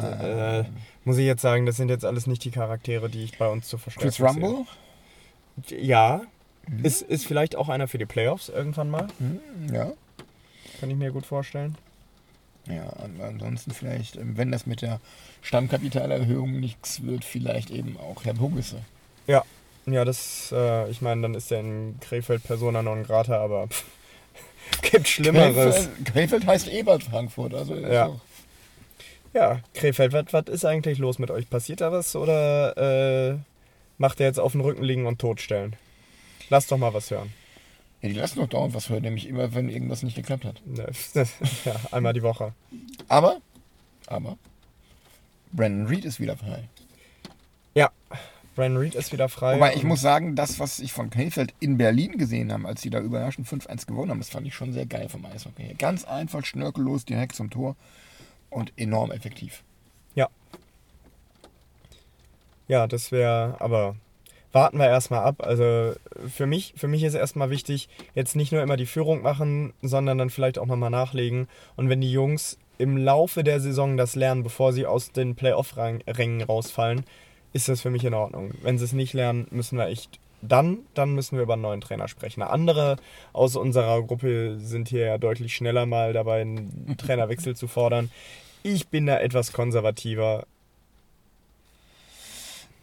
äh, 0.60 0.66
muss 1.06 1.18
ich 1.18 1.26
jetzt 1.26 1.42
sagen, 1.42 1.66
das 1.66 1.78
sind 1.78 1.90
jetzt 1.90 2.04
alles 2.04 2.28
nicht 2.28 2.44
die 2.44 2.52
Charaktere, 2.52 3.10
die 3.10 3.24
ich 3.24 3.38
bei 3.38 3.48
uns 3.48 3.68
zu 3.70 3.78
verstehen 3.78 4.04
Chris 4.04 4.20
Rumble. 4.20 4.66
Ja. 5.70 6.22
Ist, 6.82 7.02
ist 7.02 7.26
vielleicht 7.26 7.56
auch 7.56 7.70
einer 7.70 7.88
für 7.88 7.98
die 7.98 8.06
Playoffs 8.06 8.50
irgendwann 8.50 8.90
mal. 8.90 9.08
Hm, 9.20 9.74
ja. 9.74 9.92
Kann 10.80 10.90
ich 10.90 10.96
mir 10.98 11.12
gut 11.12 11.26
vorstellen. 11.26 11.78
Ja, 12.68 12.88
an- 12.92 13.20
ansonsten 13.22 13.72
vielleicht, 13.72 14.16
ähm, 14.18 14.38
wenn 14.38 14.52
das 14.52 14.66
mit 14.66 14.82
der 14.82 15.00
Stammkapitalerhöhung 15.42 16.60
nichts 16.60 17.04
wird, 17.04 17.24
vielleicht 17.26 17.70
eben 17.70 17.98
auch 17.98 18.24
Herr 18.26 18.34
Bugisse. 18.34 18.78
Ja. 19.28 19.44
Ja, 19.86 20.06
das, 20.06 20.54
äh, 20.54 20.90
ich 20.90 21.02
meine, 21.02 21.22
dann 21.24 21.34
ist 21.36 21.52
der 21.52 21.60
in 21.60 21.98
Krefeld 22.00 22.44
Persona 22.44 22.82
non 22.82 23.04
grata, 23.04 23.38
aber 23.42 23.68
pff, 23.68 23.84
gibt 24.82 25.08
Schlimmeres. 25.08 25.76
Krefeld, 25.76 26.06
Krefeld 26.06 26.46
heißt 26.48 26.68
Ebert 26.68 27.04
Frankfurt, 27.04 27.54
also 27.54 27.76
Ja. 27.76 28.08
auch- 28.08 28.20
Ja, 29.34 29.60
Krefeld, 29.74 30.14
was, 30.14 30.48
ist 30.48 30.66
eigentlich 30.66 31.00
los 31.00 31.18
mit 31.20 31.32
euch? 31.32 31.50
Passiert 31.50 31.82
da 31.82 31.92
was 31.92 32.16
oder 32.16 33.32
äh, 33.32 33.38
macht 33.98 34.20
er 34.20 34.28
jetzt 34.28 34.40
auf 34.40 34.52
dem 34.52 34.62
Rücken 34.62 34.84
liegen 34.84 35.08
und 35.08 35.20
totstellen? 35.20 35.76
Lass 36.50 36.68
doch 36.68 36.78
mal 36.78 36.94
was 36.94 37.10
hören. 37.10 37.34
ja, 38.02 38.10
die 38.10 38.16
lassen 38.16 38.40
doch 38.40 38.48
dauernd 38.48 38.74
was 38.76 38.90
hören, 38.90 39.02
nämlich 39.02 39.28
immer, 39.28 39.54
wenn 39.56 39.70
irgendwas 39.70 40.04
nicht 40.04 40.16
geklappt 40.16 40.46
hat. 40.46 40.62
Ne, 40.66 40.88
ja, 41.66 41.76
einmal 41.92 42.14
die 42.14 42.22
Woche. 42.22 42.54
Aber, 43.08 43.38
aber, 44.08 44.38
Brandon 45.52 45.88
Reed 45.88 46.06
ist 46.06 46.20
wieder 46.20 46.38
frei. 46.38 46.66
Ja, 47.74 47.90
Brian 48.56 48.78
Reed 48.78 48.96
ist 48.96 49.12
wieder 49.12 49.30
frei. 49.30 49.56
Wobei 49.56 49.76
ich 49.76 49.84
muss 49.84 50.02
sagen, 50.02 50.36
das, 50.36 50.60
was 50.60 50.80
ich 50.80 50.94
von 50.94 51.10
Krefeld 51.10 51.54
in 51.60 51.78
Berlin 51.78 52.18
gesehen 52.18 52.52
habe, 52.54 52.68
als 52.68 52.82
sie 52.82 52.90
da 52.90 53.00
überraschend 53.00 53.48
5-1 53.48 53.88
gewonnen 53.88 54.12
haben, 54.12 54.20
das 54.20 54.30
fand 54.30 54.46
ich 54.48 54.56
schon 54.56 54.74
sehr 54.74 54.86
geil 54.86 55.10
vom 55.10 55.26
Eishockey. 55.26 55.64
her. 55.64 55.76
Ganz 55.78 56.06
einfach, 56.06 56.46
schnörkellos, 56.46 57.06
direkt 57.06 57.36
zum 57.36 57.50
Tor 57.50 57.76
und 58.50 58.74
enorm 58.78 59.12
effektiv. 59.12 59.64
Ja, 62.70 62.88
das 62.88 63.12
wäre, 63.12 63.58
aber 63.60 63.98
warten 64.54 64.78
wir 64.78 64.88
erstmal 64.88 65.26
ab. 65.26 65.46
Also 65.46 65.94
für 66.34 66.46
mich, 66.46 66.74
für 66.78 66.88
mich 66.88 67.04
ist 67.04 67.14
erstmal 67.14 67.50
wichtig, 67.50 67.90
jetzt 68.16 68.38
nicht 68.38 68.54
nur 68.54 68.64
immer 68.64 68.78
die 68.78 68.86
Führung 68.86 69.22
machen, 69.22 69.74
sondern 69.82 70.18
dann 70.18 70.30
vielleicht 70.30 70.58
auch 70.58 70.66
nochmal 70.66 70.90
nachlegen. 70.90 71.50
Und 71.76 71.90
wenn 71.90 72.00
die 72.00 72.12
Jungs 72.12 72.58
im 72.78 72.96
Laufe 72.96 73.44
der 73.44 73.60
Saison 73.60 73.98
das 73.98 74.16
lernen, 74.16 74.44
bevor 74.44 74.72
sie 74.72 74.86
aus 74.86 75.12
den 75.12 75.36
Playoff-Rängen 75.36 76.42
rausfallen, 76.42 77.04
ist 77.54 77.70
das 77.70 77.82
für 77.82 77.90
mich 77.90 78.04
in 78.04 78.14
Ordnung. 78.14 78.52
Wenn 78.62 78.78
sie 78.78 78.86
es 78.86 78.94
nicht 78.94 79.14
lernen, 79.14 79.48
müssen 79.52 79.78
wir 79.78 79.88
echt 79.88 80.20
dann, 80.42 80.80
dann 80.94 81.14
müssen 81.16 81.38
wir 81.38 81.44
über 81.44 81.54
einen 81.54 81.62
neuen 81.62 81.82
Trainer 81.82 82.08
sprechen. 82.08 82.42
Andere 82.42 82.98
aus 83.32 83.56
unserer 83.56 84.02
Gruppe 84.04 84.58
sind 84.60 84.90
hier 84.90 85.06
ja 85.06 85.18
deutlich 85.18 85.56
schneller 85.56 85.86
mal 85.86 86.14
dabei, 86.14 86.42
einen 86.42 86.98
Trainerwechsel 86.98 87.56
zu 87.56 87.68
fordern. 87.68 88.12
Ich 88.62 88.88
bin 88.90 89.06
da 89.06 89.20
etwas 89.20 89.54
konservativer. 89.54 90.46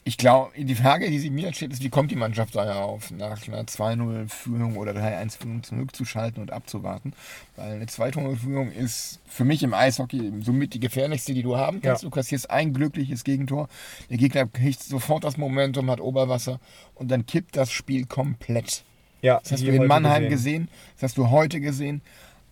Ich 0.03 0.16
glaube, 0.16 0.51
die 0.57 0.74
Frage, 0.74 1.11
die 1.11 1.18
sich 1.18 1.30
mir 1.30 1.53
stellt, 1.53 1.72
ist, 1.72 1.82
wie 1.82 1.90
kommt 1.90 2.11
die 2.11 2.16
Mannschaft 2.16 2.55
darauf, 2.55 3.11
nach 3.11 3.46
einer 3.46 3.64
2-0-Führung 3.64 4.76
oder 4.78 4.92
3-1-Führung 4.92 5.62
zurückzuschalten 5.62 6.42
und 6.42 6.53
abzuwarten? 6.53 7.12
Weil 7.57 7.74
eine 7.74 7.84
2-0-Führung 7.84 8.72
ist 8.72 9.20
für 9.26 9.44
mich 9.44 9.62
im 9.62 9.74
Eishockey 9.74 10.32
somit 10.40 10.72
die 10.72 10.80
gefährlichste, 10.80 11.34
die 11.34 11.42
du 11.42 11.59
haben 11.59 11.82
kannst. 11.82 12.03
Ja. 12.03 12.09
Du 12.09 12.14
kassierst 12.14 12.51
ein 12.51 12.72
glückliches 12.72 13.24
Gegentor, 13.24 13.68
der 14.09 14.16
Gegner 14.16 14.46
kriegt 14.46 14.82
sofort 14.82 15.22
das 15.22 15.36
Momentum, 15.36 15.90
hat 15.90 16.01
Oberwasser 16.01 16.61
und 16.94 17.11
dann 17.11 17.26
kippt 17.26 17.57
das 17.57 17.70
Spiel 17.70 18.07
komplett. 18.07 18.84
Ja, 19.20 19.40
Das 19.42 19.53
hast 19.53 19.62
du 19.64 19.70
in 19.70 19.86
Mannheim 19.86 20.30
gesehen. 20.30 20.68
das 20.94 21.11
hast 21.11 21.18
du 21.18 21.28
heute 21.28 21.61
gesehen. 21.61 22.01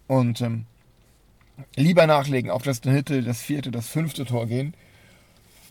Und 0.06 0.42
ähm, 0.42 0.66
lieber 1.76 2.06
nachlegen, 2.06 2.50
auf 2.50 2.62
das 2.62 2.82
dritte, 2.82 3.22
das 3.22 3.40
vierte, 3.40 3.70
das 3.70 3.88
fünfte 3.88 4.26
Tor 4.26 4.46
gehen. 4.46 4.74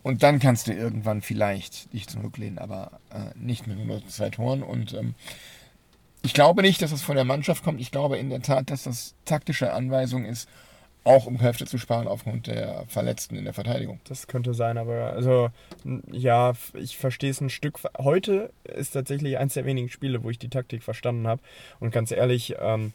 Und 0.08 0.24
dann 0.24 0.40
kannst 0.40 0.68
du 0.68 0.72
irgendwann 0.72 1.22
vielleicht 1.22 1.92
dich 1.92 2.08
zurücklehnen, 2.08 2.60
aber 2.60 3.02
äh, 3.12 3.38
nicht 3.38 3.68
mit 3.68 3.86
nur 3.86 4.08
zwei 4.08 4.30
Toren. 4.30 4.64
Und 4.64 4.94
ähm, 4.94 5.16
ich 6.24 6.34
glaube 6.34 6.62
nicht, 6.62 6.82
dass 6.82 6.94
es 6.94 7.02
von 7.02 7.18
der 7.18 7.26
Mannschaft 7.26 7.62
kommt. 7.62 7.82
Ich 7.82 7.92
glaube 7.92 8.18
in 8.18 8.30
der 8.30 8.42
Tat, 8.42 8.72
dass 8.72 8.84
das 8.84 9.16
taktische 9.26 9.74
Anweisung 9.74 10.24
ist, 10.24 10.48
auch 11.04 11.26
um 11.26 11.38
Kräfte 11.38 11.66
zu 11.66 11.78
sparen 11.78 12.08
aufgrund 12.08 12.48
der 12.48 12.86
Verletzten 12.88 13.36
in 13.36 13.44
der 13.44 13.54
Verteidigung. 13.54 14.00
Das 14.06 14.28
könnte 14.28 14.54
sein, 14.54 14.78
aber 14.78 15.12
also 15.12 15.50
ja, 16.10 16.54
ich 16.74 16.98
verstehe 16.98 17.32
es 17.32 17.42
ein 17.42 17.50
Stück. 17.50 17.78
Heute 17.98 18.54
ist 18.64 18.92
tatsächlich 18.92 19.38
eins 19.38 19.56
der 19.56 19.66
wenigen 19.66 19.90
Spiele, 19.90 20.24
wo 20.24 20.30
ich 20.30 20.40
die 20.40 20.50
Taktik 20.50 20.84
verstanden 20.84 21.28
habe. 21.28 21.42
Und 21.82 21.92
ganz 21.92 22.12
ehrlich, 22.12 22.56
ähm, 22.62 22.94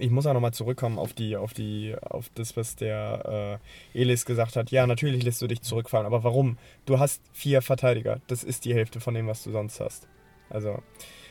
ich 0.00 0.10
muss 0.10 0.26
auch 0.26 0.34
nochmal 0.34 0.52
zurückkommen 0.52 0.98
auf 0.98 1.12
die, 1.12 1.36
auf 1.36 1.52
die, 1.52 1.94
auf 2.00 2.30
das, 2.34 2.56
was 2.56 2.76
der 2.76 3.60
äh, 3.94 4.00
Elis 4.00 4.24
gesagt 4.24 4.56
hat. 4.56 4.70
Ja, 4.70 4.86
natürlich 4.86 5.22
lässt 5.22 5.42
du 5.42 5.46
dich 5.46 5.62
zurückfallen, 5.62 6.06
aber 6.06 6.24
warum? 6.24 6.58
Du 6.84 6.98
hast 6.98 7.22
vier 7.32 7.62
Verteidiger. 7.62 8.20
Das 8.26 8.44
ist 8.44 8.64
die 8.64 8.74
Hälfte 8.74 9.00
von 9.00 9.14
dem, 9.14 9.26
was 9.26 9.42
du 9.42 9.50
sonst 9.50 9.80
hast. 9.80 10.08
Also, 10.50 10.82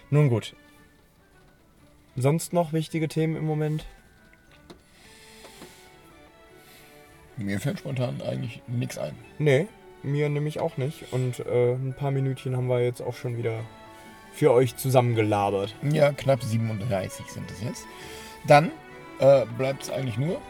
nun 0.10 0.30
gut. 0.30 0.56
Sonst 2.16 2.54
noch 2.54 2.74
wichtige 2.74 3.08
Themen 3.08 3.36
im 3.36 3.46
Moment? 3.46 3.86
Mir 7.38 7.60
fällt 7.60 7.80
spontan 7.80 8.22
eigentlich 8.22 8.62
nichts 8.68 8.98
ein. 8.98 9.16
Nee, 9.40 9.68
mir 10.04 10.30
nämlich 10.30 10.60
auch 10.60 10.78
nicht. 10.78 11.12
Und 11.12 11.40
äh, 11.40 11.74
ein 11.74 11.94
paar 11.94 12.12
Minütchen 12.12 12.56
haben 12.56 12.68
wir 12.68 12.82
jetzt 12.82 13.02
auch 13.02 13.16
schon 13.16 13.38
wieder 13.38 13.60
für 14.32 14.52
euch 14.52 14.76
zusammengelabert. 14.76 15.76
Ja, 15.82 16.12
knapp 16.12 16.44
37 16.44 17.26
sind 17.28 17.50
es 17.52 17.62
jetzt. 17.62 17.86
Dann 18.48 18.72
äh, 19.20 19.46
bleibt 19.58 19.84
es 19.84 19.90
eigentlich 19.90 20.18
nur, 20.18 20.42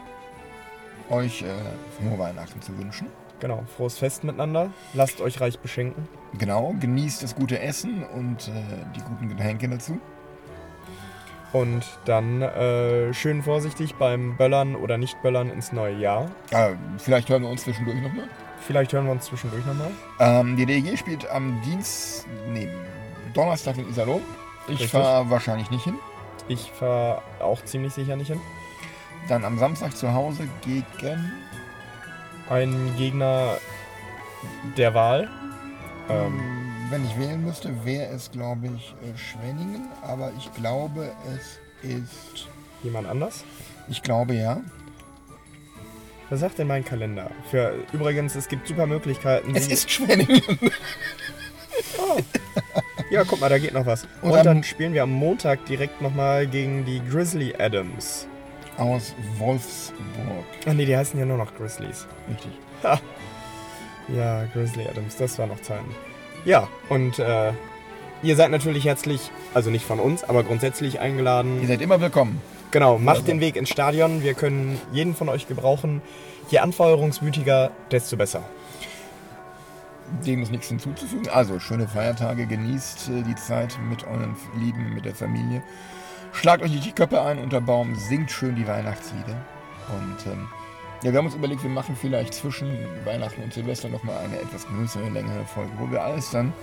euch 1.09 1.41
äh, 1.41 1.45
frohe 1.97 2.19
Weihnachten 2.19 2.61
zu 2.61 2.77
wünschen. 2.77 3.07
Genau, 3.39 3.63
frohes 3.75 3.97
Fest 3.97 4.23
miteinander. 4.23 4.71
Lasst 4.93 5.21
euch 5.21 5.41
reich 5.41 5.59
beschenken. 5.59 6.07
Genau, 6.37 6.73
genießt 6.79 7.21
das 7.21 7.35
gute 7.35 7.59
Essen 7.59 8.03
und 8.03 8.47
äh, 8.47 8.51
die 8.95 9.01
guten 9.01 9.29
Getränke 9.29 9.67
dazu. 9.69 9.99
Und 11.53 11.85
dann 12.05 12.41
äh, 12.41 13.13
schön 13.13 13.41
vorsichtig 13.43 13.95
beim 13.95 14.35
Böllern 14.35 14.75
oder 14.75 14.97
Nicht-Böllern 14.97 15.49
ins 15.49 15.71
neue 15.71 15.95
Jahr. 15.95 16.29
Äh, 16.51 16.71
vielleicht 16.97 17.29
hören 17.29 17.43
wir 17.43 17.49
uns 17.49 17.63
zwischendurch 17.63 18.01
nochmal. 18.01 18.27
Vielleicht 18.59 18.91
hören 18.93 19.05
wir 19.05 19.11
uns 19.11 19.25
zwischendurch 19.25 19.65
nochmal. 19.65 19.91
Ähm, 20.19 20.57
die 20.57 20.65
DEG 20.65 20.97
spielt 20.97 21.29
am 21.29 21.61
Dienst, 21.61 22.25
nee, 22.49 22.67
Donnerstag 23.33 23.77
in 23.77 23.87
Iserlohn. 23.87 24.21
Ich 24.67 24.87
fahre 24.89 25.29
wahrscheinlich 25.29 25.69
nicht 25.69 25.83
hin. 25.83 25.95
Ich 26.47 26.71
fahre 26.71 27.21
auch 27.39 27.63
ziemlich 27.65 27.93
sicher 27.93 28.15
nicht 28.15 28.27
hin. 28.27 28.41
Dann 29.27 29.43
am 29.43 29.57
Samstag 29.57 29.95
zu 29.97 30.13
Hause 30.13 30.47
gegen 30.61 31.31
Ein 32.49 32.93
Gegner 32.97 33.57
der 34.77 34.93
Wahl. 34.93 35.29
Ähm, 36.09 36.39
Wenn 36.91 37.03
ich 37.05 37.17
wählen 37.17 37.43
müsste, 37.43 37.83
wäre 37.83 38.13
es, 38.13 38.29
glaube 38.29 38.67
ich, 38.75 38.93
äh, 39.01 39.17
Schwenningen. 39.17 39.87
Aber 40.03 40.31
ich 40.37 40.53
glaube, 40.53 41.11
es 41.35 41.59
ist. 41.89 42.47
jemand 42.83 43.07
anders. 43.07 43.43
Ich 43.87 44.03
glaube 44.03 44.35
ja. 44.35 44.61
Was 46.29 46.39
sagt 46.39 46.59
denn 46.59 46.67
mein 46.67 46.85
Kalender? 46.85 47.31
Für 47.49 47.75
übrigens, 47.93 48.35
es 48.35 48.47
gibt 48.47 48.67
super 48.67 48.85
Möglichkeiten. 48.87 49.55
Es 49.55 49.67
ist 49.67 49.89
Schwenningen. 49.89 50.41
Ja, 53.11 53.23
guck 53.23 53.39
mal, 53.39 53.49
da 53.49 53.59
geht 53.59 53.73
noch 53.73 53.85
was. 53.85 54.07
Und 54.21 54.31
Und, 54.31 54.45
dann 54.45 54.63
spielen 54.63 54.93
wir 54.93 55.03
am 55.03 55.11
Montag 55.11 55.65
direkt 55.65 56.01
nochmal 56.01 56.47
gegen 56.47 56.85
die 56.85 57.01
Grizzly 57.07 57.53
Adams. 57.57 58.27
Aus 58.77 59.13
Wolfsburg. 59.37 60.43
Ach 60.67 60.73
nee, 60.73 60.85
die 60.85 60.97
heißen 60.97 61.17
ja 61.19 61.25
nur 61.25 61.37
noch 61.37 61.55
Grizzlies. 61.55 62.07
Richtig. 62.29 62.51
Ja, 64.07 64.45
Grizzly 64.53 64.87
Adams, 64.87 65.15
das 65.17 65.39
war 65.39 65.47
noch 65.47 65.61
Zeiten. 65.61 65.95
Ja, 66.45 66.67
und 66.89 67.17
äh, 67.19 67.53
ihr 68.21 68.35
seid 68.35 68.51
natürlich 68.51 68.85
herzlich, 68.85 69.31
also 69.53 69.69
nicht 69.69 69.85
von 69.85 69.99
uns, 69.99 70.23
aber 70.23 70.43
grundsätzlich 70.43 70.95
Ihr 70.95 71.01
eingeladen. 71.01 71.65
seid 71.67 71.81
immer 71.81 72.01
willkommen. 72.01 72.41
Genau, 72.71 72.97
macht 72.99 73.27
den 73.27 73.39
Weg 73.39 73.55
ins 73.55 73.69
Stadion. 73.69 74.21
Wir 74.23 74.33
können 74.33 74.79
jeden 74.91 75.15
von 75.15 75.29
euch 75.29 75.47
gebrauchen. 75.47 76.01
Je 76.49 76.59
anfeuerungswütiger, 76.59 77.71
desto 77.91 78.17
besser. 78.17 78.43
Dem 80.25 80.41
ist 80.41 80.51
nichts 80.51 80.67
hinzuzufügen. 80.67 81.27
Also, 81.29 81.59
schöne 81.59 81.87
Feiertage, 81.87 82.45
genießt 82.45 83.09
äh, 83.09 83.23
die 83.23 83.35
Zeit 83.35 83.77
mit 83.89 84.05
euren 84.05 84.35
Lieben, 84.57 84.93
mit 84.93 85.05
der 85.05 85.15
Familie. 85.15 85.61
Schlagt 86.31 86.63
euch 86.63 86.79
die 86.79 86.91
Köpfe 86.91 87.21
ein 87.21 87.39
unter 87.39 87.61
Baum, 87.61 87.95
singt 87.95 88.31
schön 88.31 88.55
die 88.55 88.67
Weihnachtslieder. 88.67 89.35
Und 89.87 90.31
ähm, 90.31 90.47
ja, 91.03 91.11
wir 91.11 91.19
haben 91.19 91.27
uns 91.27 91.35
überlegt, 91.35 91.63
wir 91.63 91.69
machen 91.69 91.95
vielleicht 91.95 92.33
zwischen 92.33 92.77
Weihnachten 93.05 93.41
und 93.43 93.53
Silvester 93.53 93.89
nochmal 93.89 94.17
eine 94.23 94.39
etwas 94.39 94.65
größere, 94.67 95.09
längere 95.09 95.45
Folge, 95.45 95.71
wo 95.77 95.89
wir 95.91 96.01
alles 96.03 96.31
dann 96.31 96.53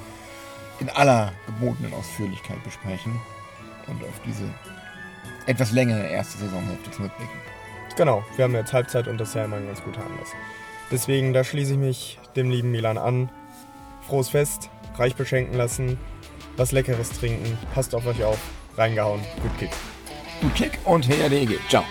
in 0.80 0.88
aller 0.90 1.32
gebotenen 1.46 1.94
Ausführlichkeit 1.94 2.62
besprechen 2.64 3.20
und 3.86 4.03
auf 4.03 4.20
diese 4.26 4.44
etwas 5.46 5.72
längere 5.72 6.07
erste 6.07 6.38
Saisonhälfte 6.38 6.90
zurückblicken. 6.90 7.36
Genau, 7.96 8.24
wir 8.36 8.44
haben 8.44 8.55
jetzt 8.55 8.72
Halbzeit 8.72 9.07
und 9.07 9.18
das 9.18 9.28
ist 9.28 9.34
ja 9.34 9.44
immer 9.44 9.57
ein 9.57 9.66
ganz 9.66 9.82
guter 9.82 10.05
Anlass. 10.05 10.28
Deswegen, 10.90 11.32
da 11.32 11.44
schließe 11.44 11.72
ich 11.72 11.78
mich 11.78 12.18
dem 12.36 12.50
lieben 12.50 12.70
Milan 12.70 12.98
an. 12.98 13.30
Frohes 14.07 14.30
Fest, 14.30 14.70
reich 14.96 15.14
beschenken 15.14 15.57
lassen, 15.57 15.98
was 16.57 16.72
Leckeres 16.72 17.11
trinken, 17.11 17.59
passt 17.74 17.94
auf 17.94 18.07
euch 18.07 18.22
auf, 18.24 18.38
reingehauen, 18.76 19.20
gut 19.42 19.59
Kick. 19.59 19.70
Gut 20.40 20.55
Kick 20.55 20.78
und 20.84 21.09
her 21.09 21.28
DG. 21.28 21.57
Ciao. 21.68 21.84